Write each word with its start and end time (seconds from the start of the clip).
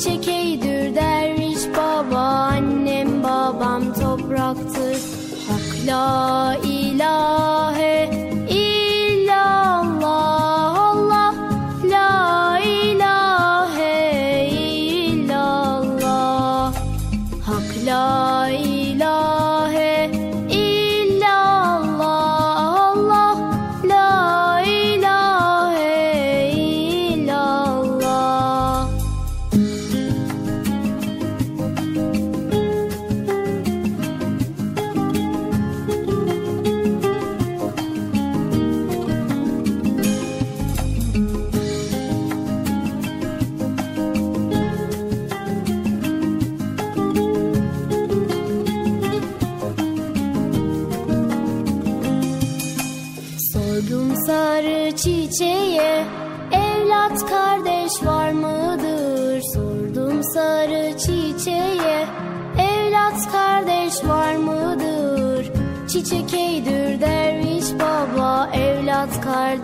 Çiçek 0.00 0.28
eydür 0.28 0.94
derviş 0.94 1.76
baba 1.76 2.18
Annem 2.18 3.22
babam 3.22 3.94
topraktır. 3.94 4.96
Hak 5.48 5.86
la 5.86 6.56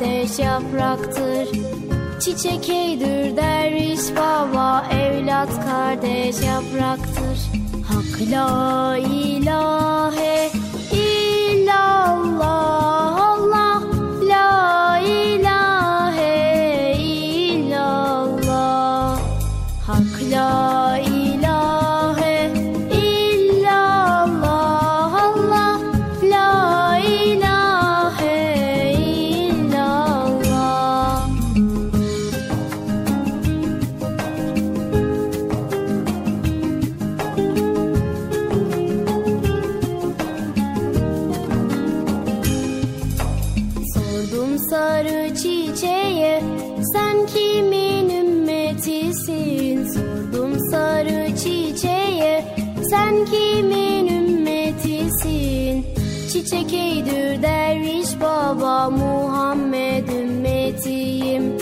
Kardeş 0.06 0.38
yapraktır. 0.38 1.48
Çiçek 2.20 2.70
eydür 2.70 3.36
derviş 3.36 4.00
baba 4.16 4.86
Evlat 4.90 5.48
kardeş 5.64 6.36
yapraktır. 6.42 7.38
Hak 7.88 8.30
la 8.30 8.96
ilahe 8.96 10.05
Muhammed 58.90 60.08
ümmetiyim. 60.08 61.58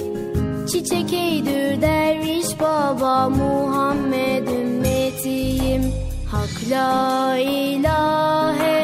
Çiçek 0.72 1.12
eydür 1.12 1.82
derviş 1.82 2.60
baba 2.60 3.28
Muhammed 3.28 4.48
ümmetiyim. 4.48 5.82
Hak 6.30 6.70
la 6.70 7.36
ilahe 7.38 8.84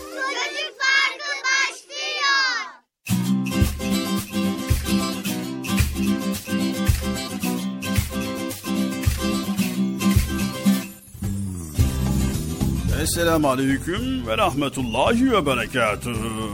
Esselamu 13.11 13.49
Aleyküm 13.49 14.27
ve 14.27 14.37
Rahmetullahi 14.37 15.31
ve 15.31 15.45
Berekatuhu. 15.45 16.51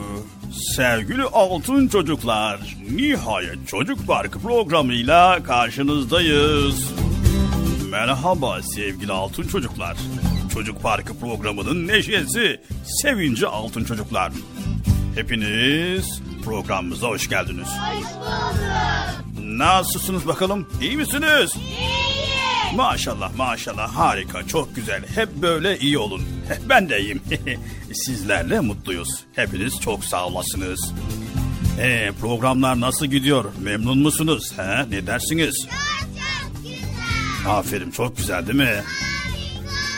Sevgili 0.75 1.23
altın 1.23 1.87
çocuklar, 1.87 2.77
nihayet 2.91 3.67
Çocuk 3.67 4.07
Parkı 4.07 4.39
programıyla 4.39 5.43
karşınızdayız. 5.43 6.91
Merhaba 7.91 8.61
sevgili 8.61 9.11
altın 9.11 9.43
çocuklar. 9.47 9.97
Çocuk 10.53 10.83
Parkı 10.83 11.19
programının 11.19 11.87
neşesi, 11.87 12.61
sevinci 12.83 13.47
altın 13.47 13.83
çocuklar. 13.83 14.31
Hepiniz 15.15 16.21
programımıza 16.45 17.07
hoş 17.07 17.29
geldiniz. 17.29 17.67
Hoş 17.67 18.03
bulduk. 18.03 19.57
Nasılsınız 19.57 20.27
bakalım? 20.27 20.67
İyi 20.81 20.97
misiniz? 20.97 21.53
Maşallah 22.75 23.35
maşallah 23.35 23.95
harika 23.95 24.47
çok 24.47 24.75
güzel. 24.75 25.03
Hep 25.15 25.35
böyle 25.35 25.79
iyi 25.79 25.97
olun. 25.97 26.21
Ben 26.69 26.89
de 26.89 26.99
iyiyim. 27.01 27.21
Sizlerle 27.93 28.59
mutluyuz. 28.59 29.09
Hepiniz 29.35 29.79
çok 29.81 30.05
sağ 30.05 30.25
olasınız. 30.27 30.93
Ee, 31.79 32.11
programlar 32.21 32.79
nasıl 32.79 33.05
gidiyor? 33.05 33.45
Memnun 33.61 33.99
musunuz? 33.99 34.53
He? 34.57 34.89
Ne 34.89 35.07
dersiniz? 35.07 35.67
Çok 35.67 36.55
güzel. 36.63 37.57
Aferin 37.57 37.91
çok 37.91 38.17
güzel 38.17 38.47
değil 38.47 38.57
mi? 38.59 38.83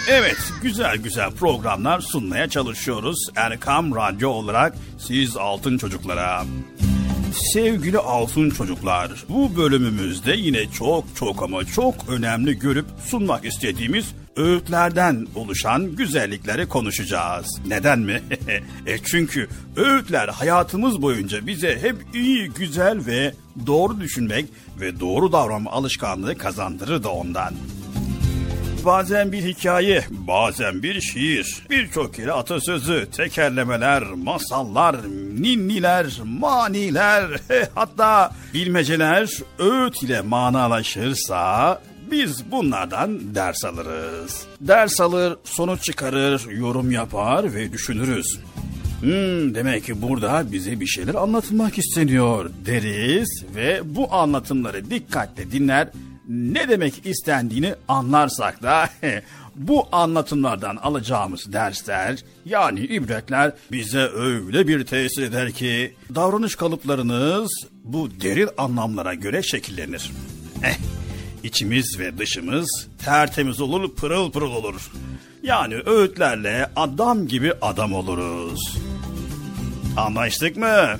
Evet 0.09 0.37
güzel 0.61 0.97
güzel 0.97 1.31
programlar 1.31 2.01
sunmaya 2.01 2.49
çalışıyoruz. 2.49 3.27
Erkam 3.35 3.95
Radyo 3.95 4.29
olarak 4.29 4.75
siz 4.97 5.37
altın 5.37 5.77
çocuklara. 5.77 6.43
Sevgili 7.39 7.97
altın 7.97 8.49
çocuklar, 8.49 9.11
bu 9.29 9.57
bölümümüzde 9.57 10.33
yine 10.33 10.71
çok 10.71 11.03
çok 11.15 11.43
ama 11.43 11.65
çok 11.65 11.95
önemli 12.09 12.59
görüp 12.59 12.85
sunmak 13.05 13.45
istediğimiz 13.45 14.05
öğütlerden 14.35 15.27
oluşan 15.35 15.95
güzellikleri 15.95 16.67
konuşacağız. 16.67 17.61
Neden 17.67 17.99
mi? 17.99 18.21
e 18.87 18.97
çünkü 18.97 19.47
öğütler 19.75 20.27
hayatımız 20.27 21.01
boyunca 21.01 21.47
bize 21.47 21.79
hep 21.81 21.95
iyi, 22.13 22.49
güzel 22.49 23.05
ve 23.05 23.33
doğru 23.67 24.01
düşünmek 24.01 24.45
ve 24.81 24.99
doğru 24.99 25.31
davranma 25.31 25.71
alışkanlığı 25.71 26.37
kazandırır 26.37 27.03
da 27.03 27.09
ondan. 27.09 27.53
Bazen 28.85 29.31
bir 29.31 29.43
hikaye, 29.43 30.03
bazen 30.09 30.83
bir 30.83 31.01
şiir, 31.01 31.63
birçok 31.69 32.13
kere 32.13 32.31
atasözü, 32.31 33.07
tekerlemeler, 33.11 34.03
masallar, 34.03 34.95
ninniler, 35.39 36.05
maniler, 36.25 37.27
hatta 37.75 38.31
bilmeceler 38.53 39.29
öğüt 39.59 40.03
ile 40.03 40.21
manalaşırsa 40.21 41.81
biz 42.11 42.51
bunlardan 42.51 43.35
ders 43.35 43.65
alırız. 43.65 44.45
Ders 44.61 45.01
alır, 45.01 45.37
sonuç 45.43 45.83
çıkarır, 45.83 46.51
yorum 46.51 46.91
yapar 46.91 47.53
ve 47.53 47.71
düşünürüz. 47.71 48.39
Hmm, 49.01 49.55
demek 49.55 49.85
ki 49.85 50.01
burada 50.01 50.51
bize 50.51 50.79
bir 50.79 50.87
şeyler 50.87 51.15
anlatılmak 51.15 51.77
isteniyor 51.77 52.49
deriz 52.65 53.45
ve 53.55 53.81
bu 53.83 54.13
anlatımları 54.13 54.89
dikkatle 54.89 55.51
dinler 55.51 55.87
ne 56.29 56.69
demek 56.69 57.05
istendiğini 57.05 57.75
anlarsak 57.87 58.63
da 58.63 58.89
bu 59.55 59.87
anlatımlardan 59.91 60.75
alacağımız 60.75 61.53
dersler 61.53 62.23
yani 62.45 62.79
ibretler 62.79 63.51
bize 63.71 63.99
öyle 63.99 64.67
bir 64.67 64.85
tesir 64.85 65.23
eder 65.23 65.51
ki 65.51 65.95
davranış 66.15 66.55
kalıplarınız 66.55 67.51
bu 67.83 68.09
derin 68.21 68.49
anlamlara 68.57 69.13
göre 69.13 69.43
şekillenir. 69.43 70.11
Eh, 70.63 70.77
içimiz 71.43 71.99
ve 71.99 72.17
dışımız 72.17 72.87
tertemiz 73.05 73.61
olur, 73.61 73.95
pırıl 73.95 74.31
pırıl 74.31 74.51
olur. 74.51 74.91
Yani 75.43 75.75
öğütlerle 75.85 76.69
adam 76.75 77.27
gibi 77.27 77.53
adam 77.61 77.93
oluruz. 77.93 78.77
Anlaştık 79.97 80.57
mı? 80.57 80.99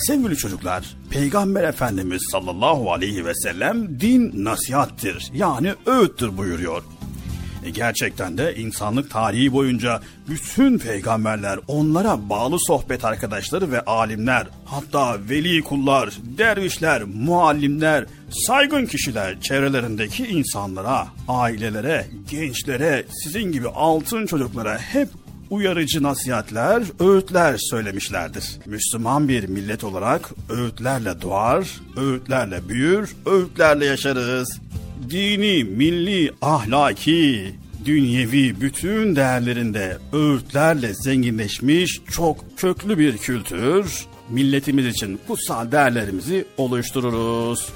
Sevgili 0.00 0.36
çocuklar, 0.36 0.96
Peygamber 1.10 1.64
Efendimiz 1.64 2.22
sallallahu 2.30 2.92
aleyhi 2.92 3.26
ve 3.26 3.34
sellem 3.34 4.00
din 4.00 4.44
nasihattir 4.44 5.30
yani 5.34 5.74
öğüttür 5.86 6.36
buyuruyor. 6.36 6.82
E 7.64 7.70
gerçekten 7.70 8.38
de 8.38 8.54
insanlık 8.56 9.10
tarihi 9.10 9.52
boyunca 9.52 10.00
bütün 10.28 10.78
peygamberler 10.78 11.58
onlara 11.68 12.28
bağlı 12.28 12.56
sohbet 12.58 13.04
arkadaşları 13.04 13.72
ve 13.72 13.80
alimler, 13.80 14.46
hatta 14.64 15.18
veli 15.30 15.62
kullar, 15.62 16.18
dervişler, 16.38 17.02
muallimler, 17.02 18.06
saygın 18.46 18.86
kişiler 18.86 19.40
çevrelerindeki 19.40 20.26
insanlara, 20.26 21.06
ailelere, 21.28 22.06
gençlere, 22.30 23.04
sizin 23.22 23.52
gibi 23.52 23.68
altın 23.68 24.26
çocuklara 24.26 24.78
hep 24.78 25.08
uyarıcı 25.50 26.02
nasihatler, 26.02 26.82
öğütler 27.00 27.56
söylemişlerdir. 27.58 28.58
Müslüman 28.66 29.28
bir 29.28 29.48
millet 29.48 29.84
olarak 29.84 30.30
öğütlerle 30.48 31.20
doğar, 31.22 31.80
öğütlerle 31.96 32.68
büyür, 32.68 33.10
öğütlerle 33.26 33.86
yaşarız. 33.86 34.60
Dini, 35.10 35.64
milli, 35.64 36.32
ahlaki, 36.42 37.54
dünyevi 37.84 38.60
bütün 38.60 39.16
değerlerinde 39.16 39.98
öğütlerle 40.12 40.94
zenginleşmiş 40.94 42.00
çok 42.10 42.44
köklü 42.56 42.98
bir 42.98 43.18
kültür, 43.18 44.06
milletimiz 44.30 44.86
için 44.86 45.20
kutsal 45.26 45.72
değerlerimizi 45.72 46.44
oluştururuz. 46.56 47.68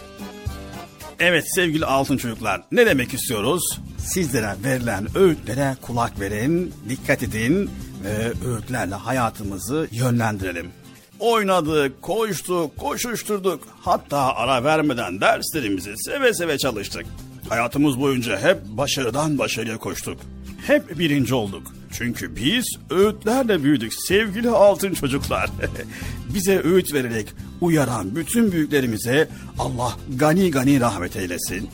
Evet 1.21 1.55
sevgili 1.55 1.87
altın 1.87 2.17
çocuklar 2.17 2.63
ne 2.73 2.87
demek 2.87 3.15
istiyoruz? 3.15 3.81
Sizlere 3.99 4.55
verilen 4.65 5.07
öğütlere 5.17 5.77
kulak 5.83 6.21
verin, 6.21 6.75
dikkat 6.89 7.23
edin 7.23 7.71
ve 8.05 8.33
öğütlerle 8.49 8.95
hayatımızı 8.95 9.89
yönlendirelim. 9.93 10.71
Oynadık, 11.19 12.03
koştuk, 12.03 12.77
koşuşturduk. 12.77 13.69
Hatta 13.81 14.19
ara 14.19 14.65
vermeden 14.65 15.21
derslerimizi 15.21 15.93
seve 15.97 16.35
seve 16.35 16.59
çalıştık. 16.59 17.07
Hayatımız 17.49 18.01
boyunca 18.01 18.41
hep 18.41 18.59
başarıdan 18.67 19.39
başarıya 19.39 19.79
koştuk. 19.79 20.21
Hep 20.67 20.99
birinci 20.99 21.35
olduk. 21.35 21.75
Çünkü 21.99 22.37
biz 22.37 22.67
öğütlerle 22.91 23.65
büyüdük 23.65 23.93
sevgili 23.95 24.51
altın 24.51 24.95
çocuklar. 24.95 25.51
Bize 26.35 26.63
öğüt 26.65 26.95
vererek 26.95 27.27
uyaran 27.61 28.17
bütün 28.17 28.53
büyüklerimize 28.53 29.29
Allah 29.59 29.93
gani 30.17 30.51
gani 30.51 30.81
rahmet 30.81 31.17
eylesin. 31.17 31.71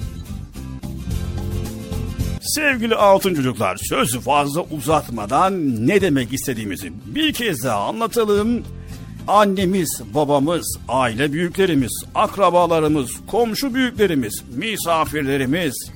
Sevgili 2.42 2.94
altın 2.94 3.34
çocuklar 3.34 3.76
sözü 3.88 4.20
fazla 4.20 4.60
uzatmadan 4.62 5.86
ne 5.86 6.00
demek 6.00 6.32
istediğimizi 6.32 6.92
bir 7.06 7.32
kez 7.32 7.64
daha 7.64 7.80
anlatalım. 7.88 8.64
Annemiz, 9.28 10.02
babamız, 10.14 10.78
aile 10.88 11.32
büyüklerimiz, 11.32 12.04
akrabalarımız, 12.14 13.10
komşu 13.26 13.74
büyüklerimiz, 13.74 14.44
misafirlerimiz, 14.56 15.90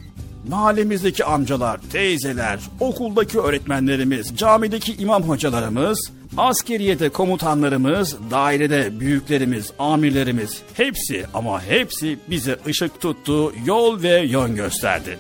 mahallemizdeki 0.49 1.25
amcalar, 1.25 1.81
teyzeler, 1.93 2.61
okuldaki 2.81 3.41
öğretmenlerimiz, 3.41 4.37
camideki 4.37 4.95
imam 4.95 5.23
hocalarımız, 5.23 6.11
askeriyede 6.37 7.09
komutanlarımız, 7.09 8.17
dairede 8.31 9.01
büyüklerimiz, 9.01 9.73
amirlerimiz 9.79 10.63
hepsi 10.75 11.25
ama 11.35 11.63
hepsi 11.63 12.19
bize 12.31 12.57
ışık 12.67 13.01
tuttu, 13.01 13.53
yol 13.67 14.03
ve 14.03 14.21
yön 14.21 14.57
gösterdi. 14.57 15.19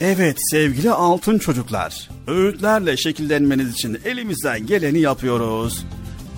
Evet 0.00 0.36
sevgili 0.50 0.90
altın 0.90 1.38
çocuklar, 1.38 2.08
öğütlerle 2.26 2.96
şekillenmeniz 2.96 3.72
için 3.72 3.98
elimizden 4.04 4.66
geleni 4.66 5.00
yapıyoruz. 5.00 5.84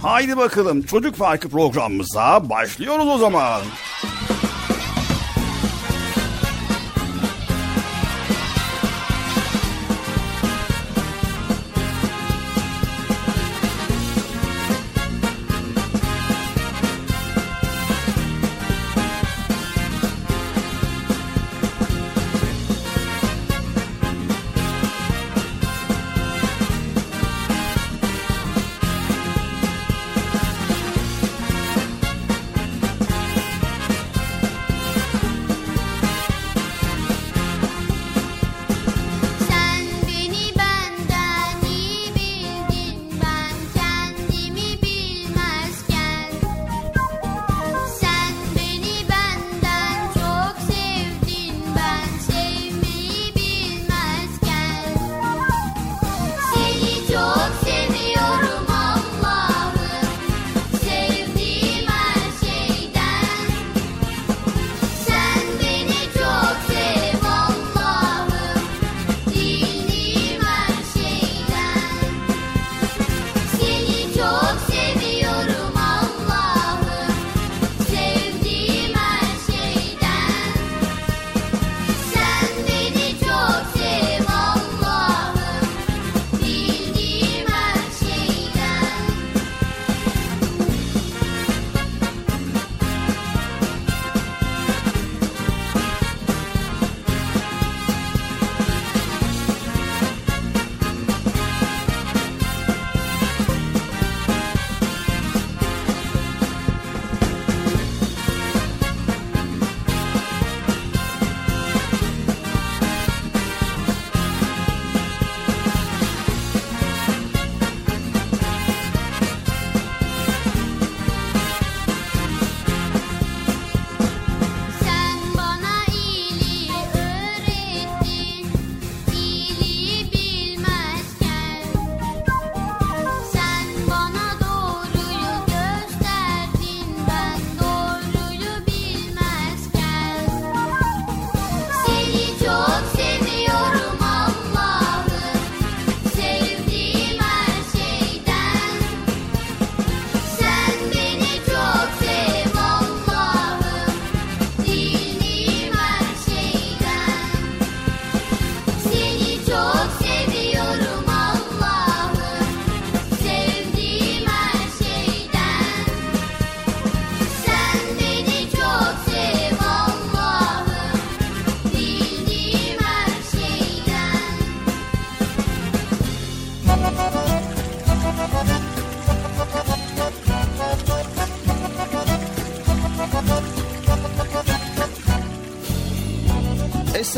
Haydi 0.03 0.37
bakalım 0.37 0.83
çocuk 0.83 1.15
farkı 1.15 1.49
programımıza 1.49 2.51
başlıyoruz 2.51 3.09
o 3.09 3.19
zaman. 3.19 3.61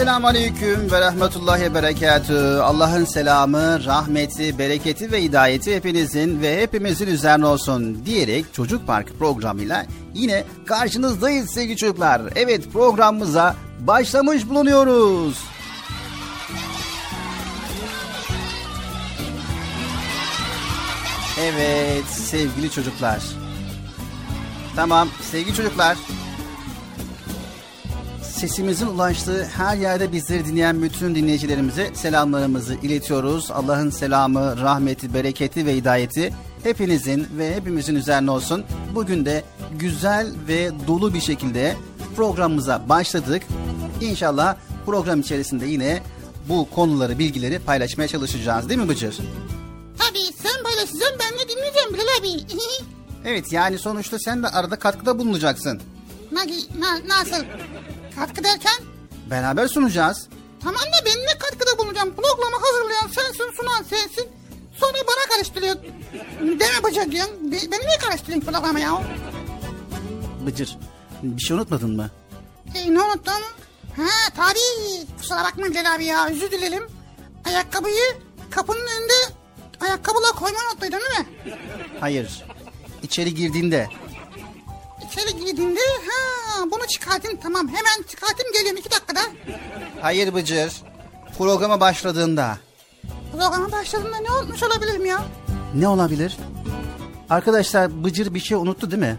Esselamu 0.08 0.26
Aleyküm 0.26 0.90
ve 0.92 1.00
Rahmetullahi 1.00 1.74
Berekatü. 1.74 2.34
Allah'ın 2.62 3.04
selamı, 3.04 3.84
rahmeti, 3.84 4.58
bereketi 4.58 5.12
ve 5.12 5.22
hidayeti 5.22 5.76
hepinizin 5.76 6.42
ve 6.42 6.62
hepimizin 6.62 7.06
üzerine 7.06 7.46
olsun 7.46 8.06
diyerek 8.06 8.54
Çocuk 8.54 8.86
Park 8.86 9.18
programıyla 9.18 9.86
yine 10.14 10.44
karşınızdayız 10.66 11.50
sevgili 11.50 11.76
çocuklar. 11.76 12.22
Evet 12.36 12.72
programımıza 12.72 13.56
başlamış 13.80 14.48
bulunuyoruz. 14.48 15.38
Evet 21.40 22.06
sevgili 22.06 22.70
çocuklar. 22.70 23.22
Tamam 24.76 25.08
sevgili 25.30 25.54
çocuklar. 25.54 25.96
Sesimizin 28.38 28.87
ulaştığı 28.87 29.45
her 29.45 29.76
yerde 29.76 30.12
bizleri 30.12 30.47
dinleyen 30.47 30.83
bütün 30.83 31.14
dinleyicilerimize 31.14 31.90
selamlarımızı 31.95 32.75
iletiyoruz. 32.75 33.50
Allah'ın 33.50 33.90
selamı, 33.90 34.61
rahmeti, 34.61 35.14
bereketi 35.14 35.66
ve 35.66 35.76
hidayeti 35.76 36.35
hepinizin 36.62 37.26
ve 37.38 37.54
hepimizin 37.57 37.95
üzerine 37.95 38.30
olsun. 38.30 38.64
Bugün 38.95 39.25
de 39.25 39.45
güzel 39.78 40.33
ve 40.49 40.71
dolu 40.87 41.14
bir 41.14 41.21
şekilde 41.21 41.76
programımıza 42.16 42.88
başladık. 42.88 43.42
İnşallah 44.00 44.57
program 44.87 45.21
içerisinde 45.21 45.66
yine 45.66 46.02
bu 46.49 46.71
konuları, 46.71 47.18
bilgileri 47.18 47.59
paylaşmaya 47.59 48.09
çalışacağız 48.09 48.68
değil 48.68 48.80
mi 48.80 48.88
Bıcır? 48.88 49.16
Tabii 49.99 50.33
sen 50.42 50.62
paylaşacaksın 50.62 51.18
ben 51.21 51.38
de 51.38 51.49
dinleyeceğim 51.49 51.95
Bilal 51.95 52.18
abi. 52.21 52.45
Evet 53.25 53.52
yani 53.52 53.78
sonuçta 53.78 54.18
sen 54.18 54.42
de 54.42 54.49
arada 54.49 54.78
katkıda 54.78 55.18
bulunacaksın. 55.18 55.80
na, 56.33 56.40
na, 56.78 57.09
nasıl? 57.09 57.45
Katkı 58.18 58.44
derken? 58.44 58.75
Beraber 59.30 59.68
sunacağız. 59.68 60.28
Tamam 60.62 60.80
da 60.80 61.04
ben 61.06 61.12
ne 61.22 61.38
katkıda 61.38 61.78
bulunacağım? 61.78 62.14
Programı 62.14 62.56
hazırlayan 62.60 63.06
sensin, 63.08 63.52
sunan 63.56 63.82
sensin. 63.82 64.28
Sonra 64.80 64.92
bana 64.92 65.34
karıştırıyor. 65.37 65.76
Deme 66.40 66.82
bacak 66.82 67.10
diyorsun. 67.10 67.52
Be- 67.52 67.56
Beni 67.72 67.80
niye 67.87 67.98
karıştırıyorsun 68.00 68.52
programı 68.52 68.80
ya? 68.80 69.02
Bıcır 70.46 70.78
bir 71.22 71.42
şey 71.42 71.56
unutmadın 71.56 71.96
mı? 71.96 72.10
E, 72.75 72.94
ne 72.94 73.02
unuttun? 73.02 73.32
Ha 73.96 74.06
tabii. 74.37 75.06
Kusura 75.18 75.44
bakma 75.44 75.66
Bilal 75.66 75.94
abi 75.94 76.04
ya 76.04 76.26
özür 76.28 76.50
dilerim. 76.50 76.82
Ayakkabıyı 77.44 78.16
kapının 78.50 78.80
önünde 78.80 79.34
ayakkabıla 79.80 80.32
koymayı 80.32 80.64
unuttuydun 80.72 80.98
değil 80.98 81.18
mi? 81.20 81.26
Hayır. 82.00 82.44
İçeri 83.02 83.34
girdiğinde 83.34 83.88
İçeri 85.18 85.44
girdiğinde 85.44 85.80
ha 85.80 86.64
bunu 86.70 86.87
çıkartayım 86.87 87.38
tamam 87.42 87.68
hemen 87.68 88.08
çıkartayım 88.08 88.52
geliyorum 88.52 88.76
iki 88.76 88.90
dakikada. 88.90 89.20
Hayır 90.00 90.34
Bıcır. 90.34 90.72
Programa 91.38 91.80
başladığında. 91.80 92.58
Programa 93.32 93.72
başladığında 93.72 94.16
ne 94.16 94.30
unutmuş 94.30 94.62
olabilirim 94.62 95.06
ya? 95.06 95.25
Ne 95.75 95.88
olabilir? 95.88 96.37
Arkadaşlar 97.30 98.04
Bıcır 98.04 98.34
bir 98.34 98.40
şey 98.40 98.56
unuttu 98.56 98.90
değil 98.90 99.02
mi? 99.02 99.16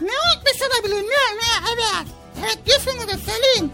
Ne 0.00 0.10
unutmuş 0.10 0.62
olabilirim 0.62 1.06
ne 1.10 1.36
ne 1.36 1.68
evet. 1.74 2.06
Evet 2.40 2.58
diyorsunuz 2.66 3.08
da 3.08 3.18
söyleyin. 3.32 3.72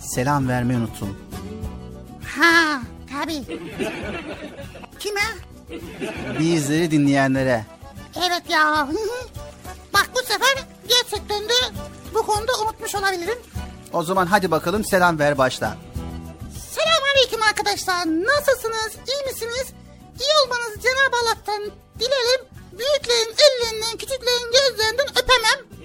Selam 0.00 0.48
vermeyi 0.48 0.78
unuttum. 0.78 1.18
Ha 2.36 2.80
tabii. 3.12 3.42
Kime? 4.98 5.20
Bizleri 6.38 6.90
dinleyenlere. 6.90 7.64
Evet 8.16 8.42
ya. 8.48 8.88
Bak 9.94 10.10
bu 10.14 10.18
sefer 10.18 10.64
gerçekten 10.88 11.48
de 11.48 11.52
bu 12.14 12.26
konuda 12.26 12.52
unutmuş 12.62 12.94
olabilirim. 12.94 13.38
O 13.92 14.02
zaman 14.02 14.26
hadi 14.26 14.50
bakalım 14.50 14.84
selam 14.84 15.18
ver 15.18 15.38
başla. 15.38 15.76
Selamünaleyküm 16.70 17.42
arkadaşlar. 17.42 18.06
Nasılsınız? 18.06 18.92
İyi 19.08 19.32
misiniz? 19.32 19.66
İyi 20.20 20.32
olmanızı 20.44 20.80
Cenab-ı 20.80 21.16
Allah'tan 21.22 21.62
dilerim. 21.98 22.46
Büyüklerin 22.72 23.34
ellerinden, 23.38 23.92
küçüklerin 23.98 24.52
gözlerinden 24.52 25.06
öpemem. 25.10 25.82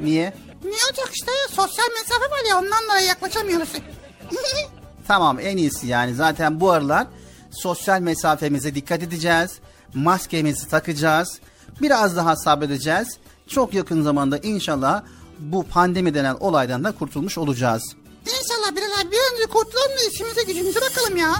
Niye? 0.00 0.34
Ne 0.64 0.70
olacak 0.70 1.10
işte? 1.14 1.32
Sosyal 1.50 1.86
mesafe 1.98 2.30
var 2.30 2.48
ya 2.48 2.58
ondan 2.58 2.84
dolayı 2.84 3.06
yaklaşamıyoruz. 3.06 3.68
Tamam 5.08 5.40
en 5.40 5.56
iyisi 5.56 5.86
yani 5.86 6.14
zaten 6.14 6.60
bu 6.60 6.70
aralar 6.70 7.06
sosyal 7.52 8.00
mesafemize 8.00 8.74
dikkat 8.74 9.02
edeceğiz. 9.02 9.58
Maskemizi 9.94 10.68
takacağız. 10.68 11.38
Biraz 11.82 12.16
daha 12.16 12.36
sabredeceğiz. 12.36 13.08
Çok 13.48 13.74
yakın 13.74 14.02
zamanda 14.02 14.38
inşallah 14.38 15.02
bu 15.38 15.62
pandemi 15.62 16.14
denen 16.14 16.36
olaydan 16.40 16.84
da 16.84 16.92
kurtulmuş 16.92 17.38
olacağız. 17.38 17.82
İnşallah 18.26 18.76
Bilal 18.76 19.00
abi 19.00 19.12
bir 19.12 19.34
önce 19.34 19.46
kurtulalım 19.46 19.90
da 19.98 20.10
işimize 20.12 20.42
gücümüze 20.42 20.80
bakalım 20.80 21.16
ya. 21.16 21.34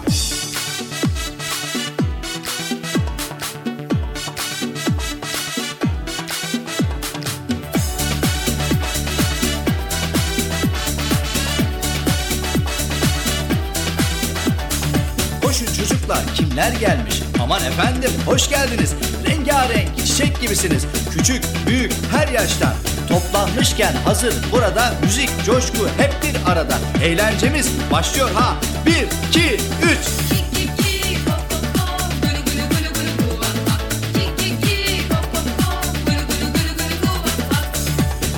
Çocuklar 16.05 16.35
kimler 16.35 16.73
gelmiş? 16.73 17.23
Aman 17.43 17.65
efendim 17.65 18.11
hoş 18.27 18.49
geldiniz. 18.49 18.95
Rengarenk 19.27 19.99
çiçek 19.99 20.41
gibisiniz. 20.41 20.87
Küçük, 21.13 21.45
büyük, 21.67 21.93
her 22.11 22.29
yaştan. 22.29 22.75
Toplanmışken 23.09 23.93
hazır 24.05 24.35
burada 24.53 24.95
müzik, 25.03 25.31
coşku 25.47 25.89
hep 25.99 26.13
bir 26.23 26.51
arada. 26.53 26.79
Eğlencemiz 27.03 27.69
başlıyor 27.93 28.31
ha. 28.35 28.57
Bir, 28.87 29.29
iki, 29.29 29.55
üç. 29.83 29.99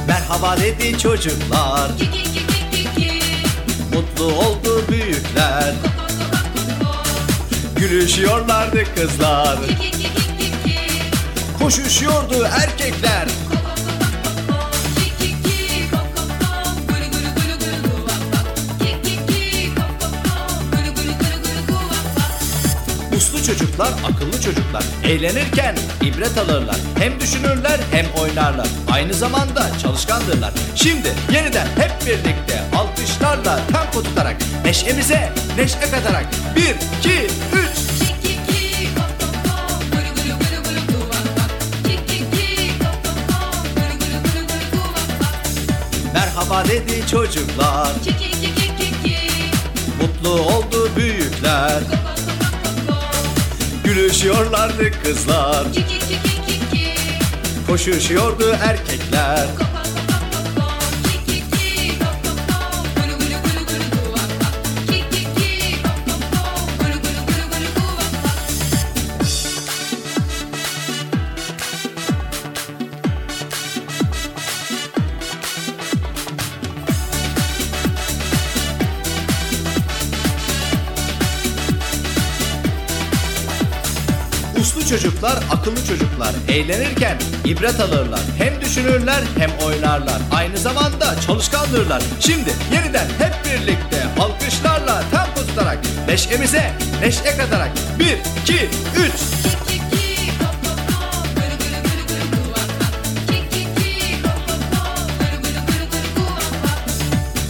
Merhaba 0.07 0.57
dedi 0.57 0.99
çocuklar. 0.99 1.91
Mutlu 3.93 4.25
oldu 4.25 4.85
büyükler. 4.89 5.75
Gülüşüyorlardı 7.77 8.95
kızlar. 8.95 9.59
Koşuşuyordu 11.59 12.47
erkekler. 12.63 13.29
Uslu 23.17 23.43
çocuklar, 23.47 23.89
akıllı 23.89 24.41
çocuklar. 24.41 24.85
Eğlenirken 25.05 25.77
ibret 26.03 26.39
alırlar. 26.39 26.77
Hem 26.99 27.21
düşünürler 27.21 27.81
hem 27.91 28.07
oynarlar. 28.23 28.67
Aynı 28.93 29.15
zamanda 29.15 29.79
çalışkandırlar. 29.83 30.53
Şimdi 30.75 31.13
yeniden 31.33 31.67
hep 31.67 31.93
birlikte 32.07 32.63
alkışlarla 32.77 33.61
tempo 33.73 34.03
tutarak 34.03 34.37
neşemize 34.65 35.33
neşe 35.57 35.81
katarak. 35.81 36.27
Bir, 36.57 36.75
iki, 36.99 37.27
üç. 37.53 37.87
Merhaba 46.15 46.65
dedi 46.69 47.07
çocuklar. 47.11 47.89
Mutlu 50.01 50.31
oldu 50.31 50.91
büyükler. 50.97 51.83
Gülüşüyorlardı 53.85 55.03
kızlar. 55.03 55.67
Koşuşuyordu 57.67 58.57
erkekler. 58.63 59.47
Uslu 84.61 84.87
çocuklar, 84.87 85.39
akıllı 85.51 85.87
çocuklar 85.87 86.35
eğlenirken 86.49 87.19
ibret 87.45 87.81
alırlar. 87.81 88.21
Hem 88.39 88.61
düşünürler 88.61 89.23
hem 89.39 89.51
oynarlar. 89.67 90.23
Aynı 90.33 90.59
zamanda 90.59 91.21
çalışkandırlar. 91.27 92.03
Şimdi 92.21 92.51
yeniden 92.75 93.07
hep 93.19 93.35
birlikte 93.45 94.05
alkışlarla 94.21 95.03
tempo 95.11 95.49
tutarak 95.49 95.79
neşemize 96.09 96.73
neşe 97.01 97.37
katarak. 97.37 97.71
Bir, 97.99 98.19
iki, 98.43 98.69
üç. 98.97 99.47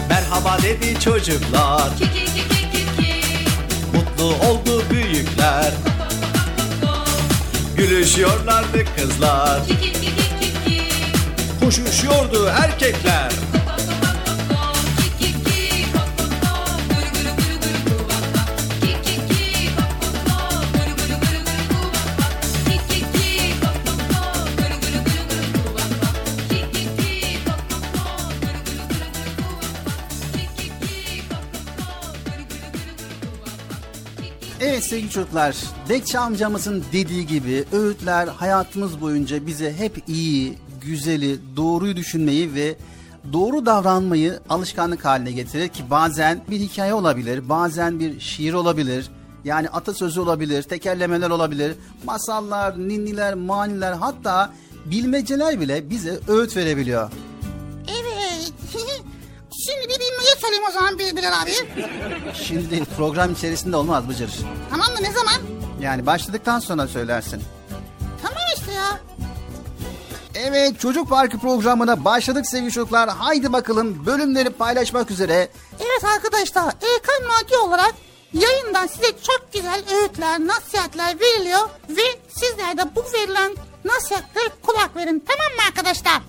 merhaba 0.09 0.63
dedi 0.63 1.01
çocuklar 1.01 1.91
Mutlu 3.95 4.25
oldu 4.25 4.83
büyükler 4.91 5.73
Gülüşüyorlardı 7.89 8.85
kızlar. 8.97 9.61
Koşuşuyordu 11.61 12.47
erkekler 12.47 13.33
sevgili 34.87 35.11
çocuklar, 35.11 35.57
Bekçi 35.89 36.19
amcamızın 36.19 36.85
dediği 36.93 37.27
gibi 37.27 37.65
öğütler 37.73 38.29
hayatımız 38.29 39.01
boyunca 39.01 39.47
bize 39.47 39.73
hep 39.73 40.09
iyi, 40.09 40.55
güzeli, 40.81 41.39
doğruyu 41.57 41.97
düşünmeyi 41.97 42.55
ve 42.55 42.77
doğru 43.33 43.67
davranmayı 43.67 44.41
alışkanlık 44.49 45.05
haline 45.05 45.33
getirir 45.33 45.69
ki 45.69 45.83
bazen 45.91 46.41
bir 46.51 46.61
hikaye 46.61 46.95
olabilir, 46.95 47.49
bazen 47.49 48.01
bir 48.01 48.21
şiir 48.21 48.53
olabilir, 48.53 49.11
yani 49.45 49.69
atasözü 49.69 50.21
olabilir, 50.21 50.63
tekerlemeler 50.63 51.31
olabilir, 51.31 51.75
masallar, 52.05 52.79
ninniler, 52.79 53.35
maniler 53.35 53.93
hatta 53.93 54.53
bilmeceler 54.85 55.61
bile 55.61 55.91
bize 55.91 56.19
öğüt 56.29 56.57
verebiliyor. 56.57 57.11
Evet. 57.89 58.53
Söyleyeyim 60.47 60.65
o 60.69 60.73
zaman 60.73 60.99
Bil- 60.99 61.17
Bilal 61.17 61.43
abi. 61.43 61.53
Şimdi 62.35 62.71
değil, 62.71 62.85
program 62.97 63.33
içerisinde 63.33 63.77
olmaz 63.77 64.09
Bıcır. 64.09 64.31
Tamam 64.71 64.87
mı 64.93 64.99
ne 65.03 65.13
zaman? 65.13 65.35
Yani 65.81 66.07
başladıktan 66.07 66.59
sonra 66.59 66.89
söylersin. 66.89 67.43
Tamam 68.23 68.39
işte 68.57 68.73
ya. 68.73 69.01
Evet 70.35 70.81
Çocuk 70.81 71.09
Parkı 71.09 71.39
programına 71.39 72.05
başladık 72.05 72.47
sevgili 72.47 72.73
çocuklar. 72.73 73.09
Haydi 73.11 73.53
bakalım 73.53 74.07
bölümleri 74.07 74.51
paylaşmak 74.51 75.11
üzere. 75.11 75.49
Evet 75.81 76.05
arkadaşlar 76.05 76.65
Erkan 76.65 77.43
Radyo 77.45 77.61
olarak 77.61 77.95
yayından 78.33 78.87
size 78.87 79.07
çok 79.23 79.53
güzel 79.53 79.83
öğütler, 79.95 80.41
nasihatler 80.41 81.21
veriliyor 81.21 81.69
ve 81.89 82.03
sizler 82.29 82.79
de 82.79 82.83
bu 82.97 83.05
verilen 83.15 83.57
nasihatlere 83.85 84.49
kulak 84.63 84.97
verin. 84.97 85.25
Tamam 85.29 85.53
mı 85.57 85.63
arkadaşlar? 85.69 86.23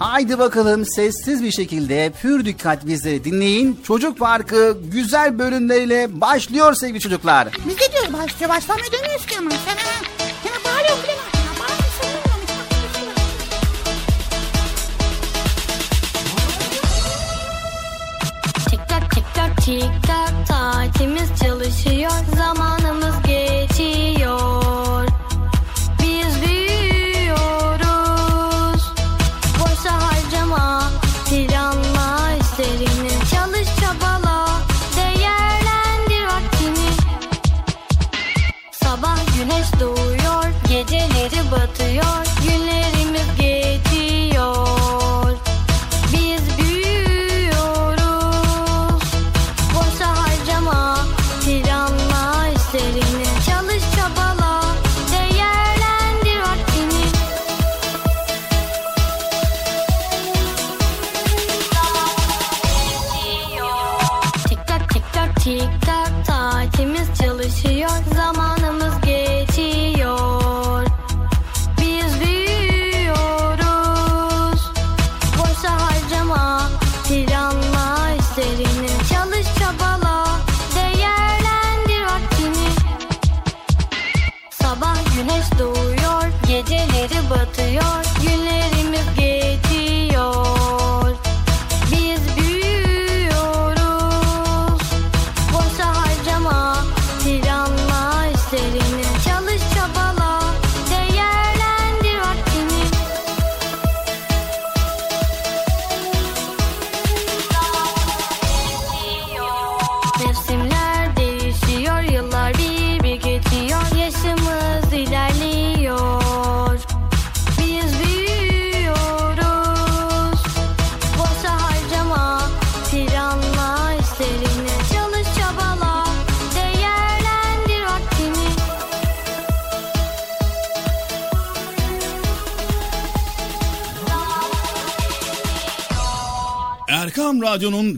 Haydi 0.00 0.38
bakalım 0.38 0.86
sessiz 0.86 1.42
bir 1.42 1.50
şekilde 1.52 2.12
pür 2.22 2.44
dikkat 2.44 2.86
bizleri 2.86 3.24
dinleyin. 3.24 3.80
Çocuk 3.86 4.18
Parkı 4.18 4.76
güzel 4.92 5.38
bölümleriyle 5.38 6.20
başlıyor 6.20 6.74
sevgili 6.74 7.00
çocuklar. 7.00 7.48
Biz 7.68 7.74
de 7.76 7.92
diyoruz 7.92 8.12
başlıyor 8.12 8.50
başlamıyor 8.50 8.92
demiyoruz 8.92 9.26
ki 9.26 9.34
ama. 9.38 9.50
Sen 9.50 9.76
ha. 9.76 9.90
Ya 10.44 10.52
bağırıyorsun 10.64 11.02
bilmiyorum. 11.02 11.30
Tik 18.70 18.88
tak 18.88 19.10
tik 19.14 19.24
tak 19.34 19.56
tik 19.64 19.90
tak 20.06 20.32
saatimiz 20.48 21.28
çalışıyor 21.42 22.10
zamanımız 22.36 22.79
tik 65.50 65.72
tak 65.86 66.12
tik 66.26 67.08
tak 67.26 68.02
Saatimiz 68.06 68.49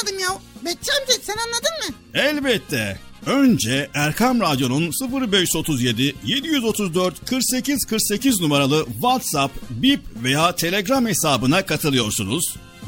anlamadım 0.00 0.18
ya. 0.18 0.40
Bekçi 0.64 0.90
amca 0.92 1.12
sen 1.22 1.36
anladın 1.36 1.88
mı? 1.88 1.94
Elbette. 2.14 2.98
Önce 3.26 3.90
Erkam 3.94 4.40
Radyo'nun 4.40 4.90
0537 5.30 6.14
734 6.24 7.26
48 7.30 7.84
48 7.84 8.40
numaralı 8.40 8.86
WhatsApp, 8.86 9.54
Bip 9.70 10.00
veya 10.22 10.54
Telegram 10.56 11.06
hesabına 11.06 11.66
katılıyorsunuz. 11.66 12.44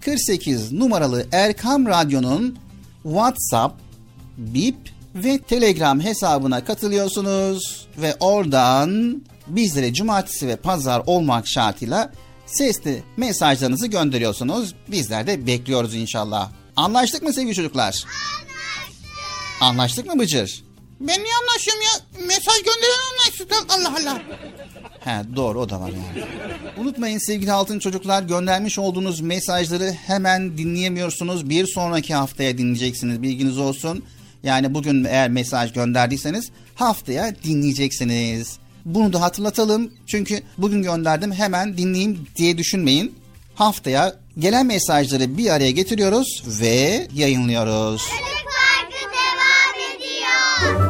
48 0.00 0.72
numaralı 0.72 1.26
Erkam 1.32 1.86
Radyo'nun 1.86 2.58
WhatsApp, 3.02 3.74
Bip 4.36 4.76
ve 5.14 5.38
Telegram 5.38 6.00
hesabına 6.00 6.64
katılıyorsunuz 6.64 7.86
ve 7.98 8.16
oradan 8.20 9.22
bizlere 9.46 9.94
cumartesi 9.94 10.48
ve 10.48 10.56
pazar 10.56 11.02
olmak 11.06 11.48
şartıyla 11.48 12.12
sesli 12.46 13.02
mesajlarınızı 13.16 13.86
gönderiyorsunuz. 13.86 14.74
Bizler 14.88 15.26
de 15.26 15.46
bekliyoruz 15.46 15.94
inşallah. 15.94 16.50
Anlaştık 16.76 17.22
mı 17.22 17.32
sevgili 17.32 17.54
çocuklar? 17.54 17.84
Anlaştık. 17.84 18.10
Anlaştık 19.60 20.06
mı 20.06 20.18
Bıcır? 20.20 20.69
Ben 21.00 21.24
niye 21.24 21.34
anlaşıyorum 21.42 21.82
ya? 21.82 22.24
Mesaj 22.26 22.56
gönderen 22.56 23.00
anlaşsın. 23.12 23.68
Allah 23.68 23.94
Allah. 24.00 24.22
He 25.00 25.36
doğru 25.36 25.60
o 25.60 25.68
da 25.68 25.80
var 25.80 25.88
yani. 25.90 26.24
Unutmayın 26.78 27.18
sevgili 27.18 27.52
altın 27.52 27.78
çocuklar 27.78 28.22
göndermiş 28.22 28.78
olduğunuz 28.78 29.20
mesajları 29.20 29.92
hemen 30.06 30.58
dinleyemiyorsunuz. 30.58 31.50
Bir 31.50 31.66
sonraki 31.66 32.14
haftaya 32.14 32.58
dinleyeceksiniz 32.58 33.22
bilginiz 33.22 33.58
olsun. 33.58 34.04
Yani 34.42 34.74
bugün 34.74 35.04
eğer 35.04 35.28
mesaj 35.30 35.72
gönderdiyseniz 35.72 36.50
haftaya 36.74 37.34
dinleyeceksiniz. 37.44 38.58
Bunu 38.84 39.12
da 39.12 39.20
hatırlatalım. 39.20 39.92
Çünkü 40.06 40.42
bugün 40.58 40.82
gönderdim 40.82 41.32
hemen 41.32 41.76
dinleyeyim 41.76 42.26
diye 42.36 42.58
düşünmeyin. 42.58 43.14
Haftaya 43.54 44.14
gelen 44.38 44.66
mesajları 44.66 45.38
bir 45.38 45.50
araya 45.50 45.70
getiriyoruz 45.70 46.42
ve 46.46 47.08
yayınlıyoruz. 47.14 48.02
Çocuk 48.02 48.50
Parkı 48.80 49.12
devam 49.12 49.96
ediyor. 49.96 50.89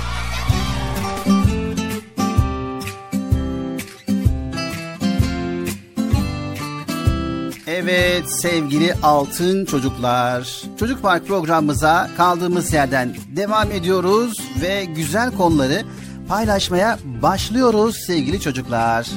Evet 7.73 8.29
sevgili 8.29 8.93
altın 9.03 9.65
çocuklar. 9.65 10.61
Çocuk 10.79 11.01
Park 11.01 11.27
programımıza 11.27 12.09
kaldığımız 12.17 12.73
yerden 12.73 13.15
devam 13.35 13.71
ediyoruz 13.71 14.37
ve 14.61 14.85
güzel 14.85 15.31
konuları 15.31 15.85
paylaşmaya 16.27 16.99
başlıyoruz 17.21 17.97
sevgili 17.97 18.41
çocuklar. 18.41 19.07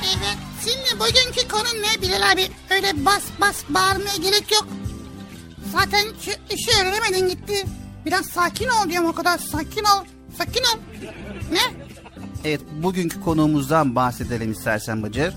Evet. 0.00 0.38
Şimdi 0.64 1.00
bugünkü 1.00 1.48
konu 1.48 1.82
ne 1.82 2.02
Bilal 2.02 2.32
abi? 2.32 2.46
Öyle 2.70 3.04
bas 3.04 3.22
bas 3.40 3.64
bağırmaya 3.68 4.16
gerek 4.22 4.52
yok. 4.52 4.66
Zaten 5.72 6.04
şu 6.20 6.30
işi 6.54 6.70
öğrenemedin 6.80 7.28
gitti. 7.28 7.66
Biraz 8.06 8.26
sakin 8.26 8.68
ol 8.68 8.90
diyorum 8.90 9.08
o 9.08 9.12
kadar. 9.12 9.38
Sakin 9.38 9.84
ol. 9.84 10.04
Sakin 10.38 10.62
ol. 10.62 10.78
Ne? 11.52 11.60
Evet 12.44 12.60
bugünkü 12.82 13.20
konuğumuzdan 13.20 13.94
bahsedelim 13.96 14.52
istersen 14.52 15.02
Bıcır. 15.02 15.34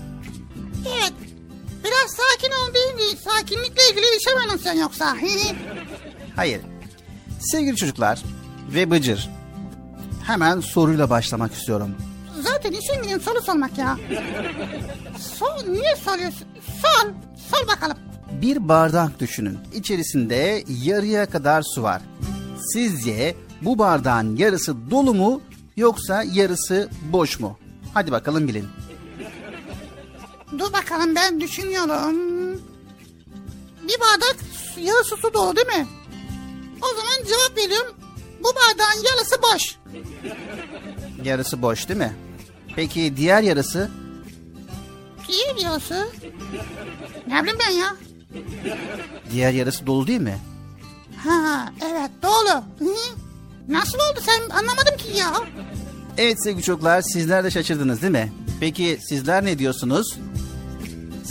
Biraz 2.08 2.16
sakin 2.16 2.50
ol 2.50 2.74
değil 2.74 2.94
mi? 2.94 3.18
Sakinlikle 3.24 3.82
ilgili 3.90 4.02
bir 4.02 4.20
şey 4.20 4.34
mi 4.34 4.40
anlatıyorsun 4.40 4.80
yoksa? 4.80 5.16
Hayır. 6.36 6.60
Sevgili 7.40 7.76
çocuklar 7.76 8.22
ve 8.74 8.90
Bıcır. 8.90 9.30
Hemen 10.26 10.60
soruyla 10.60 11.10
başlamak 11.10 11.54
istiyorum. 11.54 11.94
Zaten 12.40 12.72
işin 12.72 13.02
gücün 13.02 13.18
soru 13.18 13.42
sormak 13.42 13.78
ya. 13.78 13.96
Sor, 15.18 15.72
niye 15.72 15.96
soruyorsun? 15.96 16.46
Sor. 16.82 17.10
Sor 17.50 17.68
bakalım. 17.68 17.96
Bir 18.42 18.68
bardak 18.68 19.20
düşünün. 19.20 19.58
İçerisinde 19.74 20.64
yarıya 20.82 21.26
kadar 21.26 21.62
su 21.62 21.82
var. 21.82 22.02
Sizce 22.72 23.34
bu 23.62 23.78
bardağın 23.78 24.36
yarısı 24.36 24.90
dolu 24.90 25.14
mu 25.14 25.40
yoksa 25.76 26.22
yarısı 26.22 26.88
boş 27.12 27.40
mu? 27.40 27.58
Hadi 27.94 28.12
bakalım 28.12 28.48
bilin. 28.48 28.68
Dur 30.58 30.72
bakalım 30.72 31.14
ben 31.14 31.40
düşünüyorum. 31.40 32.16
Bir 33.88 34.00
bardak 34.00 34.36
yarısı 34.80 35.16
su 35.16 35.34
dolu 35.34 35.56
değil 35.56 35.66
mi? 35.66 35.86
O 36.82 36.86
zaman 36.86 37.28
cevap 37.28 37.56
veriyorum. 37.58 37.94
Bu 38.40 38.48
bardağın 38.48 39.04
yarısı 39.04 39.36
boş. 39.42 39.76
Yarısı 41.24 41.62
boş 41.62 41.88
değil 41.88 41.98
mi? 42.00 42.16
Peki 42.76 43.14
diğer 43.16 43.42
yarısı? 43.42 43.90
Diğer 45.28 45.56
yarısı? 45.56 46.08
Ne 47.26 47.42
bileyim 47.42 47.58
ben 47.68 47.72
ya? 47.72 47.96
Diğer 49.32 49.52
yarısı 49.52 49.86
dolu 49.86 50.06
değil 50.06 50.20
mi? 50.20 50.38
Ha 51.24 51.72
evet 51.90 52.10
dolu. 52.22 52.64
Nasıl 53.68 53.98
oldu 53.98 54.20
sen 54.26 54.40
anlamadım 54.50 54.96
ki 54.96 55.18
ya. 55.18 55.32
Evet 56.18 56.42
sevgili 56.44 56.62
çocuklar 56.62 57.02
sizler 57.02 57.44
de 57.44 57.50
şaşırdınız 57.50 58.02
değil 58.02 58.12
mi? 58.12 58.32
Peki 58.60 58.98
sizler 59.08 59.44
ne 59.44 59.58
diyorsunuz? 59.58 60.18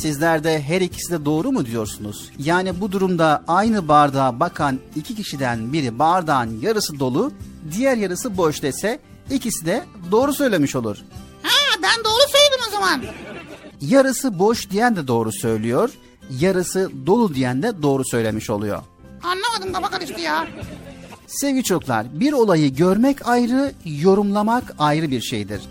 Sizler 0.02 0.44
de 0.44 0.62
her 0.62 0.82
ikisi 0.82 1.12
de 1.12 1.26
doğru 1.26 1.52
mu 1.52 1.66
diyorsunuz? 1.66 2.30
Yani 2.40 2.82
bu 2.82 2.92
durumda 2.92 3.44
aynı 3.48 3.88
bardağa 3.88 4.40
bakan 4.40 4.80
iki 4.96 5.16
kişiden 5.16 5.74
biri 5.74 6.00
bardağın 6.00 6.60
yarısı 6.62 7.00
dolu, 7.00 7.32
diğer 7.72 7.98
yarısı 7.98 8.38
boş 8.38 8.62
dese 8.62 9.00
ikisi 9.32 9.66
de 9.66 9.86
doğru 10.12 10.34
söylemiş 10.34 10.76
olur. 10.76 10.98
Ha 11.44 11.80
ben 11.84 12.04
doğru 12.04 12.22
söyledim 12.32 12.60
o 12.68 12.72
zaman. 12.72 13.02
Yarısı 13.82 14.40
boş 14.40 14.70
diyen 14.70 14.96
de 14.96 15.08
doğru 15.08 15.32
söylüyor, 15.32 15.90
yarısı 16.40 16.92
dolu 17.06 17.36
diyen 17.36 17.64
de 17.64 17.82
doğru 17.82 18.04
söylemiş 18.06 18.50
oluyor. 18.50 18.80
Anlamadım 19.24 19.74
baba 19.74 19.90
karıştı 19.90 20.22
ya. 20.22 20.48
Sevgili 21.28 21.64
çocuklar, 21.64 22.20
bir 22.20 22.34
olayı 22.34 22.76
görmek 22.76 23.28
ayrı, 23.28 23.72
yorumlamak 23.86 24.76
ayrı 24.80 25.12
bir 25.12 25.22
şeydir. 25.22 25.62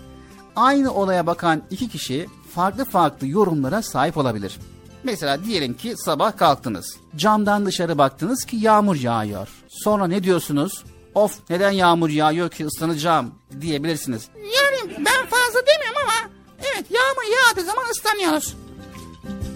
Aynı 0.55 0.93
olaya 0.93 1.27
bakan 1.27 1.61
iki 1.71 1.89
kişi 1.89 2.27
farklı 2.57 2.85
farklı 2.85 3.27
yorumlara 3.27 3.81
sahip 3.81 4.17
olabilir. 4.17 4.59
Mesela 5.03 5.43
diyelim 5.43 5.73
ki 5.73 5.93
sabah 5.97 6.37
kalktınız. 6.37 6.97
Camdan 7.15 7.65
dışarı 7.65 7.97
baktınız 7.97 8.45
ki 8.45 8.55
yağmur 8.55 8.95
yağıyor. 8.95 9.47
Sonra 9.67 10.07
ne 10.07 10.23
diyorsunuz? 10.23 10.83
Of 11.15 11.39
neden 11.49 11.71
yağmur 11.71 12.09
yağıyor 12.09 12.49
ki 12.49 12.65
ıslanacağım 12.65 13.35
diyebilirsiniz. 13.61 14.27
Yani 14.35 15.05
ben 15.05 15.25
fazla 15.29 15.47
fazla 15.47 15.59
demiyorum 15.67 16.01
ama 16.03 16.31
evet 16.59 16.85
yağmur 16.91 17.35
yağdığı 17.37 17.65
zaman 17.65 17.85
ıslanıyoruz. 17.91 18.55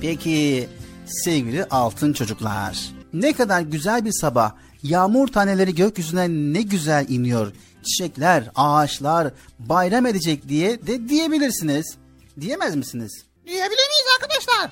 Peki 0.02 0.70
sevgili 1.06 1.66
altın 1.66 2.14
çocuklar. 2.14 2.90
Ne 3.14 3.34
kadar 3.34 3.62
güzel 3.62 4.06
bir 4.06 4.14
sabah. 4.22 4.52
Yağmur 4.84 5.28
taneleri 5.28 5.76
gökyüzüne 5.76 6.30
ne 6.30 6.62
güzel 6.62 7.06
iniyor. 7.10 7.54
Çiçekler, 7.84 8.52
ağaçlar 8.56 9.34
bayram 9.60 10.06
edecek 10.06 10.50
diye 10.50 10.88
de 10.88 11.10
diyebilirsiniz. 11.10 12.01
Diyemez 12.39 12.76
misiniz? 12.76 13.26
Diyebilir 13.48 13.70
miyiz 13.70 14.08
arkadaşlar? 14.22 14.72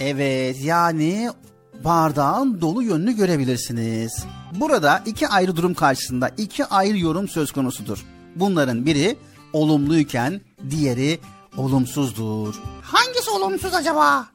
Evet 0.00 0.56
yani 0.62 1.30
bardağın 1.84 2.60
dolu 2.60 2.82
yönünü 2.82 3.12
görebilirsiniz. 3.12 4.24
Burada 4.54 5.02
iki 5.06 5.28
ayrı 5.28 5.56
durum 5.56 5.74
karşısında 5.74 6.28
iki 6.28 6.64
ayrı 6.64 6.98
yorum 6.98 7.28
söz 7.28 7.52
konusudur. 7.52 8.04
Bunların 8.36 8.86
biri 8.86 9.16
olumluyken 9.52 10.40
diğeri 10.70 11.18
olumsuzdur. 11.56 12.54
Hangisi 12.82 13.30
olumsuz 13.30 13.74
acaba? 13.74 14.26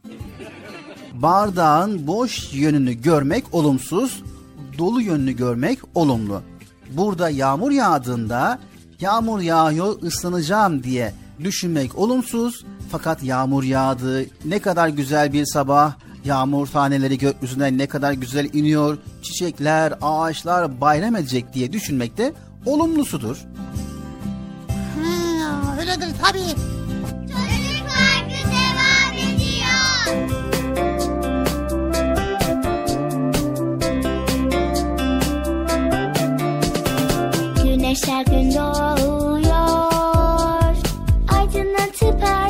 Bardağın 1.13 2.08
boş 2.08 2.54
yönünü 2.54 2.93
görmek 2.93 3.45
olumsuz, 3.51 4.23
dolu 4.77 5.01
yönünü 5.01 5.32
görmek 5.32 5.80
olumlu. 5.95 6.41
Burada 6.89 7.30
yağmur 7.30 7.71
yağdığında 7.71 8.60
yağmur 8.99 9.41
yağıyor 9.41 10.01
ıslanacağım 10.01 10.84
diye 10.84 11.13
düşünmek 11.43 11.97
olumsuz 11.97 12.65
fakat 12.91 13.23
yağmur 13.23 13.63
yağdı 13.63 14.25
ne 14.45 14.60
kadar 14.60 14.88
güzel 14.88 15.34
bir 15.34 15.45
sabah 15.45 15.93
yağmur 16.25 16.67
taneleri 16.67 17.17
gökyüzüne 17.17 17.77
ne 17.77 17.88
kadar 17.88 18.12
güzel 18.13 18.49
iniyor 18.54 18.97
çiçekler 19.21 19.93
ağaçlar 20.01 20.82
bayram 20.82 21.15
edecek 21.15 21.54
diye 21.54 21.73
düşünmek 21.73 22.17
de 22.17 22.34
olumlusudur. 22.65 23.38
Ha, 24.67 25.80
öyledir 25.80 26.10
tabii. 26.21 26.39
Çocuk 27.27 27.82
Parkı 27.88 28.41
devam 28.51 29.13
ediyor. 29.17 29.71
Güneş 37.63 38.08
her 38.08 38.25
gün 38.25 38.51
doğuyor 38.56 39.31
Aydınlatıp 42.02 42.24
her 42.24 42.42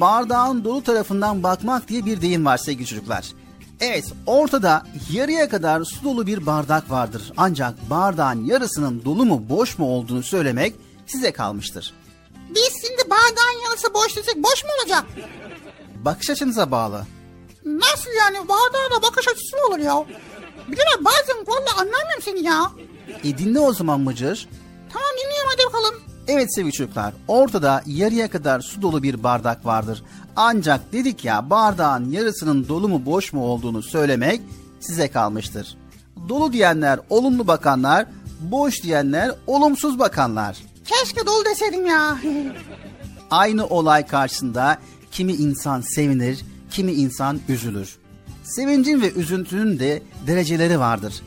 bardağın 0.00 0.64
dolu 0.64 0.82
tarafından 0.82 1.42
bakmak 1.42 1.88
diye 1.88 2.04
bir 2.06 2.20
deyim 2.20 2.44
var 2.44 2.58
sevgili 2.58 2.86
çocuklar. 2.86 3.26
Evet 3.80 4.04
ortada 4.26 4.86
yarıya 5.10 5.48
kadar 5.48 5.84
su 5.84 6.04
dolu 6.04 6.26
bir 6.26 6.46
bardak 6.46 6.90
vardır. 6.90 7.32
Ancak 7.36 7.90
bardağın 7.90 8.44
yarısının 8.44 9.04
dolu 9.04 9.24
mu 9.24 9.44
boş 9.48 9.78
mu 9.78 9.86
olduğunu 9.86 10.22
söylemek 10.22 10.74
size 11.06 11.32
kalmıştır. 11.32 11.94
Biz 12.54 12.72
şimdi 12.86 13.10
bardağın 13.10 13.64
yarısı 13.68 13.94
boş 13.94 14.16
desek 14.16 14.36
boş 14.36 14.64
mu 14.64 14.70
olacak? 14.80 15.04
Bakış 16.04 16.30
açınıza 16.30 16.70
bağlı. 16.70 17.06
Nasıl 17.64 18.10
yani 18.18 18.48
bardağına 18.48 19.02
bakış 19.02 19.28
açısı 19.28 19.56
olur 19.68 19.78
ya? 19.78 20.04
Bilal 20.68 21.04
bazen 21.04 21.46
valla 21.46 21.72
anlamıyorum 21.80 22.22
seni 22.22 22.42
ya. 22.42 22.70
E 23.24 23.38
dinle 23.38 23.60
o 23.60 23.72
zaman 23.72 24.00
Mıcır. 24.00 24.48
Evet 26.32 26.54
sevgili 26.54 26.72
çocuklar 26.72 27.14
ortada 27.28 27.82
yarıya 27.86 28.30
kadar 28.30 28.60
su 28.60 28.82
dolu 28.82 29.02
bir 29.02 29.22
bardak 29.22 29.66
vardır. 29.66 30.02
Ancak 30.36 30.92
dedik 30.92 31.24
ya 31.24 31.50
bardağın 31.50 32.10
yarısının 32.10 32.68
dolu 32.68 32.88
mu 32.88 33.06
boş 33.06 33.32
mu 33.32 33.44
olduğunu 33.44 33.82
söylemek 33.82 34.40
size 34.80 35.08
kalmıştır. 35.08 35.76
Dolu 36.28 36.52
diyenler 36.52 37.00
olumlu 37.10 37.46
bakanlar, 37.46 38.06
boş 38.40 38.82
diyenler 38.82 39.30
olumsuz 39.46 39.98
bakanlar. 39.98 40.56
Keşke 40.84 41.26
dolu 41.26 41.44
deseydim 41.44 41.86
ya. 41.86 42.18
Aynı 43.30 43.66
olay 43.66 44.06
karşısında 44.06 44.78
kimi 45.12 45.32
insan 45.32 45.80
sevinir, 45.80 46.44
kimi 46.70 46.92
insan 46.92 47.40
üzülür. 47.48 47.96
Sevincin 48.44 49.00
ve 49.00 49.12
üzüntünün 49.12 49.78
de 49.78 50.02
dereceleri 50.26 50.80
vardır. 50.80 51.22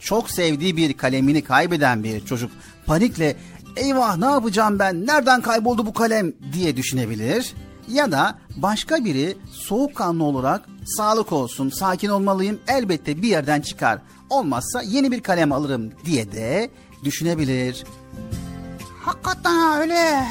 çok 0.00 0.30
sevdiği 0.30 0.76
bir 0.76 0.92
kalemini 0.92 1.44
kaybeden 1.44 2.04
bir 2.04 2.26
çocuk 2.26 2.50
panikle 2.86 3.36
eyvah 3.76 4.16
ne 4.16 4.24
yapacağım 4.26 4.78
ben 4.78 5.06
nereden 5.06 5.40
kayboldu 5.42 5.86
bu 5.86 5.92
kalem 5.92 6.32
diye 6.52 6.76
düşünebilir. 6.76 7.54
Ya 7.88 8.12
da 8.12 8.38
başka 8.56 9.04
biri 9.04 9.36
soğukkanlı 9.52 10.24
olarak 10.24 10.62
sağlık 10.86 11.32
olsun 11.32 11.70
sakin 11.70 12.08
olmalıyım 12.08 12.58
elbette 12.68 13.22
bir 13.22 13.28
yerden 13.28 13.60
çıkar. 13.60 13.98
Olmazsa 14.30 14.82
yeni 14.82 15.12
bir 15.12 15.22
kalem 15.22 15.52
alırım 15.52 15.92
diye 16.04 16.32
de 16.32 16.70
düşünebilir. 17.04 17.84
Hakikaten 19.02 19.58
ha 19.58 19.80
öyle. 19.80 20.24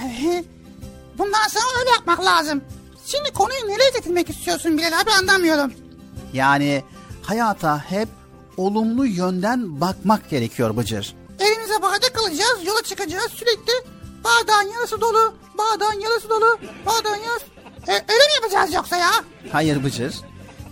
Bundan 1.18 1.48
sonra 1.48 1.80
öyle 1.80 1.90
yapmak 1.90 2.26
lazım. 2.26 2.62
Şimdi 3.06 3.32
konuyu 3.34 3.60
nereye 3.68 3.90
getirmek 3.96 4.30
istiyorsun 4.30 4.78
Bilal 4.78 5.02
abi 5.02 5.12
anlamıyorum. 5.12 5.74
Yani 6.34 6.84
hayata 7.22 7.78
hep 7.78 8.10
olumlu 8.58 9.06
yönden 9.06 9.82
bakmak 9.82 10.30
gerekiyor 10.30 10.78
Bıcır. 10.78 11.16
Elimize 11.40 11.82
bardak 11.82 12.14
alacağız, 12.22 12.66
yola 12.66 12.82
çıkacağız 12.84 13.32
sürekli. 13.32 13.74
Bardağın 14.24 14.74
yarısı 14.74 15.02
dolu, 15.02 15.34
bardağın 15.58 16.00
yarısı 16.00 16.30
dolu, 16.30 16.60
bardağın 16.86 17.22
yarısı... 17.24 17.46
E, 17.88 17.92
öyle 17.92 18.26
mi 18.28 18.34
yapacağız 18.36 18.74
yoksa 18.74 18.98
ya? 18.98 19.12
Hayır 19.52 19.84
Bıcır. 19.84 20.16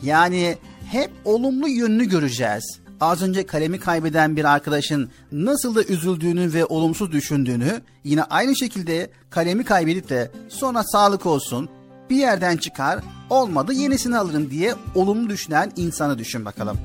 Yani 0.03 0.57
hep 0.91 1.11
olumlu 1.25 1.67
yönünü 1.67 2.05
göreceğiz. 2.05 2.79
Az 3.01 3.21
önce 3.21 3.45
kalemi 3.45 3.79
kaybeden 3.79 4.35
bir 4.35 4.45
arkadaşın 4.45 5.11
nasıl 5.31 5.75
da 5.75 5.83
üzüldüğünü 5.83 6.53
ve 6.53 6.65
olumsuz 6.65 7.11
düşündüğünü 7.11 7.81
yine 8.03 8.23
aynı 8.23 8.55
şekilde 8.55 9.09
kalemi 9.29 9.65
kaybedip 9.65 10.09
de 10.09 10.31
sonra 10.49 10.83
sağlık 10.83 11.25
olsun 11.25 11.69
bir 12.09 12.15
yerden 12.15 12.57
çıkar 12.57 12.99
olmadı 13.29 13.73
yenisini 13.73 14.17
alırım 14.17 14.49
diye 14.49 14.75
olumlu 14.95 15.29
düşünen 15.29 15.71
insanı 15.75 16.17
düşün 16.17 16.45
bakalım. 16.45 16.77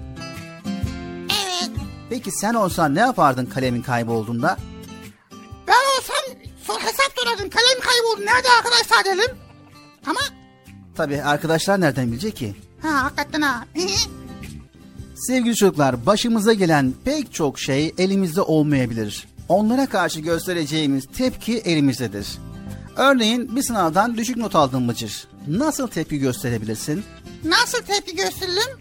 Peki 2.10 2.30
sen 2.30 2.54
olsan 2.54 2.94
ne 2.94 3.00
yapardın 3.00 3.46
kalemin 3.46 3.82
kaybolduğunda? 3.82 4.56
Ben 5.68 5.74
olsam 5.98 6.42
sor 6.66 6.80
hesap 6.80 7.12
sorardım. 7.18 7.50
Kalem 7.50 7.80
kayboldu. 7.80 8.20
Nerede 8.26 8.48
arkadaşlar 8.58 9.04
dedim. 9.04 9.36
Ama 10.06 10.20
Tabi 10.96 11.22
arkadaşlar 11.22 11.80
nereden 11.80 12.12
bilecek 12.12 12.36
ki? 12.36 12.56
ha 12.82 13.02
hakikaten 13.04 13.42
ha. 13.42 13.64
Sevgili 15.26 15.56
çocuklar, 15.56 16.06
başımıza 16.06 16.52
gelen 16.52 16.94
pek 17.04 17.34
çok 17.34 17.58
şey 17.58 17.94
elimizde 17.98 18.40
olmayabilir. 18.42 19.28
Onlara 19.48 19.86
karşı 19.86 20.20
göstereceğimiz 20.20 21.06
tepki 21.16 21.58
elimizdedir. 21.58 22.26
Örneğin 22.96 23.56
bir 23.56 23.62
sınavdan 23.62 24.16
düşük 24.16 24.36
not 24.36 24.54
aldın 24.54 24.88
Bıcır. 24.88 25.28
Nasıl 25.46 25.86
tepki 25.88 26.18
gösterebilirsin? 26.18 27.04
Nasıl 27.44 27.82
tepki 27.82 28.16
gösteririm? 28.16 28.78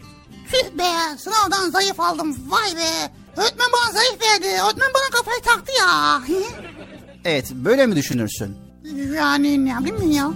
Tüh 0.51 0.77
be 0.77 1.17
sınavdan 1.17 1.69
zayıf 1.69 1.99
aldım. 1.99 2.37
Vay 2.47 2.75
be. 2.77 3.11
Öğretmen 3.41 3.67
bana 3.73 3.91
zayıf 3.93 4.21
verdi. 4.21 4.47
Öğretmen 4.47 4.89
bana 4.93 5.09
kafayı 5.19 5.41
taktı 5.41 5.71
ya. 5.79 6.21
Evet, 7.25 7.51
böyle 7.51 7.85
mi 7.85 7.95
düşünürsün? 7.95 8.57
yani 9.15 9.65
ne 9.65 9.69
yapayım 9.69 9.97
ben 10.01 10.07
ya? 10.07 10.31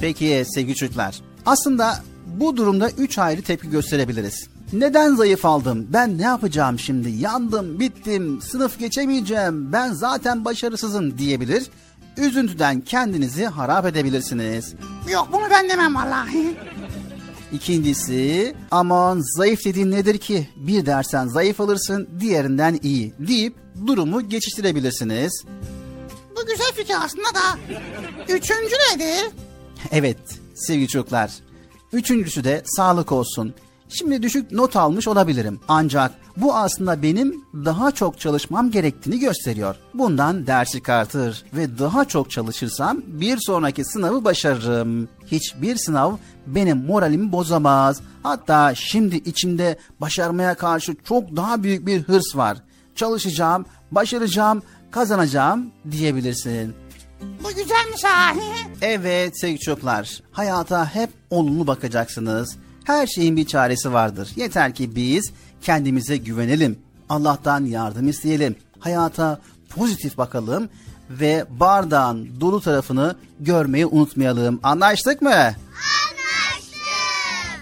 Peki 0.00 0.44
sevgili 0.54 0.74
çocuklar. 0.76 1.20
Aslında 1.46 1.98
bu 2.26 2.56
durumda 2.56 2.90
üç 2.90 3.18
ayrı 3.18 3.42
tepki 3.42 3.70
gösterebiliriz. 3.70 4.48
Neden 4.72 5.14
zayıf 5.14 5.44
aldım? 5.44 5.86
Ben 5.92 6.18
ne 6.18 6.22
yapacağım 6.22 6.78
şimdi? 6.78 7.10
Yandım, 7.10 7.80
bittim, 7.80 8.42
sınıf 8.42 8.78
geçemeyeceğim, 8.78 9.72
ben 9.72 9.92
zaten 9.92 10.44
başarısızım 10.44 11.18
diyebilir. 11.18 11.66
Üzüntüden 12.16 12.80
kendinizi 12.80 13.46
harap 13.46 13.86
edebilirsiniz. 13.86 14.74
Yok 15.12 15.28
bunu 15.32 15.50
ben 15.50 15.68
demem 15.68 15.94
vallahi. 15.94 16.56
İkincisi 17.52 18.54
aman 18.70 19.22
zayıf 19.36 19.64
dediğin 19.64 19.90
nedir 19.90 20.18
ki? 20.18 20.48
Bir 20.56 20.86
dersen 20.86 21.26
zayıf 21.26 21.60
alırsın 21.60 22.08
diğerinden 22.20 22.78
iyi 22.82 23.14
deyip 23.18 23.54
durumu 23.86 24.28
geçiştirebilirsiniz. 24.28 25.44
Bu 26.36 26.46
güzel 26.46 26.72
fikir 26.74 26.94
aslında 27.04 27.34
da. 27.34 27.58
Üçüncü 28.28 28.74
nedir? 28.94 29.30
Evet 29.90 30.18
sevgili 30.54 30.88
çocuklar. 30.88 31.30
Üçüncüsü 31.92 32.44
de 32.44 32.62
sağlık 32.66 33.12
olsun. 33.12 33.54
Şimdi 33.88 34.22
düşük 34.22 34.52
not 34.52 34.76
almış 34.76 35.08
olabilirim. 35.08 35.60
Ancak 35.68 36.12
bu 36.36 36.54
aslında 36.54 37.02
benim 37.02 37.44
daha 37.54 37.90
çok 37.90 38.20
çalışmam 38.20 38.70
gerektiğini 38.70 39.18
gösteriyor. 39.18 39.76
Bundan 39.94 40.46
ders 40.46 40.72
çıkartır 40.72 41.44
ve 41.54 41.78
daha 41.78 42.04
çok 42.04 42.30
çalışırsam 42.30 43.02
bir 43.06 43.38
sonraki 43.40 43.84
sınavı 43.84 44.24
başarırım. 44.24 45.08
Hiçbir 45.32 45.76
sınav 45.76 46.16
benim 46.46 46.84
moralimi 46.86 47.32
bozamaz. 47.32 48.00
Hatta 48.22 48.74
şimdi 48.74 49.16
içimde 49.16 49.78
başarmaya 50.00 50.54
karşı 50.54 50.96
çok 51.08 51.36
daha 51.36 51.62
büyük 51.62 51.86
bir 51.86 52.02
hırs 52.02 52.36
var. 52.36 52.58
Çalışacağım, 52.94 53.66
başaracağım, 53.90 54.62
kazanacağım 54.90 55.70
diyebilirsin. 55.90 56.74
Bu 57.44 57.48
güzelmiş 57.48 58.04
ha. 58.04 58.34
Evet 58.82 59.40
sevgili 59.40 59.58
çocuklar, 59.58 60.22
hayata 60.32 60.94
hep 60.94 61.10
olumlu 61.30 61.66
bakacaksınız. 61.66 62.56
Her 62.84 63.06
şeyin 63.06 63.36
bir 63.36 63.46
çaresi 63.46 63.92
vardır. 63.92 64.28
Yeter 64.36 64.74
ki 64.74 64.96
biz 64.96 65.32
kendimize 65.62 66.16
güvenelim. 66.16 66.78
Allah'tan 67.08 67.64
yardım 67.64 68.08
isteyelim. 68.08 68.56
Hayata 68.78 69.40
pozitif 69.70 70.18
bakalım 70.18 70.68
ve 71.20 71.44
bardağın 71.50 72.40
dolu 72.40 72.60
tarafını 72.60 73.16
görmeyi 73.40 73.86
unutmayalım. 73.86 74.60
Anlaştık 74.62 75.22
mı? 75.22 75.34
Anlaştık. 75.34 75.56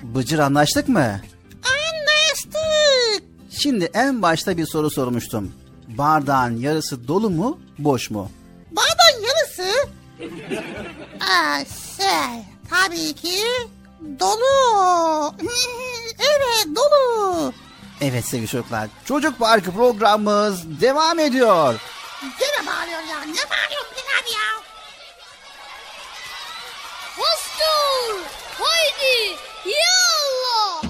Bıcır 0.03 0.38
anlaştık 0.38 0.88
mı? 0.88 1.20
Anlaştık. 1.64 3.22
Şimdi 3.51 3.84
en 3.94 4.22
başta 4.22 4.57
bir 4.57 4.66
soru 4.66 4.90
sormuştum. 4.90 5.53
Bardağın 5.88 6.57
yarısı 6.57 7.09
dolu 7.09 7.30
mu, 7.30 7.59
boş 7.78 8.11
mu? 8.11 8.30
Bardağın 8.70 9.24
yarısı. 9.26 9.88
Aa, 11.20 11.59
şey, 11.96 12.44
tabii 12.70 13.12
ki 13.12 13.38
dolu. 14.20 15.34
evet 16.18 16.76
dolu. 16.76 17.53
Evet 18.01 18.24
sevgili 18.24 18.48
çocuklar, 18.48 18.88
Çocuk 19.05 19.38
Parkı 19.38 19.72
programımız 19.72 20.80
devam 20.80 21.18
ediyor. 21.18 21.74
Gene 22.20 22.66
bağırıyor 22.66 23.00
ya. 23.02 23.20
Ne 23.20 23.50
bağırıyorsun 23.50 23.92
Bilal 23.92 24.20
abi 24.22 24.30
ya? 24.30 24.62
Hostur! 27.16 28.20
Haydi! 28.58 29.36
Ya! 29.64 30.89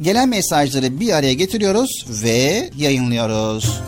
gelen 0.00 0.28
mesajları 0.28 1.00
bir 1.00 1.12
araya 1.12 1.32
getiriyoruz 1.32 2.06
ve 2.08 2.70
yayınlıyoruz. 2.76 3.80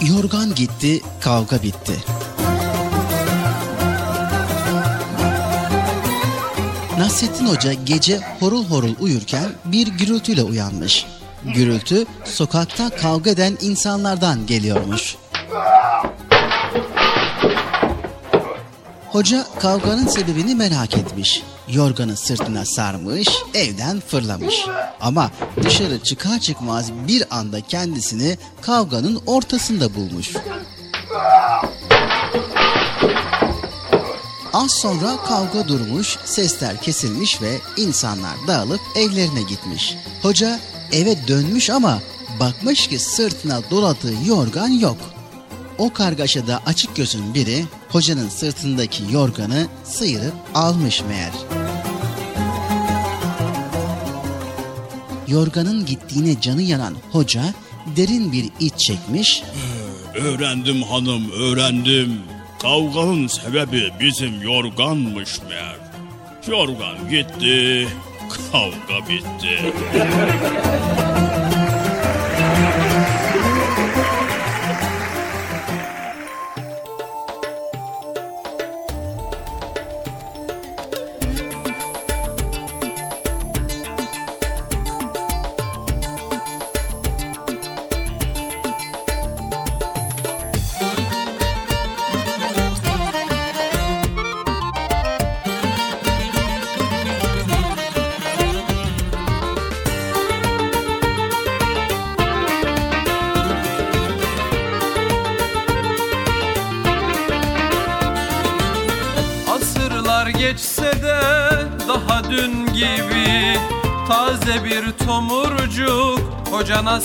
Yorgan 0.00 0.54
gitti, 0.54 1.00
kavga 1.20 1.62
bitti. 1.62 1.92
Nasrettin 6.98 7.46
Hoca 7.46 7.72
gece 7.72 8.20
horul 8.40 8.64
horul 8.64 8.94
uyurken 9.00 9.52
bir 9.64 9.86
gürültüyle 9.86 10.42
uyanmış. 10.42 11.06
Gürültü 11.44 12.06
sokakta 12.24 12.90
kavga 12.90 13.30
eden 13.30 13.58
insanlardan 13.60 14.46
geliyormuş. 14.46 15.16
Hoca 19.08 19.46
kavganın 19.60 20.06
sebebini 20.06 20.54
merak 20.54 20.96
etmiş. 20.96 21.42
Yorganı 21.68 22.16
sırtına 22.16 22.64
sarmış, 22.64 23.28
evden 23.54 24.00
fırlamış. 24.00 24.54
Ama 25.00 25.30
dışarı 25.62 26.02
çıkar 26.02 26.40
çıkmaz 26.40 26.92
bir 27.08 27.36
anda 27.36 27.60
kendisini 27.60 28.38
kavganın 28.62 29.22
ortasında 29.26 29.94
bulmuş. 29.94 30.32
Az 34.52 34.70
sonra 34.70 35.16
kavga 35.26 35.68
durmuş, 35.68 36.18
sesler 36.24 36.80
kesilmiş 36.80 37.42
ve 37.42 37.58
insanlar 37.76 38.34
dağılıp 38.46 38.80
evlerine 38.96 39.42
gitmiş. 39.42 39.96
Hoca 40.22 40.60
eve 40.92 41.28
dönmüş 41.28 41.70
ama 41.70 41.98
bakmış 42.40 42.86
ki 42.86 42.98
sırtına 42.98 43.60
doladığı 43.70 44.14
yorgan 44.26 44.68
yok. 44.68 45.13
O 45.78 45.92
kargaşada 45.92 46.60
açık 46.66 46.96
gözün 46.96 47.34
biri 47.34 47.64
hocanın 47.88 48.28
sırtındaki 48.28 49.02
yorganı 49.12 49.66
sıyırıp 49.84 50.34
almış 50.54 51.02
meğer. 51.08 51.32
Yorganın 55.28 55.86
gittiğine 55.86 56.40
canı 56.40 56.62
yanan 56.62 56.94
hoca 57.12 57.42
derin 57.96 58.32
bir 58.32 58.44
iç 58.60 58.78
çekmiş, 58.78 59.42
Öğrendim 60.14 60.82
hanım 60.82 61.30
öğrendim. 61.30 62.18
Kavganın 62.62 63.26
sebebi 63.26 63.92
bizim 64.00 64.42
yorganmış 64.42 65.40
meğer. 65.48 65.76
Yorgan 66.48 67.10
gitti, 67.10 67.88
Kavga 68.52 69.08
bitti. 69.08 69.72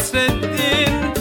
Nasreddin 0.10 1.14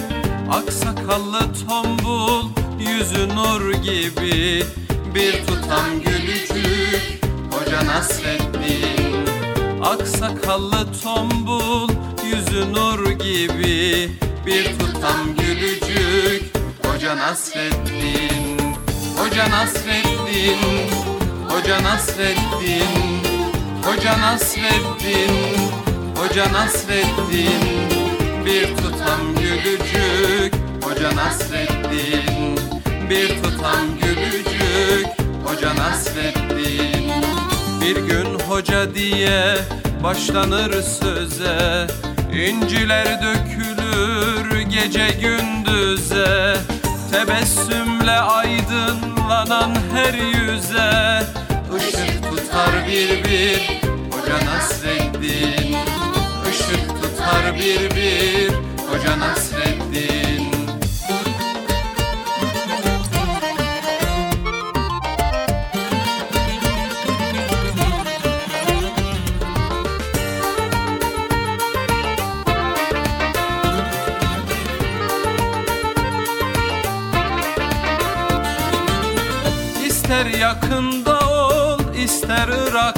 Aksakallı 0.53 1.41
tombul 1.68 2.51
Yüzü 2.80 3.28
nur 3.28 3.72
gibi. 3.72 4.64
Bir 5.14 5.47
tutam 5.47 6.01
gülücük 6.05 7.24
Hoca 7.51 7.86
Nasreddin 7.86 9.26
Aksakallı 9.82 10.86
tombul 11.03 11.89
Yüzü 12.24 12.72
nur 12.72 13.11
gibi. 13.11 14.11
Bir 14.47 14.78
tutam 14.78 15.34
gülücük 15.39 16.45
Hoca 16.84 17.16
Nasreddin 17.16 18.59
Hoca 19.16 19.51
Nasreddin 19.51 20.59
Hoca 21.49 21.82
Nasreddin 21.82 23.22
Hoca 23.84 24.20
Nasreddin 24.20 25.30
Hoca 26.16 26.53
Nasreddin 26.53 28.08
Bir 28.47 28.76
tutam 28.76 29.34
gülücük 29.34 30.55
Hoca 30.82 31.16
Nasreddin. 31.16 32.59
Bir 33.11 33.28
tutam 33.43 33.86
gülücük 34.03 35.07
Hoca 35.45 35.76
Nasreddin. 35.76 37.12
Bir 37.80 37.97
gün 37.97 38.39
hoca 38.49 38.95
diye 38.95 39.57
başlanır 40.03 40.82
söze 40.82 41.86
İnciler 42.32 43.07
dökülür 43.22 44.61
gece 44.61 45.09
gündüze. 45.20 46.57
Tebessümle 47.12 48.11
aydınlanan 48.11 49.74
her 49.95 50.14
yüze 50.14 51.22
Işık 51.78 52.30
tutar 52.30 52.86
bir 52.89 53.24
bir 53.24 53.80
Hoca 54.11 54.47
Nasreddin 54.47 55.68
Işık 56.59 56.89
tutar 56.89 57.55
bir 57.55 57.97
bir 57.97 58.51
Hoca 58.91 59.19
Nasreddin. 59.21 60.49
İster 79.87 80.27
yakında 80.27 81.21
ol 81.29 81.79
ister 81.95 82.49
Irak'ta 82.49 82.98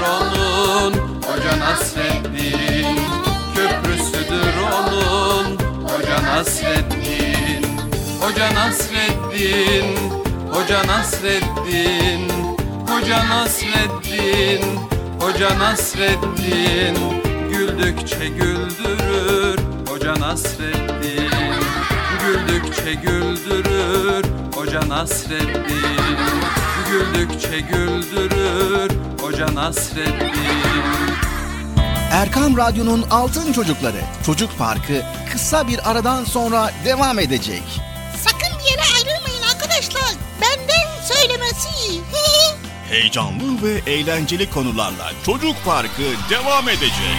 onun 0.00 0.92
Hoca 1.22 1.58
Nasreddin. 1.58 2.98
Köprüsüdür 3.54 4.54
onun 4.62 5.58
Hoca 5.88 6.22
Nasreddin. 6.22 7.66
Hoca 8.20 8.54
Nasreddin 8.54 9.96
Hoca 10.52 10.86
Nasreddin. 10.86 12.30
Hoca 12.88 13.28
Nasreddin 13.28 14.62
Hoca 15.20 15.58
Nasreddin. 15.58 16.96
Güldükçe 17.50 18.28
güldürür 18.28 19.58
Hoca 19.88 20.14
Nasreddin. 20.20 21.30
Güldükçe 22.20 22.94
güldürür 22.94 24.24
Hoca 24.54 24.88
Nasreddin 24.88 26.63
Güldükçe 26.94 27.60
güldürür 27.60 28.90
Hoca 29.20 29.54
Nasreddin 29.54 30.34
Erkam 32.10 32.56
Radyo'nun 32.56 33.04
Altın 33.10 33.52
Çocukları 33.52 34.00
Çocuk 34.26 34.58
Parkı 34.58 35.02
kısa 35.32 35.68
bir 35.68 35.90
aradan 35.90 36.24
sonra 36.24 36.70
devam 36.84 37.18
edecek. 37.18 37.62
Sakın 38.16 38.58
bir 38.58 38.70
yere 38.70 38.82
ayrılmayın 38.96 39.42
arkadaşlar. 39.54 40.14
Benden 40.40 41.02
söylemesi. 41.02 41.68
Heyecanlı 42.90 43.62
ve 43.62 43.92
eğlenceli 43.92 44.50
konularla 44.50 45.12
Çocuk 45.26 45.56
Parkı 45.64 46.02
devam 46.30 46.68
edecek. 46.68 47.16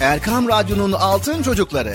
Erkam 0.00 0.48
Radyo'nun 0.48 0.92
Altın 0.92 1.42
Çocukları 1.42 1.94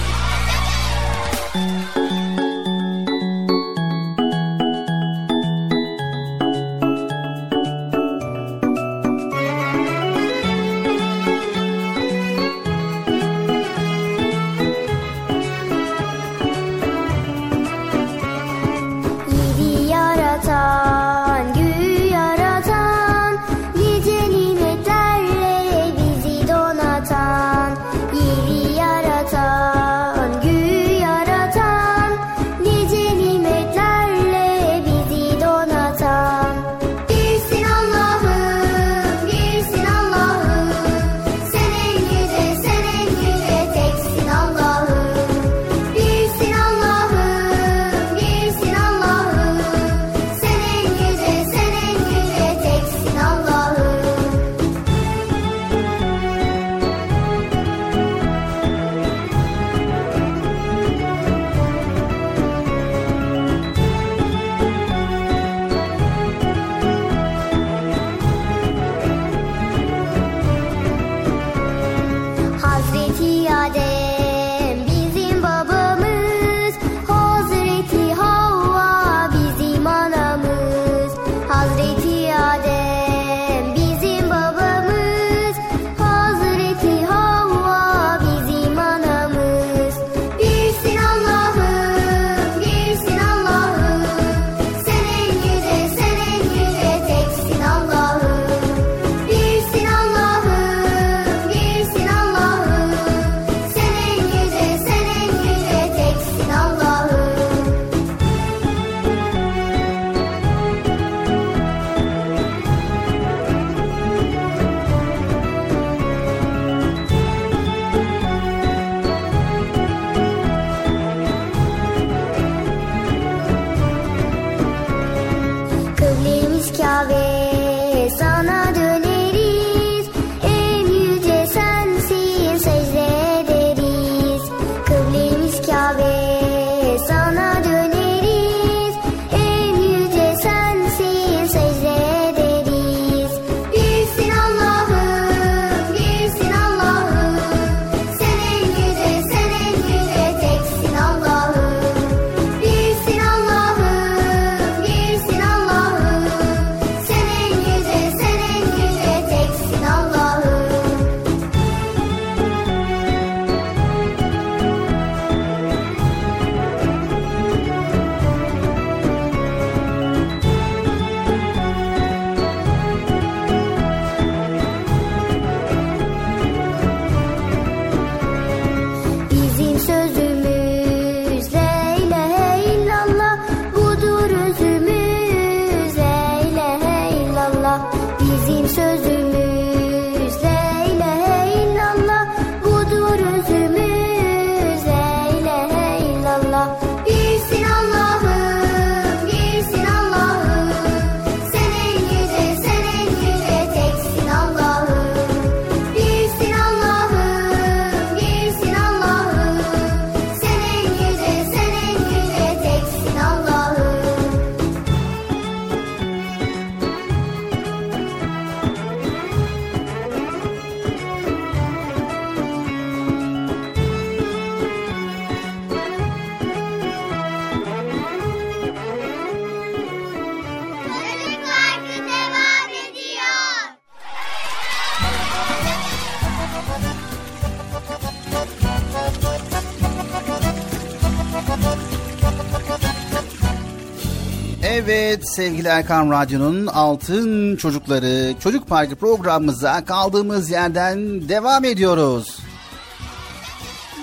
Sevgili 245.31 245.67
Erkan 245.67 246.11
Radyo'nun 246.11 246.67
Altın 246.67 247.55
Çocukları 247.55 248.33
Çocuk 248.39 248.67
Parkı 248.67 248.95
programımıza 248.95 249.85
kaldığımız 249.85 250.49
yerden 250.49 251.29
devam 251.29 251.65
ediyoruz. 251.65 252.39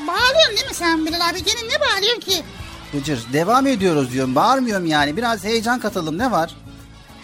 Bağırıyorsun 0.07 0.57
değil 0.57 0.69
mi 0.69 0.75
sen 0.75 1.07
Bilal 1.07 1.29
abi? 1.31 1.45
Gene 1.45 1.69
ne 1.69 1.81
bağırıyorsun 1.81 2.21
ki? 2.21 2.43
Gıcır 2.93 3.21
devam 3.33 3.67
ediyoruz 3.67 4.13
diyorum 4.13 4.35
bağırmıyorum 4.35 4.87
yani 4.87 5.17
biraz 5.17 5.45
heyecan 5.45 5.81
katalım 5.81 6.19
ne 6.19 6.31
var? 6.31 6.55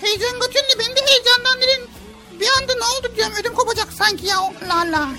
Heyecan 0.00 0.32
götürdü 0.40 0.78
beni 0.78 0.96
de 0.96 1.00
heyecandan 1.00 1.56
dedim. 1.56 1.90
Bir 2.40 2.46
anda 2.62 2.72
ne 2.74 2.84
oldu 2.84 3.16
diyorum 3.16 3.34
ödüm 3.40 3.54
kopacak 3.54 3.88
sanki 3.92 4.26
ya. 4.26 4.36
La 4.68 4.92
la. 4.92 5.08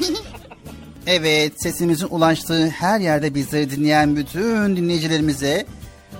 Evet 1.07 1.61
sesimizin 1.61 2.07
ulaştığı 2.09 2.67
her 2.69 2.99
yerde 2.99 3.35
bizleri 3.35 3.71
dinleyen 3.71 4.15
bütün 4.15 4.75
dinleyicilerimize 4.75 5.65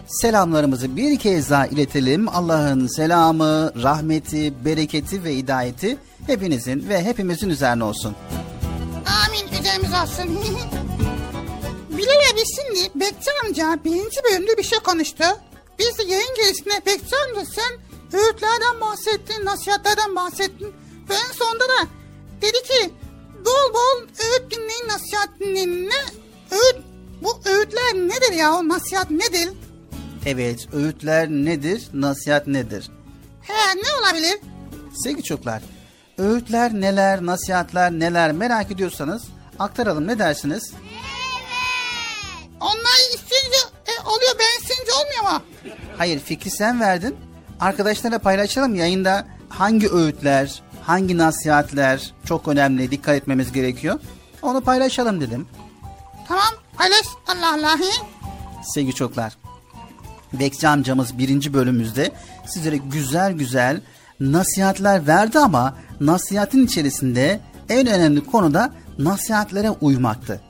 selamlarımızı 0.08 0.96
bir 0.96 1.20
kez 1.20 1.50
daha 1.50 1.68
iletelim. 1.68 2.30
Allah'ın 2.30 2.88
selamı, 2.88 3.72
rahmeti, 3.84 4.66
bereketi 4.66 5.24
ve 5.24 5.36
hidayeti 5.36 5.98
hepinizin 6.28 6.90
ve 6.90 7.04
hepimizin 7.04 7.50
üzerine 7.50 7.84
olsun. 7.84 8.16
Amin 9.26 9.60
üzerimize 9.62 10.02
olsun. 10.02 10.40
Bilal 11.98 12.34
abi 12.34 12.44
şimdi 12.56 13.00
Bekçi 13.00 13.30
amca 13.46 13.80
birinci 13.86 14.18
bölümde 14.24 14.58
bir 14.58 14.64
şey 14.64 14.80
konuştu. 14.80 15.24
Biz 15.80 15.98
de 15.98 16.04
yayın 16.04 16.36
gerisinde 16.36 16.82
Bekçi 16.86 17.16
amca 17.16 17.46
sen 17.46 17.80
öğütlerden 18.20 18.82
bahsettin, 18.82 19.46
nasihatlerden 19.46 20.16
bahsettin. 20.16 20.74
Ve 21.10 21.14
en 21.14 21.34
sonunda 21.34 21.64
da 21.64 21.88
dedi 22.42 22.64
ki 22.64 22.94
bol 23.46 23.74
bol 23.74 24.02
öğüt 24.02 24.52
dinleyin, 24.52 24.88
nasihat 24.88 25.30
dinleyin. 25.40 25.90
Ne? 25.90 26.06
Öğüt, 26.52 26.76
bu 27.22 27.50
öğütler 27.50 27.94
nedir 27.94 28.34
ya? 28.34 28.54
O 28.54 28.68
nasihat 28.68 29.12
nedir? 29.12 29.50
Evet 30.26 30.68
öğütler 30.74 31.30
nedir, 31.30 31.84
nasihat 31.94 32.48
nedir? 32.48 32.90
He 33.42 33.54
ne 33.54 34.00
olabilir? 34.02 34.40
Sevgili 35.04 35.24
çocuklar, 35.24 35.62
öğütler 36.18 36.74
neler, 36.74 37.26
nasihatler 37.26 37.92
neler 37.92 38.32
merak 38.32 38.72
ediyorsanız 38.72 39.24
aktaralım 39.60 40.08
ne 40.08 40.20
dersiniz? 40.20 40.74
Onlar 42.62 43.16
istince 43.16 43.58
e, 43.88 43.92
oluyor 44.08 44.36
ben 44.40 44.62
istince 44.62 44.92
olmuyor 44.94 45.34
mu? 45.34 45.44
Hayır 45.98 46.20
fikri 46.20 46.52
sen 46.52 46.80
verdin. 46.80 47.16
Arkadaşlarla 47.60 48.20
paylaşalım 48.20 48.76
yayında 48.76 49.28
hangi 49.50 49.90
öğütler, 49.90 50.62
hangi 50.84 51.18
nasihatler 51.18 52.14
çok 52.26 52.48
önemli 52.48 52.92
dikkat 52.92 53.16
etmemiz 53.16 53.52
gerekiyor. 53.52 54.00
Onu 54.42 54.62
paylaşalım 54.62 55.22
dedim. 55.22 55.48
Tamam 56.28 56.54
paylaş 56.78 57.06
Allah 57.28 57.54
Allah. 57.54 57.78
Sevgili 58.74 58.96
çocuklar. 58.96 59.38
Bekçi 60.40 60.68
amcamız 60.68 61.18
birinci 61.18 61.54
bölümümüzde 61.54 62.12
sizlere 62.48 62.78
güzel 62.78 63.34
güzel 63.34 63.82
nasihatler 64.20 65.08
verdi 65.08 65.40
ama 65.40 65.76
nasihatin 66.00 66.66
içerisinde 66.66 67.40
en 67.70 67.88
önemli 67.88 68.26
konu 68.26 68.54
da 68.54 68.72
nasihatlere 69.00 69.70
uymaktı. 69.70 70.42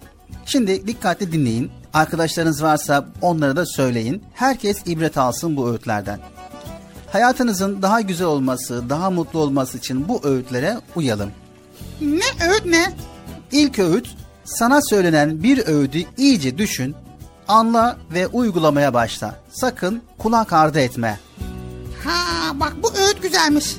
Şimdi 0.46 0.88
dikkatli 0.88 1.32
dinleyin. 1.32 1.72
Arkadaşlarınız 1.94 2.64
varsa 2.64 3.06
onlara 3.22 3.56
da 3.56 3.66
söyleyin. 3.66 4.24
Herkes 4.34 4.78
ibret 4.86 5.18
alsın 5.18 5.58
bu 5.58 5.70
öğütlerden. 5.70 6.20
Hayatınızın 7.12 7.82
daha 7.82 8.02
güzel 8.02 8.28
olması, 8.28 8.90
daha 8.90 9.10
mutlu 9.10 9.40
olması 9.40 9.78
için 9.78 10.08
bu 10.08 10.22
öğütlere 10.24 10.78
uyalım. 10.96 11.32
Ne 12.02 12.50
öğüt 12.50 12.66
ne? 12.66 12.94
İlk 13.52 13.80
öğüt, 13.80 14.16
sana 14.46 14.82
söylenen 14.82 15.44
bir 15.44 15.68
öğüdü 15.68 16.04
iyice 16.18 16.58
düşün, 16.58 16.96
anla 17.48 17.98
ve 18.14 18.28
uygulamaya 18.28 18.94
başla. 18.94 19.40
Sakın 19.50 20.02
kulak 20.18 20.54
ardı 20.54 20.80
etme. 20.80 21.20
Ha 22.04 22.60
bak 22.60 22.74
bu 22.84 22.88
öğüt 22.88 23.22
güzelmiş. 23.22 23.76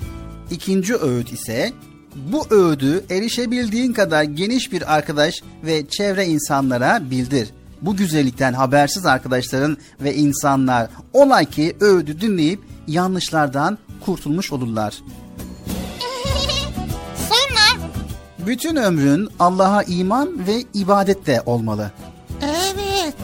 İkinci 0.51 0.97
öğüt 0.97 1.33
ise 1.33 1.73
bu 2.15 2.47
öğüdü 2.51 3.05
erişebildiğin 3.11 3.93
kadar 3.93 4.23
geniş 4.23 4.73
bir 4.73 4.95
arkadaş 4.95 5.35
ve 5.65 5.89
çevre 5.89 6.27
insanlara 6.27 7.11
bildir. 7.11 7.51
Bu 7.83 7.97
güzellikten 7.97 8.53
habersiz 8.53 9.07
arkadaşların 9.07 9.77
ve 10.01 10.15
insanlar 10.15 10.89
ola 11.13 11.45
ki 11.45 11.77
öğüdü 11.81 12.21
dinleyip 12.21 12.61
yanlışlardan 12.87 13.79
kurtulmuş 14.05 14.53
olurlar. 14.53 14.95
Sonra? 17.29 17.91
Bütün 18.47 18.77
ömrün 18.77 19.29
Allah'a 19.39 19.83
iman 19.83 20.47
ve 20.47 20.65
ibadette 20.75 21.43
olmalı. 21.47 21.91
Evet. 22.43 23.15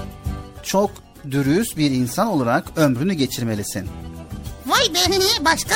Çok 0.62 0.90
dürüst 1.30 1.76
bir 1.76 1.90
insan 1.90 2.26
olarak 2.26 2.64
ömrünü 2.76 3.14
geçirmelisin. 3.14 3.88
Vay 4.66 4.94
be 4.94 5.44
başka? 5.44 5.74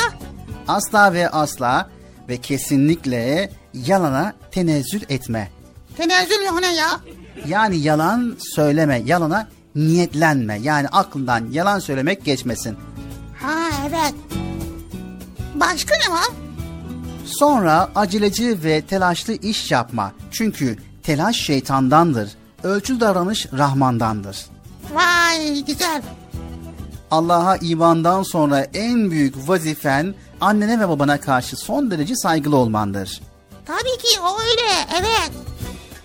Asla 0.67 1.13
ve 1.13 1.29
asla 1.29 1.89
ve 2.29 2.37
kesinlikle 2.37 3.51
yalana 3.73 4.33
tenezzül 4.51 5.01
etme. 5.09 5.51
Tenezzül 5.97 6.45
yok 6.45 6.59
ne 6.61 6.75
ya? 6.75 6.99
Yani 7.47 7.77
yalan 7.77 8.37
söyleme, 8.55 9.01
yalana 9.05 9.47
niyetlenme. 9.75 10.59
Yani 10.61 10.87
aklından 10.87 11.47
yalan 11.51 11.79
söylemek 11.79 12.25
geçmesin. 12.25 12.77
Ha 13.41 13.69
evet. 13.89 14.13
Başka 15.55 15.95
ne 15.95 16.13
var? 16.13 16.27
Sonra 17.25 17.89
aceleci 17.95 18.63
ve 18.63 18.81
telaşlı 18.81 19.33
iş 19.33 19.71
yapma. 19.71 20.11
Çünkü 20.31 20.77
telaş 21.03 21.35
şeytandandır. 21.35 22.29
Ölçülü 22.63 22.99
davranış 22.99 23.47
Rahmandandır. 23.57 24.45
Vay 24.93 25.65
güzel. 25.65 26.01
Allah'a 27.11 27.57
imandan 27.57 28.23
sonra 28.23 28.67
en 28.73 29.11
büyük 29.11 29.49
vazifen 29.49 30.15
annene 30.41 30.79
ve 30.79 30.89
babana 30.89 31.19
karşı 31.19 31.55
son 31.55 31.91
derece 31.91 32.15
saygılı 32.15 32.55
olmandır. 32.55 33.21
Tabii 33.65 33.97
ki 34.03 34.19
o 34.21 34.39
öyle 34.39 34.99
evet. 34.99 35.31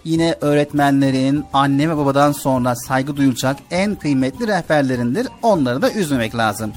Yine 0.05 0.37
öğretmenlerin 0.41 1.45
anne 1.53 1.91
ve 1.91 1.97
babadan 1.97 2.33
sonra 2.33 2.77
saygı 2.77 3.17
duyulacak 3.17 3.57
en 3.71 3.95
kıymetli 3.95 4.47
rehberlerindir. 4.47 5.29
Onları 5.43 5.83
da 5.83 5.93
üzmemek 5.93 6.37
lazım. 6.37 6.73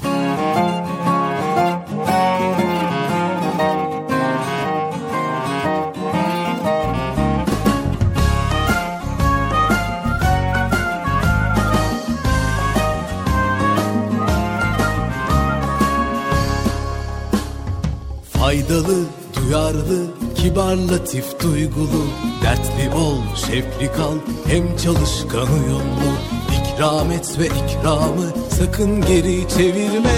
Faydalı, 18.75 19.05
duyarlı, 19.35 20.05
kibar, 20.35 20.75
latif, 20.75 21.39
duygulu. 21.43 22.05
Dertli 22.43 22.95
ol, 22.95 23.17
şefli 23.35 23.91
kal, 23.97 24.15
hem 24.47 24.77
çalışkan 24.77 25.47
uyumlu 25.53 26.11
İkram 26.55 27.11
et 27.11 27.39
ve 27.39 27.45
ikramı 27.45 28.31
sakın 28.49 29.01
geri 29.01 29.49
çevirme. 29.49 30.15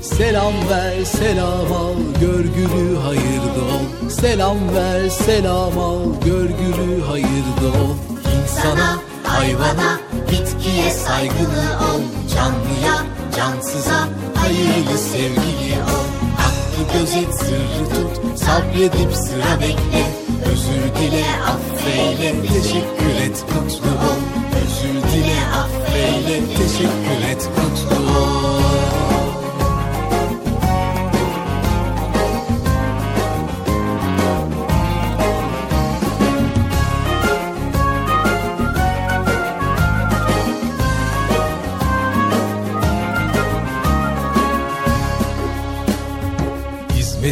Selam 0.00 0.52
ver, 0.70 1.04
selam 1.04 1.72
al, 1.72 1.94
görgülü 2.20 2.96
hayırda 2.96 3.64
ol. 3.74 4.10
Selam 4.10 4.74
ver, 4.74 5.08
selam 5.08 5.78
al, 5.78 6.00
görgülü 6.24 7.02
hayırda 7.02 7.78
ol. 7.82 7.96
İnsana, 8.42 8.98
hayvana, 9.24 10.00
bitkiye 10.30 10.90
saygılı 10.90 11.64
ol. 11.92 12.00
Canlıya, 12.34 13.06
cansıza, 13.36 14.08
hayırlı 14.34 14.98
sevgili 14.98 15.82
ol 15.82 15.97
gözet, 16.92 17.34
sırrı 17.34 17.84
tut, 17.94 18.38
sabredip 18.38 19.14
sıra 19.14 19.60
bekle. 19.60 20.04
Özür 20.52 21.00
dile, 21.00 21.24
affeyle, 21.46 22.34
teşekkür 22.42 23.14
et, 23.26 23.44
mutlu 23.54 23.90
ol. 23.90 24.20
Özür 24.62 25.02
dile, 25.12 25.38
affeyle, 25.56 26.40
teşekkür 26.56 27.30
et, 27.30 27.48
mutlu 27.56 28.18
ol 28.18 28.57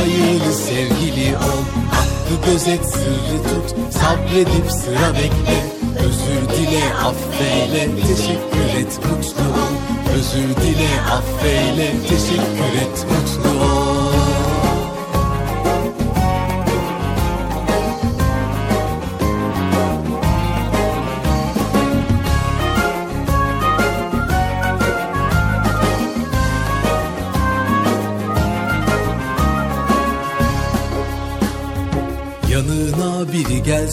hayırlı 0.00 0.52
sevgili 0.52 1.36
ol. 1.36 1.64
Hakkı 1.90 2.50
gözet, 2.50 2.84
sırrı 2.84 3.38
tut, 3.48 3.94
sabredip 3.94 4.70
sıra 4.70 5.14
bekle. 5.14 5.58
Özür 5.98 6.56
dile, 6.56 6.94
affeyle, 6.94 7.88
teşekkür 8.00 8.80
et, 8.80 9.00
mutlu 9.04 9.44
ol. 9.62 9.74
Özür 10.14 10.56
dile, 10.62 10.88
affeyle, 11.12 11.92
teşekkür 12.08 12.72
et, 12.82 13.06
mutlu 13.10 13.64
ol 13.64 13.79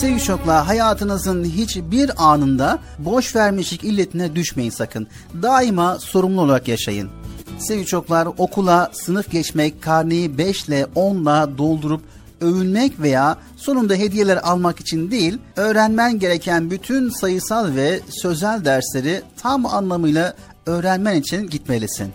Sevgili 0.00 0.22
çocuklar 0.22 0.64
hayatınızın 0.64 1.44
hiçbir 1.44 2.10
anında 2.16 2.78
boş 2.98 3.36
vermişlik 3.36 3.84
illetine 3.84 4.34
düşmeyin 4.34 4.70
sakın. 4.70 5.06
Daima 5.42 5.98
sorumlu 5.98 6.40
olarak 6.40 6.68
yaşayın. 6.68 7.10
Sevgili 7.58 7.86
çocuklar 7.86 8.28
okula 8.38 8.90
sınıf 8.92 9.30
geçmek, 9.30 9.82
karneyi 9.82 10.38
5 10.38 10.64
ile 10.64 10.86
10 10.94 11.16
ile 11.16 11.58
doldurup 11.58 12.00
övünmek 12.40 13.00
veya 13.00 13.38
sonunda 13.56 13.94
hediyeler 13.94 14.36
almak 14.36 14.80
için 14.80 15.10
değil, 15.10 15.38
öğrenmen 15.56 16.18
gereken 16.18 16.70
bütün 16.70 17.10
sayısal 17.10 17.74
ve 17.74 18.00
sözel 18.08 18.64
dersleri 18.64 19.22
tam 19.42 19.66
anlamıyla 19.66 20.34
öğrenmen 20.66 21.20
için 21.20 21.48
gitmelisin. 21.48 22.12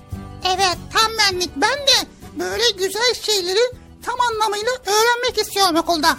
Evet 0.55 0.77
tam 0.93 1.11
benlik. 1.19 1.49
Ben 1.55 1.87
de 1.87 2.09
böyle 2.39 2.63
güzel 2.77 3.13
şeyleri 3.21 3.73
tam 4.05 4.15
anlamıyla 4.31 4.71
öğrenmek 4.85 5.37
istiyorum 5.37 5.75
okulda. 5.75 6.17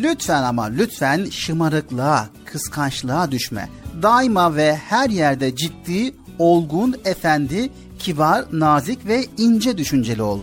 Lütfen 0.00 0.42
ama 0.42 0.64
lütfen 0.64 1.26
şımarıklığa, 1.30 2.28
kıskançlığa 2.44 3.30
düşme. 3.32 3.68
Daima 4.02 4.56
ve 4.56 4.76
her 4.76 5.10
yerde 5.10 5.56
ciddi, 5.56 6.14
olgun, 6.38 6.96
efendi, 7.04 7.70
kibar, 7.98 8.44
nazik 8.52 9.06
ve 9.06 9.24
ince 9.38 9.78
düşünceli 9.78 10.22
ol. 10.22 10.40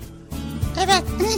Evet. 0.77 1.03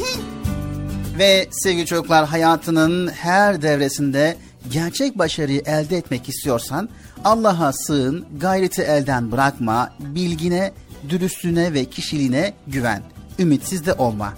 Ve 1.18 1.48
sevgili 1.52 1.86
çocuklar 1.86 2.26
hayatının 2.26 3.08
her 3.08 3.62
devresinde 3.62 4.38
gerçek 4.72 5.18
başarıyı 5.18 5.62
elde 5.66 5.98
etmek 5.98 6.30
istiyorsan 6.30 6.90
Allah'a 7.24 7.74
sığın, 7.74 8.26
gayreti 8.40 8.82
elden 8.82 9.32
bırakma, 9.32 9.94
bilgine, 10.00 10.72
dürüstlüğüne 11.10 11.74
ve 11.74 11.86
kişiliğine 11.86 12.54
güven. 12.68 13.04
Ümitsiz 13.40 13.86
de 13.86 13.94
olma. 13.94 14.34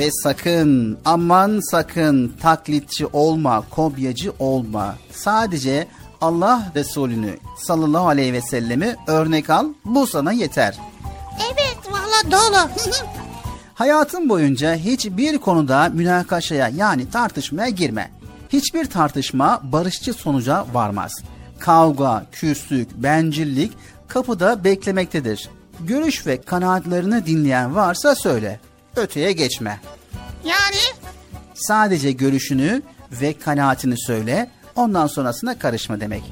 Ve 0.00 0.10
sakın, 0.10 0.98
aman 1.04 1.60
sakın 1.70 2.32
taklitçi 2.42 3.06
olma, 3.06 3.64
kopyacı 3.70 4.32
olma. 4.38 4.94
Sadece 5.12 5.88
Allah 6.20 6.72
Resulü'nü 6.74 7.36
sallallahu 7.58 8.08
aleyhi 8.08 8.32
ve 8.32 8.40
sellemi 8.40 8.96
örnek 9.06 9.50
al, 9.50 9.66
bu 9.84 10.06
sana 10.06 10.32
yeter. 10.32 10.78
evet 11.52 11.78
valla 11.90 12.32
dolu. 12.32 12.70
Hayatın 13.74 14.28
boyunca 14.28 14.74
hiçbir 14.74 15.38
konuda 15.38 15.88
münakaşaya 15.88 16.68
yani 16.68 17.10
tartışmaya 17.10 17.68
girme. 17.68 18.10
Hiçbir 18.48 18.84
tartışma 18.84 19.60
barışçı 19.62 20.12
sonuca 20.12 20.66
varmaz. 20.72 21.12
Kavga, 21.58 22.26
küslük, 22.32 23.02
bencillik 23.02 23.72
kapıda 24.08 24.64
beklemektedir. 24.64 25.48
Görüş 25.80 26.26
ve 26.26 26.40
kanaatlerini 26.40 27.26
dinleyen 27.26 27.74
varsa 27.74 28.14
söyle 28.14 28.60
öteye 28.96 29.32
geçme. 29.32 29.80
Yani? 30.44 31.00
Sadece 31.54 32.12
görüşünü 32.12 32.82
ve 33.12 33.38
kanaatini 33.38 33.94
söyle, 33.98 34.50
ondan 34.76 35.06
sonrasına 35.06 35.58
karışma 35.58 36.00
demek. 36.00 36.22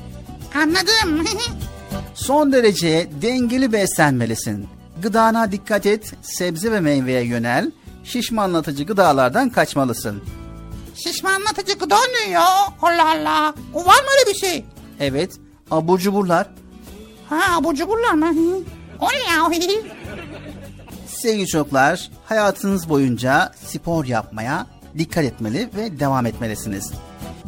Anladım. 0.55 1.27
Son 2.15 2.53
derece 2.53 3.11
dengeli 3.23 3.73
beslenmelisin. 3.73 4.69
Gıdana 5.03 5.53
dikkat 5.53 5.87
et, 5.87 6.13
sebze 6.23 6.73
ve 6.73 6.81
meyveye 6.81 7.25
yönel, 7.25 7.71
şişmanlatıcı 8.05 8.85
gıdalardan 8.85 9.51
kaçmalısın. 9.51 10.23
Şişmanlatıcı 10.95 11.79
gıda 11.79 11.99
ne 12.07 12.31
ya? 12.31 12.45
Allah 12.83 13.11
Allah. 13.11 13.55
O 13.75 13.79
var 13.87 14.03
mı 14.03 14.09
öyle 14.19 14.31
bir 14.35 14.39
şey? 14.39 14.65
Evet, 15.01 15.33
abur 15.71 15.99
cuburlar. 15.99 16.47
Ha 17.29 17.41
abur 17.57 17.75
cuburlar 17.75 18.13
mı? 18.13 18.35
O 19.01 19.09
ne 19.09 19.33
ya? 19.33 19.51
Sevgili 21.23 21.47
çocuklar, 21.47 22.11
hayatınız 22.27 22.89
boyunca 22.89 23.53
spor 23.66 24.05
yapmaya 24.05 24.66
dikkat 24.99 25.25
etmeli 25.25 25.69
ve 25.77 26.01
devam 26.01 26.27
etmelisiniz. 26.27 26.93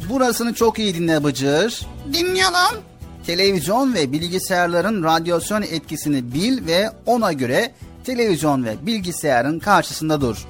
Burasını 0.09 0.53
çok 0.53 0.79
iyi 0.79 0.95
dinle 0.95 1.23
Bıcır. 1.23 1.85
Dinliyorum. 2.13 2.81
Televizyon 3.25 3.93
ve 3.93 4.11
bilgisayarların 4.11 5.03
radyasyon 5.03 5.61
etkisini 5.61 6.33
bil 6.33 6.67
ve 6.67 6.89
ona 7.05 7.33
göre 7.33 7.71
televizyon 8.03 8.65
ve 8.65 8.85
bilgisayarın 8.85 9.59
karşısında 9.59 10.21
dur 10.21 10.47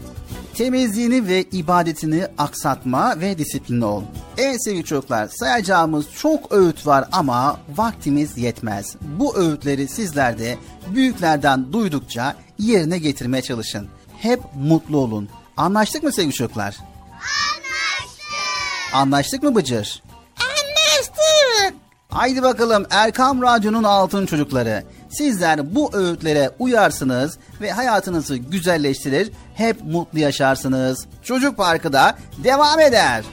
temizliğini 0.61 1.27
ve 1.27 1.43
ibadetini 1.43 2.27
aksatma 2.37 3.19
ve 3.19 3.37
disiplinli 3.37 3.85
ol. 3.85 4.03
Evet 4.37 4.63
sevgili 4.63 4.83
çocuklar 4.83 5.27
sayacağımız 5.27 6.05
çok 6.13 6.51
öğüt 6.51 6.87
var 6.87 7.05
ama 7.11 7.59
vaktimiz 7.75 8.37
yetmez. 8.37 8.95
Bu 9.01 9.37
öğütleri 9.37 9.87
sizler 9.87 10.39
de 10.39 10.57
büyüklerden 10.87 11.73
duydukça 11.73 12.35
yerine 12.59 12.97
getirmeye 12.97 13.41
çalışın. 13.41 13.87
Hep 14.17 14.39
mutlu 14.55 14.97
olun. 14.97 15.29
Anlaştık 15.57 16.03
mı 16.03 16.11
sevgili 16.11 16.33
çocuklar? 16.33 16.77
Anlaştık. 17.11 18.93
Anlaştık 18.93 19.43
mı 19.43 19.55
Bıcır? 19.55 20.03
Anlaştık. 20.39 21.79
Haydi 22.09 22.43
bakalım 22.43 22.85
Erkam 22.89 23.41
Radyo'nun 23.41 23.83
altın 23.83 24.25
çocukları. 24.25 24.83
Sizler 25.11 25.75
bu 25.75 25.95
öğütlere 25.95 26.51
uyarsınız 26.59 27.37
ve 27.61 27.71
hayatınızı 27.71 28.37
güzelleştirir, 28.37 29.31
hep 29.55 29.83
mutlu 29.83 30.19
yaşarsınız. 30.19 31.05
Çocuk 31.23 31.57
Parkı 31.57 31.93
da 31.93 32.17
devam 32.43 32.79
eder. 32.79 33.23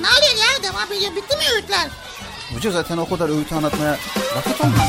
Ne 0.00 0.06
oluyor 0.06 0.46
ya? 0.46 0.70
Devam 0.72 0.92
ediyor. 0.92 1.10
Bitti 1.16 1.36
mi 1.36 1.42
öğütler? 1.54 1.88
Hoca 2.54 2.70
zaten 2.70 2.96
o 2.96 3.08
kadar 3.08 3.28
öğütü 3.28 3.54
anlatmaya 3.54 3.96
vakit 4.36 4.60
olmaz. 4.60 4.88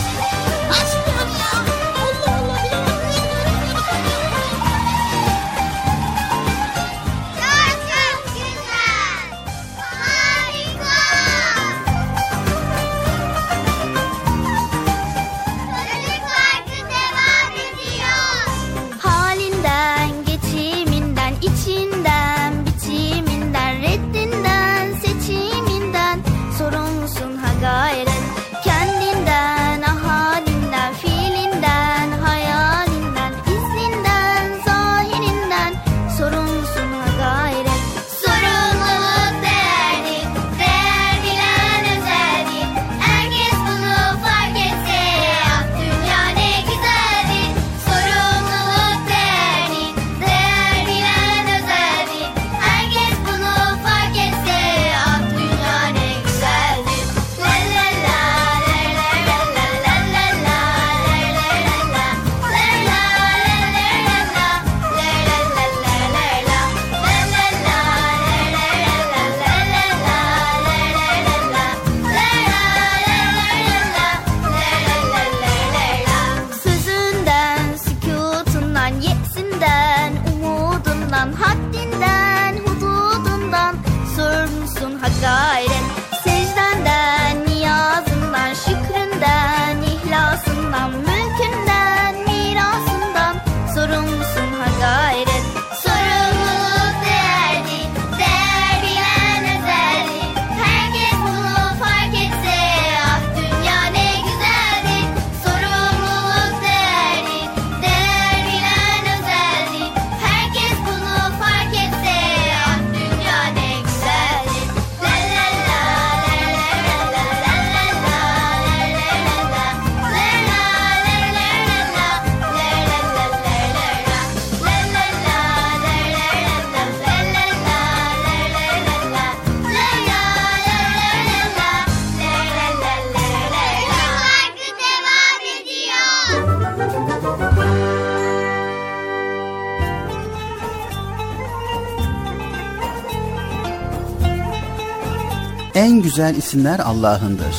Güzel 146.12 146.36
isimler 146.36 146.80
Allah'ındır. 146.80 147.56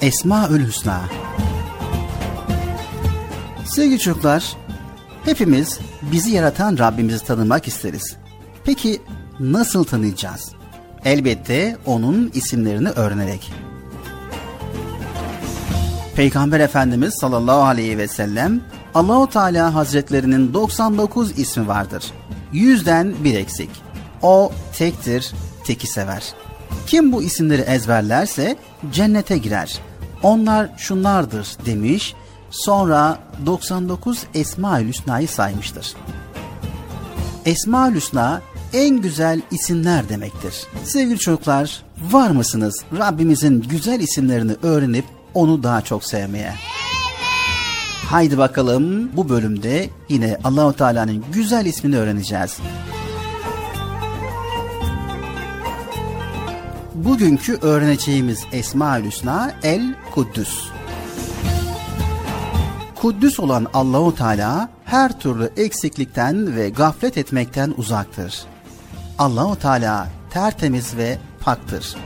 Esmaül 0.00 0.66
Hüsna. 0.66 1.00
Sevgili 3.64 3.98
çocuklar, 3.98 4.56
hepimiz 5.24 5.78
bizi 6.02 6.30
yaratan 6.30 6.78
Rabbimizi 6.78 7.24
tanımak 7.24 7.68
isteriz. 7.68 8.16
Peki 8.64 9.02
nasıl 9.40 9.84
tanıyacağız? 9.84 10.52
Elbette 11.04 11.76
onun 11.86 12.30
isimlerini 12.34 12.88
öğrenerek. 12.88 13.52
Peygamber 16.16 16.60
Efendimiz 16.60 17.14
sallallahu 17.14 17.62
aleyhi 17.62 17.98
ve 17.98 18.08
sellem 18.08 18.60
Allahu 18.94 19.30
Teala 19.30 19.74
Hazretlerinin 19.74 20.54
99 20.54 21.38
ismi 21.38 21.68
vardır. 21.68 22.04
Yüzden 22.52 23.14
bir 23.24 23.34
eksik. 23.34 23.70
O 24.22 24.52
tektir, 24.72 25.32
teki 25.64 25.86
sever. 25.86 26.43
Kim 26.86 27.12
bu 27.12 27.22
isimleri 27.22 27.62
ezberlerse 27.62 28.56
cennete 28.92 29.38
girer. 29.38 29.78
Onlar 30.22 30.70
şunlardır 30.76 31.46
demiş. 31.66 32.14
Sonra 32.50 33.18
99 33.46 34.22
Esma-ül 34.34 34.88
Hüsna'yı 34.88 35.28
saymıştır. 35.28 35.94
Esma-ül 37.44 37.94
Hüsna 37.94 38.42
en 38.72 38.96
güzel 38.96 39.42
isimler 39.50 40.08
demektir. 40.08 40.54
Sevgili 40.84 41.18
çocuklar, 41.18 41.82
var 42.10 42.30
mısınız 42.30 42.84
Rabbimizin 42.98 43.60
güzel 43.60 44.00
isimlerini 44.00 44.52
öğrenip 44.62 45.04
onu 45.34 45.62
daha 45.62 45.80
çok 45.80 46.04
sevmeye? 46.04 46.52
Haydi 48.10 48.38
bakalım 48.38 49.16
bu 49.16 49.28
bölümde 49.28 49.90
yine 50.08 50.38
Allahu 50.44 50.72
Teala'nın 50.72 51.24
güzel 51.32 51.66
ismini 51.66 51.98
öğreneceğiz. 51.98 52.58
Bugünkü 57.04 57.58
öğreneceğimiz 57.62 58.44
Esma-ül 58.52 59.04
Hüsna 59.04 59.54
El 59.62 59.94
Kuddüs. 60.14 60.68
Kuddüs 62.94 63.40
olan 63.40 63.66
Allahu 63.74 64.14
Teala 64.14 64.68
her 64.84 65.20
türlü 65.20 65.50
eksiklikten 65.56 66.56
ve 66.56 66.68
gaflet 66.68 67.18
etmekten 67.18 67.74
uzaktır. 67.76 68.44
Allahu 69.18 69.56
Teala 69.56 70.08
tertemiz 70.30 70.96
ve 70.96 71.18
paktır. 71.40 71.96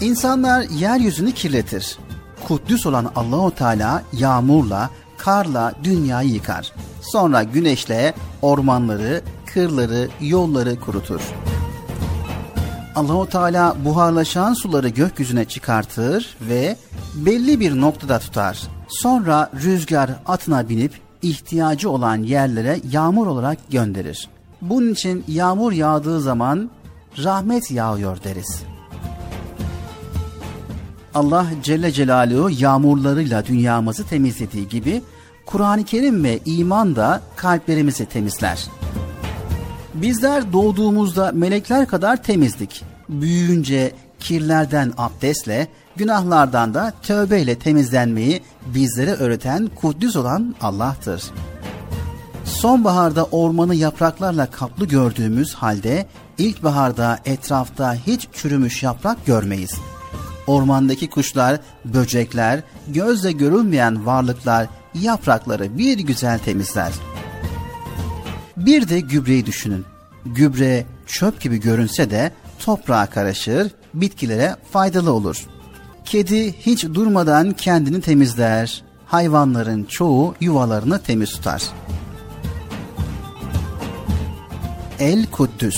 İnsanlar 0.00 0.62
yeryüzünü 0.62 1.32
kirletir. 1.32 1.98
Kuddüs 2.48 2.86
olan 2.86 3.12
Allahu 3.16 3.54
Teala 3.54 4.02
yağmurla, 4.12 4.90
karla 5.16 5.72
dünyayı 5.84 6.28
yıkar. 6.28 6.72
Sonra 7.00 7.42
güneşle 7.42 8.14
ormanları, 8.42 9.22
kırları, 9.46 10.08
yolları 10.20 10.80
kurutur. 10.80 11.20
Allahu 12.96 13.28
Teala 13.28 13.76
buharlaşan 13.84 14.54
suları 14.54 14.88
gökyüzüne 14.88 15.44
çıkartır 15.44 16.36
ve 16.40 16.76
belli 17.14 17.60
bir 17.60 17.80
noktada 17.80 18.18
tutar. 18.18 18.62
Sonra 18.88 19.50
rüzgar 19.62 20.10
atına 20.26 20.68
binip 20.68 20.92
ihtiyacı 21.22 21.90
olan 21.90 22.16
yerlere 22.16 22.80
yağmur 22.90 23.26
olarak 23.26 23.58
gönderir. 23.70 24.28
Bunun 24.62 24.92
için 24.92 25.24
yağmur 25.28 25.72
yağdığı 25.72 26.20
zaman 26.20 26.70
rahmet 27.24 27.70
yağıyor 27.70 28.18
deriz. 28.24 28.62
Allah 31.14 31.46
Celle 31.62 31.92
Celaluhu 31.92 32.50
yağmurlarıyla 32.50 33.46
dünyamızı 33.46 34.06
temizlediği 34.06 34.68
gibi 34.68 35.02
Kur'an-ı 35.46 35.84
Kerim 35.84 36.24
ve 36.24 36.40
iman 36.44 36.96
da 36.96 37.20
kalplerimizi 37.36 38.06
temizler. 38.06 38.66
Bizler 40.02 40.52
doğduğumuzda 40.52 41.32
melekler 41.34 41.86
kadar 41.86 42.22
temizdik. 42.22 42.84
Büyüyünce 43.08 43.92
kirlerden 44.20 44.92
abdestle, 44.98 45.68
günahlardan 45.96 46.74
da 46.74 46.92
tövbeyle 47.02 47.58
temizlenmeyi 47.58 48.42
bizlere 48.74 49.12
öğreten 49.12 49.70
Kuddüs 49.76 50.16
olan 50.16 50.54
Allah'tır. 50.60 51.22
Sonbaharda 52.44 53.24
ormanı 53.24 53.74
yapraklarla 53.74 54.50
kaplı 54.50 54.86
gördüğümüz 54.86 55.54
halde 55.54 56.06
ilkbaharda 56.38 57.18
etrafta 57.24 57.94
hiç 57.94 58.28
çürümüş 58.32 58.82
yaprak 58.82 59.26
görmeyiz. 59.26 59.74
Ormandaki 60.46 61.10
kuşlar, 61.10 61.60
böcekler, 61.84 62.62
gözle 62.88 63.32
görülmeyen 63.32 64.06
varlıklar 64.06 64.66
yaprakları 64.94 65.78
bir 65.78 65.98
güzel 65.98 66.38
temizler. 66.38 66.92
Bir 68.56 68.88
de 68.88 69.00
gübreyi 69.00 69.46
düşünün. 69.46 69.84
Gübre 70.26 70.86
çöp 71.06 71.40
gibi 71.40 71.60
görünse 71.60 72.10
de 72.10 72.32
toprağa 72.58 73.06
karışır, 73.06 73.72
bitkilere 73.94 74.56
faydalı 74.70 75.12
olur. 75.12 75.46
Kedi 76.04 76.52
hiç 76.52 76.84
durmadan 76.84 77.52
kendini 77.52 78.00
temizler. 78.00 78.82
Hayvanların 79.06 79.84
çoğu 79.84 80.34
yuvalarını 80.40 81.02
temiz 81.02 81.30
tutar. 81.30 81.62
El 84.98 85.26
Kuddüs 85.26 85.76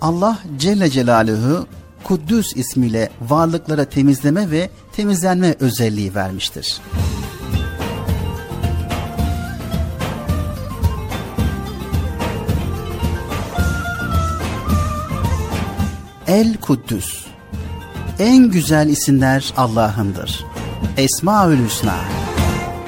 Allah 0.00 0.38
Celle 0.58 0.90
Celaluhu 0.90 1.66
Kuddüs 2.04 2.56
ismiyle 2.56 3.10
varlıklara 3.20 3.84
temizleme 3.84 4.50
ve 4.50 4.70
temizlenme 4.92 5.54
özelliği 5.60 6.14
vermiştir. 6.14 6.80
El 16.26 16.56
Kuddüs. 16.56 17.26
En 18.18 18.50
güzel 18.50 18.88
isimler 18.88 19.52
Allah'ındır. 19.56 20.44
Esmaül 20.96 21.64
Hüsna. 21.64 21.96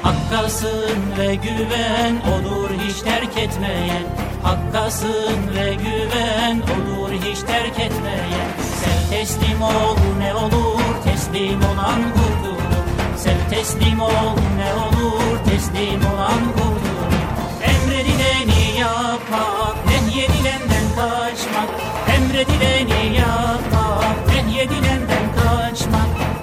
Hakkasın 0.01 0.97
ve 1.17 1.35
güven 1.35 2.15
olur 2.15 2.69
hiç 2.87 3.01
terk 3.01 3.37
etmeyen 3.37 4.03
Hakkasın 4.43 5.37
ve 5.55 5.73
güven 5.73 6.61
olur 6.61 7.11
hiç 7.11 7.39
terk 7.39 7.79
etmeyen 7.79 8.49
Sev 8.59 9.17
teslim 9.17 9.61
ol 9.61 9.97
ne 10.19 10.33
olur 10.33 10.81
teslim 11.03 11.59
olan 11.59 12.01
kurtulur. 12.13 12.85
Sev 13.17 13.49
teslim 13.49 14.01
ol 14.01 14.35
ne 14.57 14.73
olur 14.73 15.37
teslim 15.45 16.01
olan 16.13 16.53
kurtulur. 16.53 17.13
Emredileni 17.63 18.79
yapmak 18.79 19.86
nehyedilenden 20.17 20.85
kaçmak 20.95 21.69
Emredileni 22.15 23.15
yapmak 23.17 24.27
nehyedilenden 24.45 25.25
kaçmak 25.35 26.36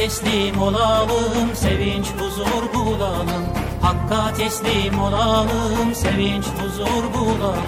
teslim 0.00 0.62
olalım, 0.62 1.48
sevinç 1.54 2.06
huzur 2.18 2.74
bulalım. 2.74 3.44
Hakka 3.82 4.34
teslim 4.34 5.02
olalım, 5.02 5.94
sevinç 5.94 6.44
huzur 6.44 7.04
bulalım. 7.14 7.64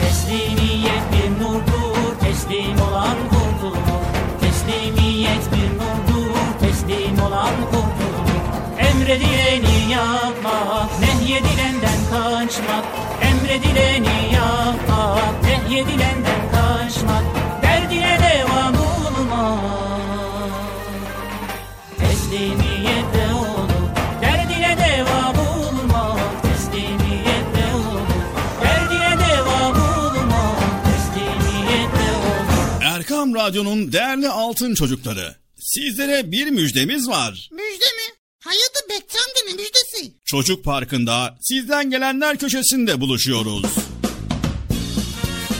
Teslimiyet 0.00 1.04
bir 1.12 1.44
nurdur, 1.44 2.20
teslim 2.20 2.76
olan 2.88 3.16
kurtulur. 3.30 4.02
Teslimiyet 4.40 5.44
bir 5.52 5.70
nurdur, 5.78 6.34
teslim 6.60 7.26
olan 7.26 7.54
kurtulur. 7.70 8.28
Emredileni 8.78 9.92
yapmak, 9.92 11.00
nehyedilenden 11.00 12.00
kaçmak. 12.10 12.84
Emredileni 13.22 14.34
yapmak, 14.34 15.42
nehyedilenden 15.42 16.42
kaçmak. 16.52 17.24
Derdine 17.62 18.18
devam 18.22 18.74
bulmak. 18.74 20.07
Teslimiyetle 22.30 23.34
olur 23.34 23.70
Derdine 24.22 24.76
deva 24.78 25.34
bulmak 25.36 26.42
Teslimiyetle 26.42 27.74
olur 27.74 28.08
Derdine 28.62 29.24
deva 29.28 29.74
bulmak 29.74 30.84
Teslimiyetle 30.84 32.12
olur 32.16 32.82
Erkam 32.82 33.34
Radyo'nun 33.34 33.92
değerli 33.92 34.28
altın 34.28 34.74
çocukları. 34.74 35.36
Sizlere 35.58 36.32
bir 36.32 36.50
müjdemiz 36.50 37.08
var. 37.08 37.48
Müjde 37.52 37.84
mi? 37.84 38.14
Hayırdır 38.44 38.88
Bekçi 38.90 39.18
amca 39.18 39.46
ne 39.46 39.52
müjdesi? 39.52 40.12
Çocuk 40.24 40.64
Parkı'nda 40.64 41.38
sizden 41.40 41.90
gelenler 41.90 42.36
köşesinde 42.38 43.00
buluşuyoruz. 43.00 43.66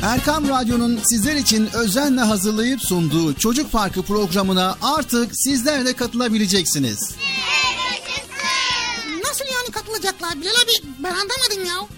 Erkam 0.02 0.48
Radyo'nun 0.48 1.00
sizler 1.02 1.36
için 1.36 1.68
özenle 1.74 2.20
hazırlayıp 2.20 2.80
sunduğu 2.82 3.34
Çocuk 3.34 3.72
Parkı 3.72 4.02
programına 4.02 4.76
artık 4.82 5.30
sizler 5.36 5.86
de 5.86 5.92
katılabileceksiniz. 5.92 7.14
Nasıl 9.24 9.44
yani 9.44 9.70
katılacaklar 9.72 10.40
Bilal 10.40 10.50
abi? 10.50 10.88
Ben 10.98 11.10
anlamadım 11.10 11.64
ya. 11.66 11.97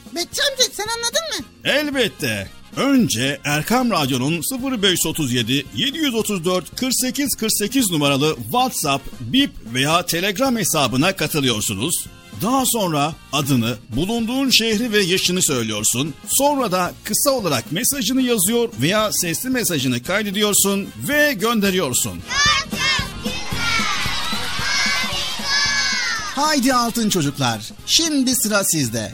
Bekçi 0.15 0.41
amca 0.51 0.63
sen 0.73 0.85
anladın 0.87 1.39
mı? 1.39 1.45
Elbette. 1.63 2.49
Önce 2.75 3.39
Erkam 3.43 3.91
Radyo'nun 3.91 4.41
0537 4.71 5.65
734 5.75 6.75
48 6.75 7.35
48 7.35 7.91
numaralı 7.91 8.35
WhatsApp, 8.35 9.05
Bip 9.19 9.51
veya 9.73 10.05
Telegram 10.05 10.57
hesabına 10.57 11.15
katılıyorsunuz. 11.15 12.05
Daha 12.41 12.63
sonra 12.65 13.13
adını, 13.31 13.77
bulunduğun 13.89 14.49
şehri 14.49 14.91
ve 14.91 15.01
yaşını 15.01 15.43
söylüyorsun. 15.43 16.13
Sonra 16.27 16.71
da 16.71 16.93
kısa 17.03 17.31
olarak 17.31 17.71
mesajını 17.71 18.21
yazıyor 18.21 18.69
veya 18.81 19.09
sesli 19.11 19.49
mesajını 19.49 20.03
kaydediyorsun 20.03 20.89
ve 21.07 21.33
gönderiyorsun. 21.33 22.19
Haydi 26.35 26.73
altın 26.73 27.09
çocuklar. 27.09 27.71
Şimdi 27.85 28.35
sıra 28.35 28.63
sizde. 28.63 29.13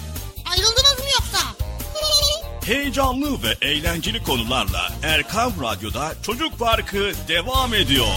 Heyecanlı 2.65 3.43
ve 3.43 3.67
eğlenceli 3.67 4.23
konularla 4.23 4.89
Erkam 5.03 5.53
Radyo'da 5.61 6.11
Çocuk 6.23 6.59
Parkı 6.59 7.11
devam 7.27 7.73
ediyor. 7.73 8.07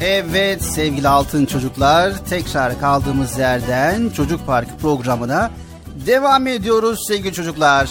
Evet 0.00 0.62
sevgili 0.64 1.08
altın 1.08 1.46
çocuklar 1.46 2.26
tekrar 2.26 2.80
kaldığımız 2.80 3.38
yerden 3.38 4.10
Çocuk 4.10 4.46
Parkı 4.46 4.78
programına 4.78 5.50
devam 6.06 6.46
ediyoruz 6.46 7.00
sevgili 7.08 7.32
çocuklar. 7.32 7.88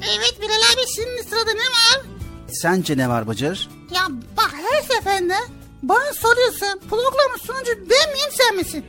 Evet 0.00 0.36
Bilal 0.40 0.74
abi 0.74 0.86
şimdi 0.96 1.22
sırada 1.22 1.52
ne 1.52 1.58
var? 1.58 2.15
Sence 2.62 2.96
ne 2.96 3.08
var 3.08 3.28
Bıcır? 3.28 3.68
Ya 3.94 4.00
bak 4.36 4.54
her 4.70 4.82
seferinde 4.82 5.34
bana 5.82 6.12
soruyorsun 6.12 6.80
programın 6.90 7.36
sunucu 7.42 7.70
ben 7.90 8.12
miyim 8.14 8.30
sen 8.32 8.56
misin? 8.56 8.84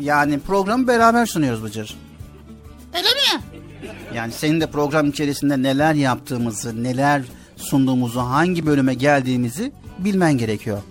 Yani 0.00 0.40
programı 0.40 0.88
beraber 0.88 1.26
sunuyoruz 1.26 1.62
Bıcır. 1.64 1.96
Öyle 2.96 3.08
mi? 3.08 3.42
Yani 4.14 4.32
senin 4.32 4.60
de 4.60 4.66
program 4.70 5.08
içerisinde 5.10 5.62
neler 5.62 5.94
yaptığımızı, 5.94 6.82
neler 6.84 7.22
sunduğumuzu, 7.56 8.20
hangi 8.20 8.66
bölüme 8.66 8.94
geldiğimizi 8.94 9.72
bilmen 9.98 10.38
gerekiyor. 10.38 10.82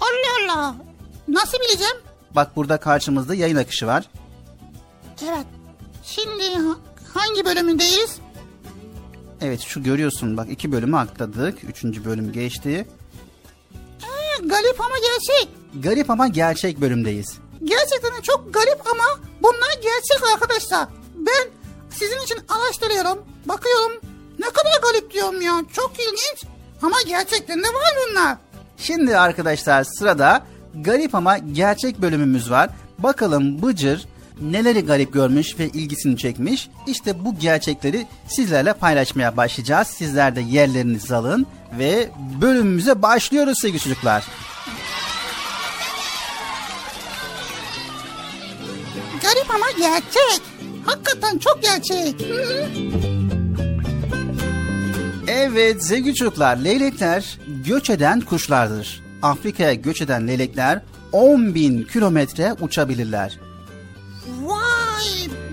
Allah 0.00 0.54
Allah. 0.56 0.74
Nasıl 1.28 1.58
bileceğim? 1.58 1.96
Bak 2.30 2.56
burada 2.56 2.76
karşımızda 2.76 3.34
yayın 3.34 3.56
akışı 3.56 3.86
var. 3.86 4.04
Evet. 5.24 5.46
Şimdi 6.04 6.54
ha- 6.54 6.78
hangi 7.14 7.44
bölümündeyiz? 7.44 8.16
Evet 9.42 9.60
şu 9.60 9.82
görüyorsun 9.82 10.36
bak 10.36 10.46
iki 10.50 10.72
bölümü 10.72 10.96
atladık. 10.96 11.64
Üçüncü 11.64 12.04
bölüm 12.04 12.32
geçti. 12.32 12.86
Ee, 14.02 14.46
garip 14.46 14.80
ama 14.80 14.94
gerçek. 14.98 15.48
Garip 15.74 16.10
ama 16.10 16.28
gerçek 16.28 16.80
bölümdeyiz. 16.80 17.38
Gerçekten 17.64 18.20
çok 18.22 18.54
garip 18.54 18.80
ama 18.86 19.20
bunlar 19.42 19.72
gerçek 19.74 20.32
arkadaşlar. 20.34 20.88
Ben 21.16 21.50
sizin 21.90 22.20
için 22.24 22.38
araştırıyorum, 22.48 23.18
bakıyorum. 23.44 23.92
Ne 24.38 24.46
kadar 24.46 24.80
garip 24.82 25.12
diyorum 25.12 25.40
ya. 25.40 25.64
Çok 25.72 25.92
ilginç. 25.98 26.44
Ama 26.82 26.96
gerçekten 27.06 27.58
de 27.58 27.66
var 27.66 27.94
bunlar. 28.10 28.36
Şimdi 28.76 29.18
arkadaşlar 29.18 29.84
sırada 29.84 30.46
garip 30.74 31.14
ama 31.14 31.38
gerçek 31.38 32.02
bölümümüz 32.02 32.50
var. 32.50 32.70
Bakalım 32.98 33.62
Bıcır 33.62 34.06
neleri 34.40 34.80
garip 34.80 35.12
görmüş 35.12 35.58
ve 35.58 35.68
ilgisini 35.68 36.16
çekmiş. 36.16 36.68
İşte 36.86 37.24
bu 37.24 37.38
gerçekleri 37.38 38.06
sizlerle 38.28 38.72
paylaşmaya 38.72 39.36
başlayacağız. 39.36 39.88
Sizler 39.88 40.36
de 40.36 40.40
yerlerinizi 40.40 41.14
alın 41.14 41.46
ve 41.78 42.08
bölümümüze 42.40 43.02
başlıyoruz 43.02 43.58
sevgili 43.60 43.80
çocuklar. 43.80 44.24
Garip 49.22 49.50
ama 49.50 49.66
gerçek. 49.78 50.42
Hakikaten 50.86 51.38
çok 51.38 51.62
gerçek. 51.62 52.14
Evet 55.28 55.84
sevgili 55.84 56.14
çocuklar 56.14 56.56
leylekler 56.56 57.38
göç 57.66 57.90
eden 57.90 58.20
kuşlardır. 58.20 59.02
Afrika'ya 59.22 59.74
göç 59.74 60.02
eden 60.02 60.28
leylekler 60.28 60.80
10 61.12 61.54
bin 61.54 61.82
kilometre 61.82 62.52
uçabilirler. 62.60 63.38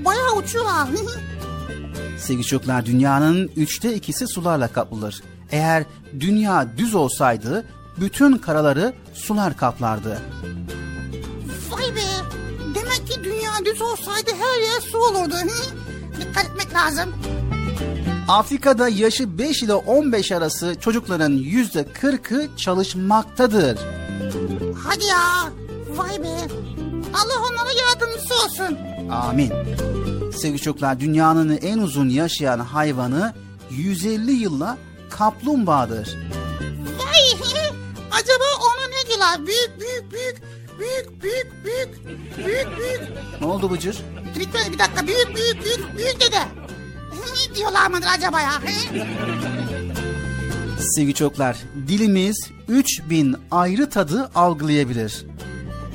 Bayağı 0.06 0.36
hı. 0.36 0.96
Sevgili 2.20 2.46
çocuklar 2.46 2.86
dünyanın 2.86 3.52
üçte 3.56 3.96
ikisi 3.96 4.28
sularla 4.28 4.68
kaplıdır. 4.68 5.24
Eğer 5.52 5.84
dünya 6.20 6.78
düz 6.78 6.96
olsaydı 6.96 7.66
bütün 7.98 8.38
karaları 8.38 8.94
sular 9.14 9.58
kaplardı. 9.58 10.22
Vay 11.70 11.96
be. 11.96 12.02
Demek 12.76 13.08
ki 13.08 13.24
dünya 13.24 13.66
düz 13.66 13.82
olsaydı 13.82 14.32
her 14.40 14.62
yer 14.62 14.82
su 14.82 14.98
olurdu. 14.98 15.36
Hı. 15.36 16.22
Dikkat 16.22 16.46
etmek 16.46 16.74
lazım. 16.74 17.14
Afrika'da 18.28 18.90
yaşı 18.90 19.38
5 19.38 19.64
ile 19.64 19.74
15 19.74 20.32
arası 20.32 20.76
çocukların 20.80 21.32
yüzde 21.32 21.82
40'ı 21.82 22.58
çalışmaktadır. 22.58 23.80
Hadi 24.84 25.06
ya. 25.06 25.50
Vay 25.96 26.24
be. 26.24 26.48
Allah 27.14 27.48
onlara 27.52 27.72
yardımcısı 27.72 28.34
olsun. 28.46 28.78
Amin. 29.12 29.54
Sevgili 30.32 30.60
çocuklar 30.60 31.00
dünyanın 31.00 31.58
en 31.58 31.78
uzun 31.78 32.10
yaşayan 32.10 32.60
hayvanı 32.60 33.34
150 33.72 34.32
yılla 34.32 34.78
kaplumbağadır. 35.10 36.18
Vay. 37.00 37.40
Acaba 38.12 38.44
ona 38.62 38.88
ne 38.88 39.08
diyorlar? 39.08 39.48
Büyük 39.48 39.80
büyük 39.80 40.12
büyük. 40.12 40.42
Büyük 40.80 41.24
büyük 41.24 41.66
büyük. 41.66 42.08
Büyük 42.38 42.78
büyük. 42.78 43.02
Ne 43.42 43.48
oldu 43.48 43.72
Bıcır? 43.72 43.98
Bitmedi 44.40 44.74
bir 44.74 44.80
dakika. 44.80 45.08
Büyük 45.08 45.36
büyük 45.36 45.64
büyük 45.66 45.98
büyük 45.98 46.22
dede. 46.22 46.40
Ne 47.50 47.56
diyorlar 47.56 47.88
mıdır 47.90 48.08
acaba 48.18 48.42
ya? 48.42 48.52
Sevgili 50.80 51.14
çocuklar 51.14 51.58
dilimiz 51.88 52.50
3000 52.68 53.36
ayrı 53.52 53.90
tadı 53.90 54.30
algılayabilir. 54.36 55.26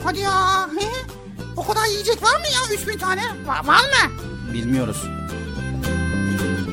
Hadi 0.04 0.20
ya. 0.20 0.62
Hı? 0.62 0.68
O 1.56 1.66
kadar 1.66 1.86
yiyecek 1.86 2.22
var 2.22 2.40
mı 2.40 2.46
ya? 2.46 2.76
3000 2.76 2.98
tane. 2.98 3.22
Var, 3.46 3.66
var 3.66 3.80
mı? 3.80 4.12
Bilmiyoruz. 4.54 5.02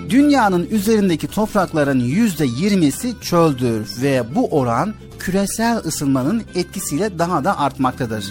Dünyanın 0.10 0.68
üzerindeki 0.72 1.28
toprakların 1.28 2.00
yüzde 2.00 2.46
yirmisi 2.46 3.22
çöldür 3.22 3.88
ve 4.02 4.36
bu 4.36 4.50
oran 4.60 4.94
küresel 5.20 5.78
ısınmanın 5.78 6.44
etkisiyle 6.56 7.20
daha 7.20 7.44
da 7.44 7.60
artmaktadır. 7.60 8.26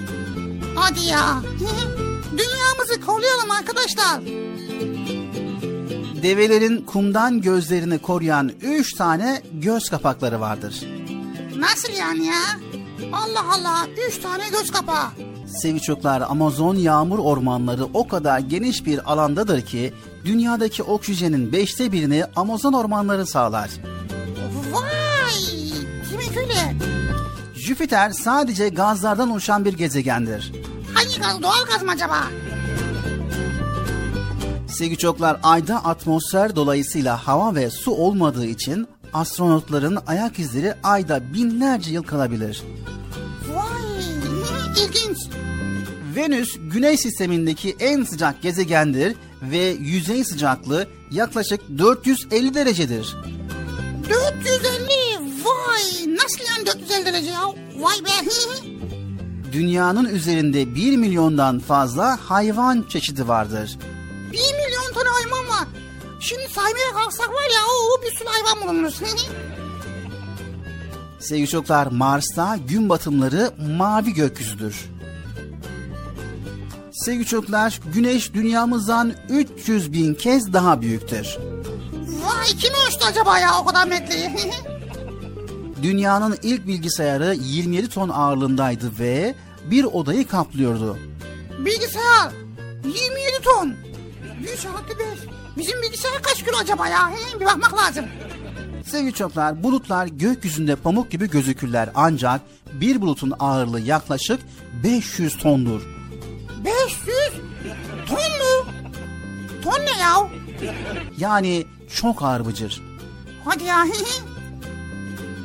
Hadi 0.75 1.01
ya. 1.01 1.43
Dünyamızı 2.33 3.01
koruyalım 3.07 3.51
arkadaşlar. 3.51 4.21
Develerin 6.23 6.83
kumdan 6.83 7.41
gözlerini 7.41 7.99
koruyan 7.99 8.53
üç 8.63 8.95
tane 8.95 9.43
göz 9.53 9.89
kapakları 9.91 10.41
vardır. 10.41 10.85
Nasıl 11.57 11.93
yani 11.93 12.27
ya? 12.27 12.43
Allah 13.12 13.55
Allah. 13.55 13.87
Üç 14.09 14.19
tane 14.19 14.49
göz 14.49 14.70
kapağı. 14.70 15.07
Sevgili 15.62 15.82
çocuklar 15.82 16.20
Amazon 16.20 16.74
yağmur 16.77 17.19
ormanları 17.19 17.85
o 17.95 18.09
kadar 18.09 18.39
geniş 18.39 18.87
bir 18.87 19.12
alandadır 19.12 19.62
ki 19.62 19.93
dünyadaki 20.24 20.82
oksijenin 20.82 21.53
beşte 21.53 21.93
birini 21.93 22.24
Amazon 22.37 22.73
ormanları 22.73 23.27
sağlar. 23.27 23.70
Vay. 24.73 25.32
Demek 26.12 26.37
öyle. 26.37 26.74
Jüpiter 27.55 28.11
sadece 28.11 28.69
gazlardan 28.69 29.31
oluşan 29.31 29.65
bir 29.65 29.73
gezegendir. 29.73 30.53
Hangi 30.95 31.20
gaz? 31.20 31.43
Doğal 31.43 31.65
gaz 31.73 31.82
mı 31.82 31.91
acaba? 31.91 32.19
Sevgili 34.69 34.99
çocuklar 34.99 35.41
ayda 35.43 35.85
atmosfer 35.85 36.57
dolayısıyla 36.57 37.27
hava 37.27 37.55
ve 37.55 37.70
su 37.70 37.91
olmadığı 37.91 38.47
için 38.47 38.89
astronotların 39.12 39.99
ayak 40.07 40.39
izleri 40.39 40.74
ayda 40.82 41.35
binlerce 41.35 41.91
yıl 41.91 42.03
kalabilir. 42.03 42.62
Vay. 43.55 43.81
İlginç. 44.85 45.19
Venüs 46.16 46.57
güneş 46.73 47.01
sistemindeki 47.01 47.77
en 47.81 48.05
sıcak 48.05 48.43
gezegendir 48.43 49.16
ve 49.43 49.77
yüzey 49.81 50.24
sıcaklığı 50.24 50.87
yaklaşık 51.11 51.61
450 51.78 52.55
derecedir. 52.55 53.16
450. 54.11 54.89
Vay. 55.45 56.15
Nasıl 56.16 56.45
yani 56.49 56.66
450 56.66 57.05
derece 57.07 57.31
ya? 57.31 57.43
Vay 57.78 57.97
be. 58.05 58.31
Dünyanın 59.53 60.05
üzerinde 60.05 60.74
1 60.74 60.97
milyondan 60.97 61.59
fazla 61.59 62.19
hayvan 62.20 62.85
çeşidi 62.89 63.28
vardır. 63.28 63.78
Şimdi 66.31 66.48
saymaya 66.48 66.93
kalksak 66.93 67.28
var 67.28 67.51
ya 67.55 67.61
o 67.66 68.02
bir 68.02 68.16
sürü 68.16 68.28
hayvan 68.28 68.69
bulunur. 68.69 68.93
Sevgili 71.20 71.48
çocuklar 71.48 71.86
Mars'ta 71.86 72.57
gün 72.57 72.89
batımları 72.89 73.51
mavi 73.78 74.15
gökyüzüdür. 74.15 74.90
Sevgili 76.93 77.27
çocuklar, 77.27 77.81
güneş 77.94 78.35
dünyamızdan 78.35 79.12
300 79.28 79.93
bin 79.93 80.15
kez 80.15 80.52
daha 80.52 80.81
büyüktür. 80.81 81.36
Vay 82.23 82.47
kim 82.47 82.74
ölçtü 82.86 83.05
acaba 83.05 83.39
ya 83.39 83.51
o 83.61 83.65
kadar 83.65 83.86
metreyi? 83.86 84.31
Dünyanın 85.82 86.39
ilk 86.43 86.66
bilgisayarı 86.66 87.35
27 87.35 87.89
ton 87.89 88.09
ağırlığındaydı 88.09 88.93
ve 88.98 89.35
bir 89.65 89.85
odayı 89.85 90.28
kaplıyordu. 90.28 90.98
Bilgisayar 91.59 92.32
27 92.85 93.43
ton. 93.43 93.74
100 94.40 94.66
artı 94.66 94.98
5. 94.98 95.40
Bizim 95.59 95.83
bilgisayar 95.83 96.23
kaç 96.23 96.39
kilo 96.45 96.57
acaba 96.57 96.89
ya? 96.89 97.11
He, 97.11 97.41
bir 97.41 97.47
bakmak 97.47 97.75
lazım. 97.79 98.05
Sevgili 98.87 99.13
çocuklar, 99.13 99.63
bulutlar 99.63 100.07
gökyüzünde 100.07 100.77
pamuk 100.77 101.11
gibi 101.11 101.31
gözükürler 101.31 101.91
ancak 101.95 102.41
bir 102.73 103.01
bulutun 103.01 103.33
ağırlığı 103.39 103.81
yaklaşık 103.81 104.41
500 104.85 105.39
tondur. 105.39 105.83
500 106.65 107.07
ton 108.09 108.19
mu? 108.19 108.73
Ton 109.65 109.79
ne 109.81 109.99
ya? 110.01 110.29
Yani 111.19 111.67
çok 111.95 112.23
ağır 112.23 112.47
bıcır. 112.47 112.83
Hadi 113.45 113.65
ya. 113.65 113.87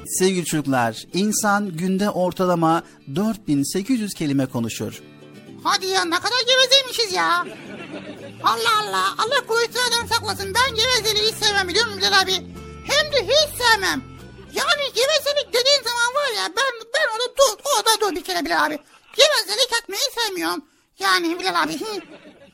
Sevgili 0.08 0.46
çocuklar, 0.46 1.04
insan 1.14 1.78
günde 1.78 2.10
ortalama 2.10 2.84
4800 3.16 4.14
kelime 4.14 4.46
konuşur. 4.46 5.02
Hadi 5.64 5.86
ya 5.86 6.06
ne 6.06 6.16
kadar 6.16 6.40
gevezeymişiz 6.48 7.14
ya. 7.14 7.46
Allah 8.46 8.80
Allah. 8.82 9.16
Allah 9.18 9.48
kuvvetlerden 9.48 10.06
saklasın. 10.08 10.54
Ben 10.54 10.76
gevezeliği 10.76 11.32
hiç 11.32 11.36
sevmem 11.36 11.68
biliyor 11.68 11.86
musun 11.86 12.02
Bilal 12.02 12.22
abi? 12.22 12.34
Hem 12.86 13.12
de 13.14 13.24
hiç 13.24 13.62
sevmem. 13.62 14.04
Yani 14.54 14.94
gevezelik 14.96 15.48
dediğin 15.48 15.84
zaman 15.84 16.16
var 16.16 16.32
ya 16.38 16.50
ben 16.58 16.88
ben 16.94 17.08
orada 17.14 17.38
dur, 17.38 17.64
orada 17.78 18.02
dur 18.02 18.16
bir 18.16 18.24
kere 18.24 18.46
Bilal 18.46 18.66
abi. 18.66 18.80
Gevezelik 19.16 19.70
etmeyi 19.82 20.04
sevmiyorum. 20.16 20.66
Yani 21.00 21.40
Bilal 21.40 21.64
abi. 21.64 21.80
Hı. 21.80 22.02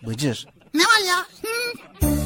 Bıcır. 0.07 0.47
Ne 0.73 0.83
var 0.83 0.99
ya? 1.07 1.25
Hı. 1.41 2.20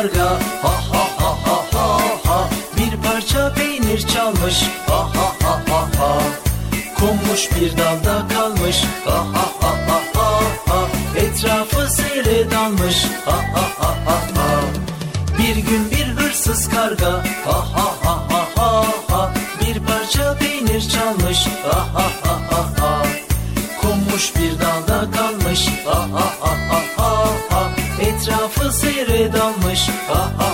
Karga 0.00 0.28
ha 0.62 0.74
ha 0.92 1.04
ha 1.18 1.30
ha 1.44 1.56
ha 1.72 1.86
ha 2.26 2.48
bir 2.76 2.92
parça 3.04 3.54
peynir 3.54 4.00
çalmış 4.06 4.62
ha 4.86 5.00
ha 5.16 5.26
ha 5.42 5.60
ha 5.70 5.80
ha 5.98 6.22
konmuş 6.98 7.48
bir 7.56 7.78
dalda 7.78 8.28
kalmış 8.34 8.76
ha 9.04 9.18
ha 9.34 9.46
ha 9.60 9.72
ha 9.88 10.00
ha 10.14 10.30
ha 10.68 10.86
etrafı 11.16 11.92
seyre 11.92 12.50
dalmış 12.50 13.04
ha 13.24 13.36
ha 13.54 13.64
ha 13.78 13.94
ha 14.06 14.16
ha 14.36 14.60
bir 15.38 15.56
gün 15.56 15.90
bir 15.90 16.06
hırsız 16.06 16.68
karga 16.68 17.12
ha 17.44 17.58
ha 17.74 17.88
ha 18.04 18.16
ha 18.30 18.46
ha 18.56 18.84
ha 19.08 19.32
bir 19.60 19.80
parça 19.80 20.38
peynir 20.38 20.88
çalmış 20.88 21.46
ha 21.64 21.78
ha 21.94 22.06
ha 22.24 22.40
ha 22.50 22.62
ha 22.80 23.02
konmuş 23.82 24.32
bir 24.36 24.58
dalda 24.60 25.10
kalmış 25.10 25.68
ha 25.84 25.98
ha 26.12 26.26
ha 26.39 26.39
seyre 28.80 29.32
dalmış. 29.32 29.88
Ha 30.08 30.32
ha 30.38 30.49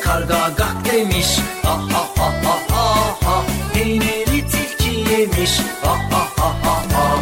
karga 0.00 0.48
gak 0.56 0.92
demiş 0.92 1.26
ha 1.62 1.70
ha 1.92 2.02
ha 2.16 2.32
ha 2.44 2.56
ha 2.70 3.16
ha 3.24 3.44
Peyniri 3.74 4.48
tilki 4.50 5.12
yemiş 5.12 5.60
ha 5.82 5.94
ha 6.10 6.22
ha 6.36 6.54
ha 6.62 6.76
ha 6.92 7.16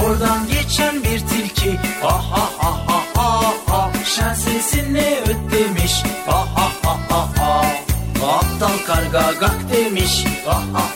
Oradan 0.00 0.46
geçen 0.48 1.04
bir 1.04 1.18
tilki 1.18 1.78
ha 2.02 2.22
ha 2.30 2.48
ha 2.58 2.72
ha 2.86 3.04
ha 3.14 3.52
ha 3.66 3.90
Şen 4.04 4.34
sesinle 4.34 5.20
öt 5.20 5.52
demiş 5.52 6.02
ha 6.26 6.46
ha 6.54 6.68
ha 6.82 6.98
ha 7.08 7.28
ha 7.38 7.62
Aptal 8.38 8.78
karga 8.86 9.32
gak 9.40 9.56
demiş 9.72 10.24
ha 10.46 10.62
ha 10.72 10.93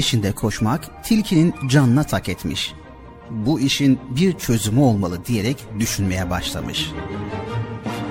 peşinde 0.00 0.32
koşmak 0.32 1.04
tilkinin 1.04 1.54
canına 1.68 2.04
tak 2.04 2.28
etmiş. 2.28 2.72
Bu 3.30 3.60
işin 3.60 4.00
bir 4.10 4.38
çözümü 4.38 4.80
olmalı 4.80 5.26
diyerek 5.26 5.56
düşünmeye 5.78 6.30
başlamış. 6.30 6.90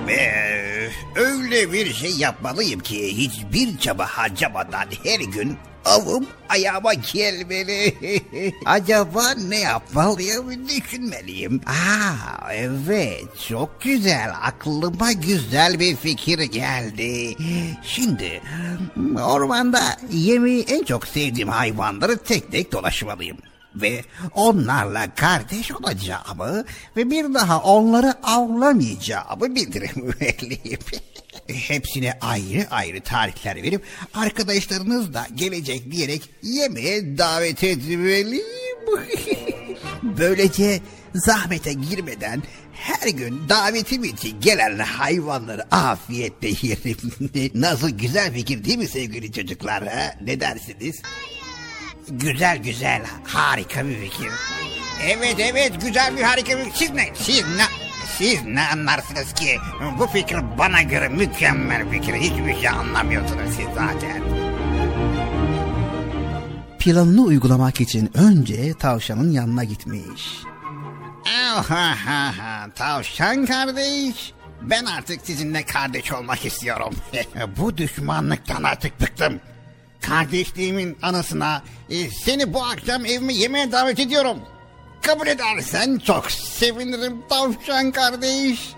Ee, 0.10 0.90
öyle 1.16 1.74
bir 1.74 1.94
şey 1.94 2.12
yapmalıyım 2.12 2.80
ki 2.80 3.18
hiçbir 3.18 3.78
çaba 3.78 4.06
harcamadan 4.06 4.86
her 5.04 5.20
gün 5.20 5.58
avım 5.86 6.26
ayağıma 6.60 6.94
gelmeli. 6.94 7.96
Acaba 8.66 9.32
ne 9.48 9.60
yapmalıyım 9.60 10.70
düşünmeliyim. 10.70 11.62
Aa 11.66 12.54
evet 12.54 13.26
çok 13.48 13.82
güzel 13.82 14.34
aklıma 14.42 15.12
güzel 15.12 15.80
bir 15.80 15.96
fikir 15.96 16.40
geldi. 16.40 17.36
Şimdi 17.84 18.42
ormanda 19.24 19.98
yemeği 20.12 20.64
en 20.64 20.84
çok 20.84 21.08
sevdiğim 21.08 21.50
hayvanları 21.50 22.18
tek 22.18 22.52
tek 22.52 22.72
dolaşmalıyım 22.72 23.38
ve 23.76 24.04
onlarla 24.34 25.16
kardeş 25.16 25.72
olacağımı 25.72 26.66
ve 26.98 27.10
bir 27.12 27.34
daha 27.34 27.62
onları 27.62 28.14
avlamayacağımı 28.24 29.56
bildirmeliyim. 29.56 30.80
Hepsine 31.54 32.14
ayrı 32.22 32.68
ayrı 32.72 33.02
tarihler 33.02 33.56
verip 33.56 33.84
arkadaşlarınız 34.14 35.14
da 35.14 35.28
gelecek 35.36 35.92
diyerek 35.92 36.30
yemeğe 36.44 37.18
davet 37.18 37.64
etmeliyim. 37.64 38.46
Böylece 40.04 40.82
zahmete 41.16 41.74
girmeden 41.74 42.44
her 42.74 43.08
gün 43.10 43.50
davetim 43.50 44.04
için 44.04 44.42
gelen 44.42 44.80
hayvanları 44.80 45.76
afiyetle 45.76 46.48
yerim. 46.62 46.98
Nasıl 47.62 47.90
güzel 47.90 48.34
fikir 48.34 48.66
değil 48.66 48.78
mi 48.78 48.88
sevgili 48.88 49.32
çocuklar? 49.32 49.88
Ha? 49.88 50.16
Ne 50.22 50.40
dersiniz? 50.40 51.02
Güzel 52.10 52.58
güzel 52.58 53.02
harika 53.24 53.88
bir 53.88 53.96
fikir. 53.96 54.30
Evet 55.04 55.36
evet 55.40 55.82
güzel 55.82 56.18
bir 56.18 56.22
harika 56.22 56.58
bir 56.58 56.72
Siz 56.74 56.90
ne? 56.90 57.10
Siz 57.16 57.44
ne? 57.58 57.89
Siz 58.18 58.46
ne 58.46 58.68
anlarsınız 58.68 59.34
ki? 59.34 59.58
Bu 60.00 60.08
fikir 60.08 60.38
bana 60.58 60.82
göre 60.82 61.10
mükemmel 61.10 61.90
fikir. 61.90 62.14
Hiçbir 62.14 62.56
şey 62.60 62.70
anlamıyorsunuz 62.70 63.56
siz 63.56 63.66
zaten. 63.76 64.24
Planını 66.80 67.22
uygulamak 67.22 67.82
için 67.82 68.12
önce 68.14 68.74
tavşanın 68.74 69.32
yanına 69.32 69.64
gitmiş. 69.64 70.44
Ahahaha, 71.50 72.70
Tavşan 72.76 73.46
kardeş. 73.46 74.34
Ben 74.62 74.86
artık 74.86 75.22
sizinle 75.24 75.66
kardeş 75.66 76.12
olmak 76.12 76.46
istiyorum. 76.46 76.96
bu 77.58 77.78
düşmanlıktan 77.78 78.64
artık 78.64 79.02
bıktım. 79.02 79.40
Kardeşliğimin 80.02 80.98
anısına 81.02 81.64
e, 81.90 82.10
seni 82.10 82.54
bu 82.54 82.64
akşam 82.64 83.06
evime 83.06 83.34
yemeğe 83.34 83.72
davet 83.72 84.00
ediyorum. 84.00 84.38
Kabul 85.02 85.28
edersen 85.28 85.98
çok 85.98 86.32
sevinirim 86.32 87.22
tavşan 87.30 87.92
kardeş. 87.92 88.74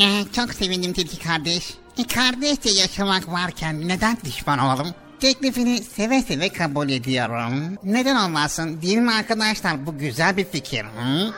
Ee, 0.00 0.24
çok 0.36 0.54
sevindim 0.54 0.92
Tilki 0.92 1.18
kardeş. 1.18 1.74
E, 1.98 2.06
kardeşçe 2.06 2.70
yaşamak 2.70 3.28
varken 3.32 3.88
neden 3.88 4.18
düşman 4.24 4.58
olalım? 4.58 4.94
Teklifini 5.20 5.78
seve 5.82 6.22
seve 6.22 6.48
kabul 6.48 6.88
ediyorum. 6.88 7.78
Neden 7.84 8.16
olmasın? 8.16 8.82
Değil 8.82 8.98
mi 8.98 9.12
arkadaşlar? 9.12 9.86
Bu 9.86 9.98
güzel 9.98 10.36
bir 10.36 10.44
fikir. 10.44 10.84
Hı? 10.84 11.32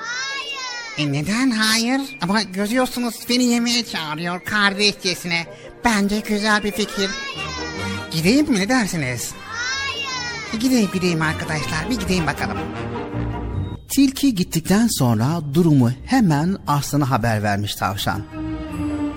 E 0.98 1.12
neden 1.12 1.50
hayır? 1.50 2.00
Ama 2.22 2.42
görüyorsunuz 2.42 3.14
beni 3.28 3.44
yemeğe 3.44 3.84
çağırıyor 3.84 4.44
kardeşçesine. 4.44 5.46
Bence 5.84 6.20
güzel 6.20 6.62
bir 6.62 6.72
fikir. 6.72 7.10
Gideyim 8.10 8.50
mi 8.50 8.58
ne 8.60 8.68
dersiniz? 8.68 9.32
Hayır. 9.48 10.60
Gideyim 10.62 10.90
gideyim 10.94 11.22
arkadaşlar 11.22 11.90
bir 11.90 11.98
gideyim 12.00 12.26
bakalım. 12.26 12.58
Tilki 13.88 14.34
gittikten 14.34 14.86
sonra 14.86 15.40
durumu 15.54 15.90
hemen 16.04 16.56
aslana 16.66 17.10
haber 17.10 17.42
vermiş 17.42 17.74
tavşan. 17.74 18.22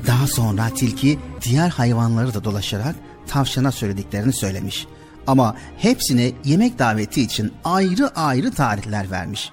Daha 0.07 0.27
sonra 0.27 0.69
tilki 0.75 1.19
diğer 1.41 1.69
hayvanları 1.69 2.33
da 2.33 2.43
dolaşarak 2.43 2.95
tavşana 3.27 3.71
söylediklerini 3.71 4.33
söylemiş. 4.33 4.87
Ama 5.27 5.55
hepsine 5.77 6.31
yemek 6.45 6.79
daveti 6.79 7.21
için 7.21 7.51
ayrı 7.63 8.09
ayrı 8.15 8.51
tarihler 8.51 9.11
vermiş. 9.11 9.51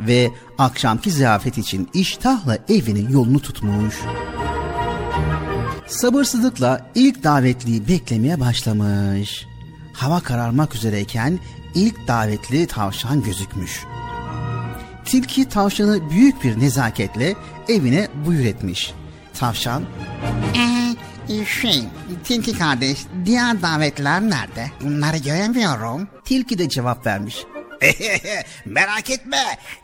Ve 0.00 0.30
akşamki 0.58 1.10
ziyafet 1.10 1.58
için 1.58 1.88
iştahla 1.94 2.58
evinin 2.68 3.10
yolunu 3.10 3.40
tutmuş. 3.40 3.94
Sabırsızlıkla 5.86 6.90
ilk 6.94 7.24
davetliyi 7.24 7.88
beklemeye 7.88 8.40
başlamış. 8.40 9.46
Hava 9.92 10.20
kararmak 10.20 10.74
üzereyken 10.74 11.38
ilk 11.74 12.08
davetli 12.08 12.66
tavşan 12.66 13.22
gözükmüş. 13.22 13.84
Tilki 15.04 15.48
tavşanı 15.48 16.10
büyük 16.10 16.44
bir 16.44 16.60
nezaketle 16.60 17.34
evine 17.68 18.08
buyur 18.26 18.44
etmiş. 18.44 18.94
Tavşan, 19.38 19.84
Ee, 20.56 20.94
şey, 21.46 21.82
Tilki 22.24 22.58
kardeş, 22.58 22.98
diğer 23.24 23.62
davetler 23.62 24.22
nerede? 24.22 24.70
Bunları 24.80 25.16
göremiyorum. 25.16 26.08
tilki 26.24 26.58
de 26.58 26.68
cevap 26.68 27.06
vermiş. 27.06 27.36
Merak 28.64 29.10
etme. 29.10 29.36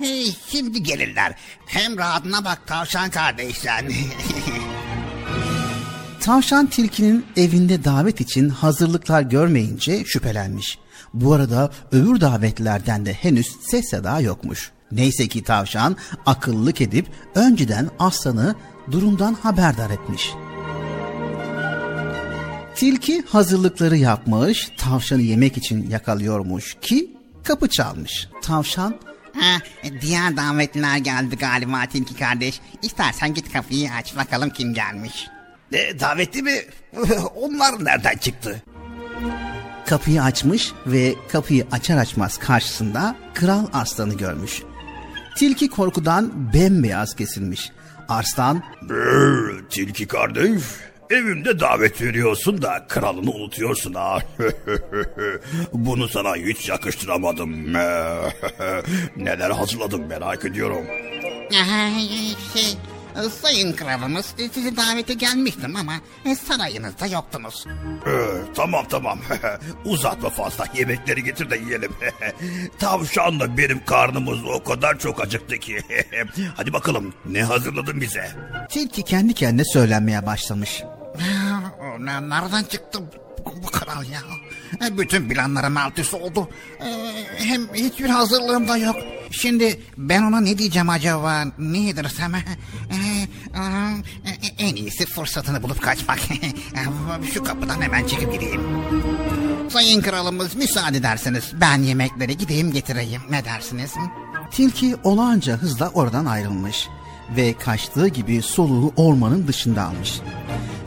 E, 0.05 0.25
Şimdi 0.51 0.83
gelirler. 0.83 1.35
Hem 1.67 1.99
rahatına 1.99 2.45
bak 2.45 2.67
tavşan 2.67 3.11
kardeş 3.11 3.59
sen. 3.59 3.89
Tavşan 6.21 6.67
tilkinin 6.67 7.27
evinde 7.37 7.85
davet 7.85 8.21
için 8.21 8.49
hazırlıklar 8.49 9.23
görmeyince 9.23 10.05
şüphelenmiş. 10.05 10.79
Bu 11.15 11.33
arada 11.35 11.71
öbür 11.93 12.21
davetlerden 12.21 13.07
de 13.07 13.13
henüz 13.13 13.47
ses 13.71 13.91
seda 13.91 14.21
yokmuş. 14.21 14.71
Neyse 14.93 15.29
ki 15.29 15.43
tavşan 15.43 15.97
akıllılık 16.27 16.81
edip 16.81 17.07
önceden 17.35 17.91
aslanı 17.99 18.55
durumdan 18.91 19.35
haberdar 19.35 19.91
etmiş. 19.91 20.31
Tilki 22.75 23.23
hazırlıkları 23.23 23.97
yapmış, 23.97 24.71
tavşanı 24.79 25.23
yemek 25.23 25.57
için 25.57 25.91
yakalıyormuş 25.91 26.77
ki 26.81 27.17
kapı 27.45 27.69
çalmış. 27.69 28.29
Tavşan 28.43 29.01
Ha, 29.41 29.59
diğer 30.01 30.37
davetliler 30.37 30.97
geldi 30.97 31.37
galiba 31.37 31.87
Tilki 31.87 32.17
kardeş. 32.17 32.61
İstersen 32.83 33.35
git 33.35 33.53
kapıyı 33.53 33.91
aç 33.93 34.17
bakalım 34.17 34.51
kim 34.51 34.75
gelmiş. 34.75 35.27
E, 35.73 36.01
davetli 36.01 36.43
mi? 36.43 36.55
Onlar 37.35 37.85
nereden 37.85 38.17
çıktı? 38.17 38.63
kapıyı 39.91 40.23
açmış 40.23 40.73
ve 40.87 41.15
kapıyı 41.33 41.67
açar 41.73 41.97
açmaz 41.97 42.39
karşısında 42.39 43.17
kral 43.35 43.67
aslanı 43.73 44.15
görmüş. 44.15 44.63
Tilki 45.37 45.69
korkudan 45.69 46.53
bembeyaz 46.55 47.17
kesilmiş. 47.17 47.73
Arslan 48.09 48.63
Brr, 48.83 49.69
tilki 49.71 50.07
kardeş. 50.07 50.63
Evimde 51.11 51.61
davet 51.61 52.03
veriyorsun 52.03 52.63
da 52.63 52.87
kralını 52.89 53.31
unutuyorsun 53.31 53.95
ha. 53.95 54.19
Bunu 55.73 56.09
sana 56.09 56.37
hiç 56.37 56.69
yakıştıramadım. 56.69 57.73
Neler 59.17 59.51
hazırladım 59.51 60.07
merak 60.07 60.45
ediyorum. 60.45 60.85
Şey, 63.15 63.31
sayın 63.43 63.73
kralımız 63.73 64.35
sizi 64.55 64.77
davete 64.77 65.15
gelmiştim 65.15 65.77
ama 65.77 65.93
e, 66.25 66.35
sarayınızda 66.37 67.07
yoktunuz. 67.07 67.67
Ee, 68.07 68.11
tamam 68.55 68.85
tamam. 68.91 69.19
Uzatma 69.85 70.31
fazla 70.31 70.65
yemekleri 70.75 71.25
getir 71.25 71.51
de 71.51 71.57
yiyelim. 71.57 71.93
Tavşanla 72.79 73.57
benim 73.57 73.85
karnımız 73.85 74.39
o 74.45 74.65
kadar 74.65 74.99
çok 74.99 75.21
acıktı 75.21 75.59
ki. 75.59 75.81
Hadi 76.57 76.73
bakalım 76.73 77.15
ne 77.25 77.43
hazırladın 77.43 78.01
bize? 78.01 78.31
tilki 78.71 79.03
kendi 79.03 79.35
kendine 79.35 79.65
söylenmeye 79.65 80.27
başlamış. 80.27 80.83
Nereden 82.01 82.63
çıktı 82.65 83.01
bu, 83.47 83.55
bu 83.63 83.67
kral 83.67 84.05
ya? 84.05 84.21
E, 84.87 84.99
Bütün 84.99 85.29
planlarım 85.29 85.77
alt 85.77 85.99
üst 85.99 86.15
oldu. 86.15 86.49
E, 86.81 86.87
Hem 87.45 87.75
hiçbir 87.75 88.09
hazırlığım 88.09 88.69
da 88.69 88.77
yok. 88.77 88.97
Şimdi 89.31 89.81
ben 89.99 90.23
ona 90.23 90.41
ne 90.41 90.59
diyeceğim 90.59 90.89
acaba? 90.91 91.45
Ne 91.59 91.79
yedirsem? 91.79 92.35
E, 92.35 92.41
En 94.59 94.77
iyisi 94.77 95.07
fırsatını 95.07 95.63
bulup 95.63 95.83
kaçmak. 95.83 96.19
Şu 97.35 97.45
kapıdan 97.45 97.81
hemen 97.83 98.07
çıkıp 98.07 98.33
gideyim. 98.33 98.61
Sayın 99.71 100.03
kralımız 100.03 100.55
müsaade 100.55 100.97
ederseniz 100.97 101.45
ben 101.61 101.83
yemekleri 101.83 102.37
gideyim 102.37 102.73
getireyim. 102.73 103.23
Ne 103.31 103.45
dersiniz? 103.45 103.95
Tilki 104.51 104.97
olağanca 105.05 105.57
hızla 105.57 105.89
oradan 105.89 106.27
ayrılmış 106.27 106.89
ve 107.37 107.53
kaçtığı 107.59 108.09
gibi 108.09 108.43
soluğu 108.43 108.93
ormanın 108.97 109.47
dışında 109.49 109.83
almış. 109.85 110.21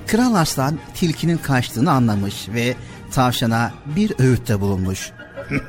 Kral 0.07 0.33
Arslan 0.35 0.79
tilkinin 0.93 1.37
kaçtığını 1.37 1.91
anlamış 1.91 2.49
ve 2.49 2.75
tavşana 3.13 3.73
bir 3.85 4.13
öğütte 4.19 4.61
bulunmuş. 4.61 5.11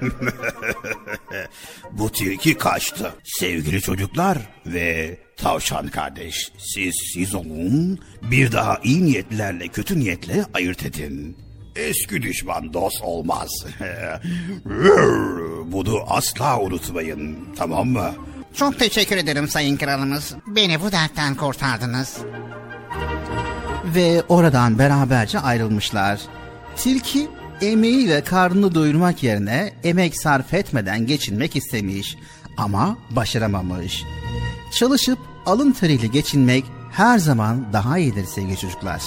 Bu 1.93 2.13
tilki 2.13 2.59
kaçtı. 2.59 3.13
Sevgili 3.25 3.81
çocuklar 3.81 4.39
ve 4.67 5.19
tavşan 5.37 5.89
kardeş, 5.89 6.53
siz 6.59 6.95
siz 7.15 7.35
olun, 7.35 7.99
bir 8.23 8.53
daha 8.53 8.79
iyi 8.85 9.05
niyetlerle 9.05 9.69
kötü 9.69 10.01
niyetle 10.01 10.45
ayırt 10.55 10.87
edin. 10.87 11.37
Eski 11.77 12.23
düşman 12.23 12.75
dost 12.75 13.03
olmaz. 13.03 13.51
Bunu 15.65 16.01
asla 16.09 16.61
unutmayın, 16.61 17.39
tamam 17.57 17.89
mı? 17.89 18.11
Çok 18.55 18.79
teşekkür 18.79 19.17
ederim 19.17 19.49
sayın 19.49 19.77
kralımız. 19.77 20.35
Beni 20.47 20.81
bu 20.81 20.93
dertten 20.93 21.35
kurtardınız. 21.35 22.19
Ve 23.85 24.23
oradan 24.29 24.79
beraberce 24.79 25.39
ayrılmışlar. 25.39 26.21
Tilki 26.77 27.29
emeğiyle 27.61 28.25
karnını 28.25 28.75
doyurmak 28.75 29.23
yerine 29.23 29.73
emek 29.85 30.21
sarf 30.21 30.55
etmeden 30.55 31.07
geçinmek 31.07 31.57
istemiş 31.57 32.17
ama 32.57 32.99
başaramamış. 33.11 34.05
Çalışıp 34.73 35.19
alın 35.47 35.73
teriyle 35.73 36.07
geçinmek 36.07 36.65
her 36.93 37.19
zaman 37.19 37.73
daha 37.73 37.99
iyidir 37.99 38.25
sevgili 38.25 38.59
çocuklar. 38.59 39.03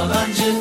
Yalancı 0.00 0.59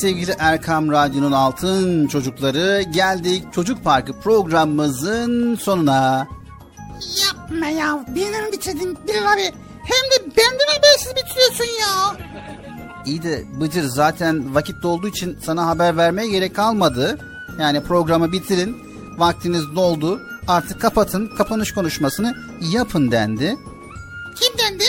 sevgili 0.00 0.34
Erkam 0.38 0.90
Radyo'nun 0.90 1.32
altın 1.32 2.06
çocukları 2.06 2.82
geldik 2.82 3.44
Çocuk 3.52 3.84
Parkı 3.84 4.20
programımızın 4.20 5.54
sonuna. 5.54 6.28
Yapma 7.26 7.66
ya. 7.66 8.04
Benim 8.14 8.52
bitirdin 8.52 8.98
Bilal 9.08 9.32
abi. 9.32 9.42
Hem 9.84 10.10
de 10.10 10.36
benden 10.36 10.76
habersiz 10.76 11.12
bitiriyorsun 11.16 11.64
ya. 11.80 12.16
İyi 13.06 13.22
de 13.22 13.44
Bıcır 13.60 13.84
zaten 13.84 14.54
vakit 14.54 14.82
dolduğu 14.82 15.08
için 15.08 15.38
sana 15.44 15.66
haber 15.66 15.96
vermeye 15.96 16.28
gerek 16.28 16.56
kalmadı. 16.56 17.18
Yani 17.60 17.82
programı 17.82 18.32
bitirin. 18.32 18.76
Vaktiniz 19.18 19.76
doldu. 19.76 20.20
Artık 20.48 20.80
kapatın. 20.80 21.26
Kapanış 21.38 21.72
konuşmasını 21.72 22.34
yapın 22.60 23.10
dendi. 23.10 23.56
Kim 24.40 24.58
dendi? 24.58 24.84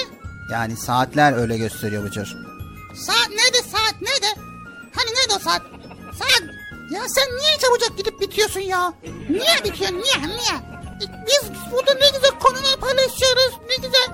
Yani 0.52 0.78
saatler 0.78 1.34
öyle 1.34 1.58
gösteriyor 1.58 2.04
Bıcır. 2.04 2.38
Saat 2.96 3.30
nerede 3.30 3.70
saat 3.72 4.02
nerede? 4.02 4.49
O 5.36 5.40
saat? 5.40 5.62
Saat. 6.20 6.44
Ya 6.92 7.02
sen 7.08 7.38
niye 7.38 7.58
çabucak 7.62 7.98
gidip 7.98 8.22
bitiyorsun 8.22 8.60
ya? 8.60 8.94
Niye 9.30 9.58
bitiyorsun 9.64 9.96
niye 9.98 10.28
niye? 10.28 10.60
Biz 11.28 11.50
burada 11.72 11.94
ne 11.94 12.10
güzel 12.16 12.40
konular 12.40 12.76
paylaşıyoruz. 12.82 13.60
Ne 13.70 13.76
güzel. 13.76 14.10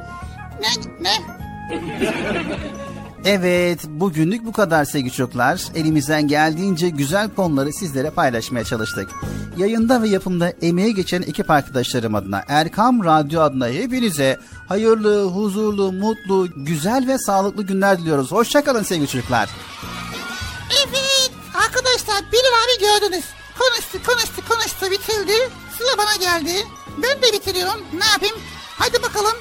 Ne 0.61 1.03
ne? 1.03 1.15
Evet, 3.27 3.79
bugünlük 3.87 4.45
bu 4.45 4.51
kadar 4.51 4.85
sevgili 4.85 5.11
çocuklar. 5.11 5.61
Elimizden 5.75 6.27
geldiğince 6.27 6.89
güzel 6.89 7.29
konuları 7.29 7.73
sizlere 7.73 8.09
paylaşmaya 8.09 8.65
çalıştık. 8.65 9.09
Yayında 9.57 10.01
ve 10.01 10.09
yapımda 10.09 10.49
emeğe 10.61 10.91
geçen 10.91 11.21
ekip 11.21 11.49
arkadaşlarım 11.49 12.15
adına, 12.15 12.43
Erkam 12.47 13.03
Radyo 13.03 13.41
adına 13.41 13.67
hepinize 13.67 14.37
hayırlı, 14.67 15.23
huzurlu, 15.25 15.91
mutlu, 15.91 16.47
güzel 16.55 17.07
ve 17.07 17.17
sağlıklı 17.17 17.63
günler 17.63 17.97
diliyoruz. 17.97 18.31
Hoşçakalın 18.31 18.83
sevgili 18.83 19.07
çocuklar. 19.07 19.49
Arkadaşlar 22.07 22.31
Bilal 22.31 22.63
abi 22.63 22.79
gördünüz. 22.79 23.25
Konuştu 23.59 24.11
konuştu 24.11 24.47
konuştu 24.49 24.91
bitirdi. 24.91 25.49
Sıra 25.77 25.97
bana 25.97 26.15
geldi. 26.15 26.67
Ben 26.97 27.21
de 27.21 27.33
bitiriyorum. 27.33 27.85
Ne 27.93 28.05
yapayım? 28.05 28.35
Hadi 28.79 29.03
bakalım. 29.03 29.35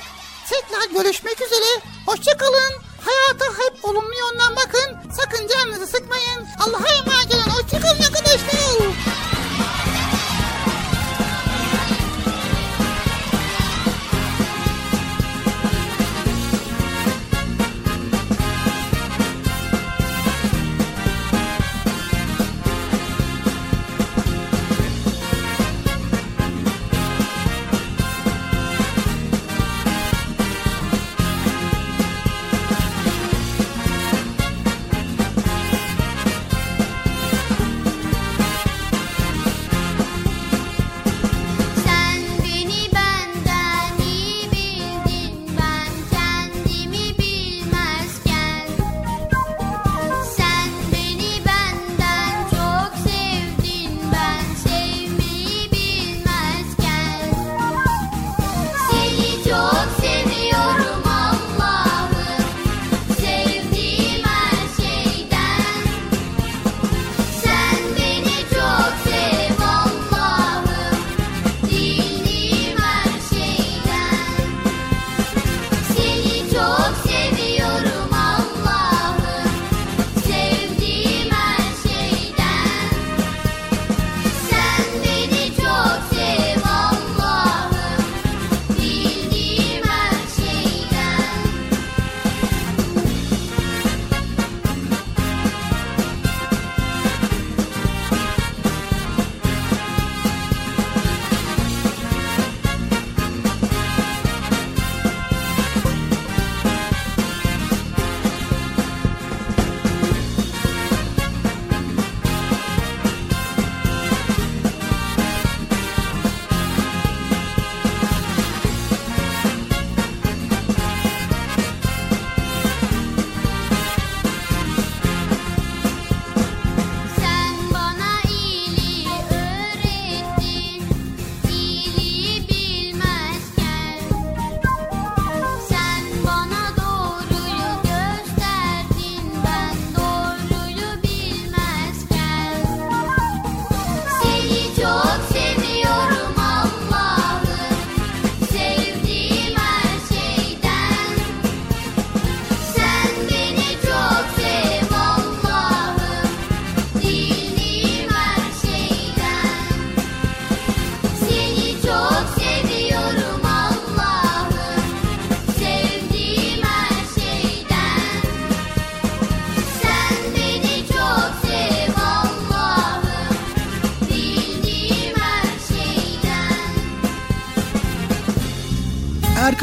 Tekrar 0.48 1.02
görüşmek 1.02 1.40
üzere. 1.42 1.80
Hoşçakalın. 2.06 2.72
Hayata 3.04 3.44
hep 3.44 3.84
olumlu 3.84 4.14
yönden 4.14 4.56
bakın. 4.56 5.12
Sakın 5.16 5.48
canınızı 5.48 5.86
sıkmayın. 5.86 6.46
Allah'a 6.60 6.88
emanet 6.88 7.34
olun. 7.34 7.50
Hoşçakalın 7.50 8.02
arkadaşlar. 8.02 8.44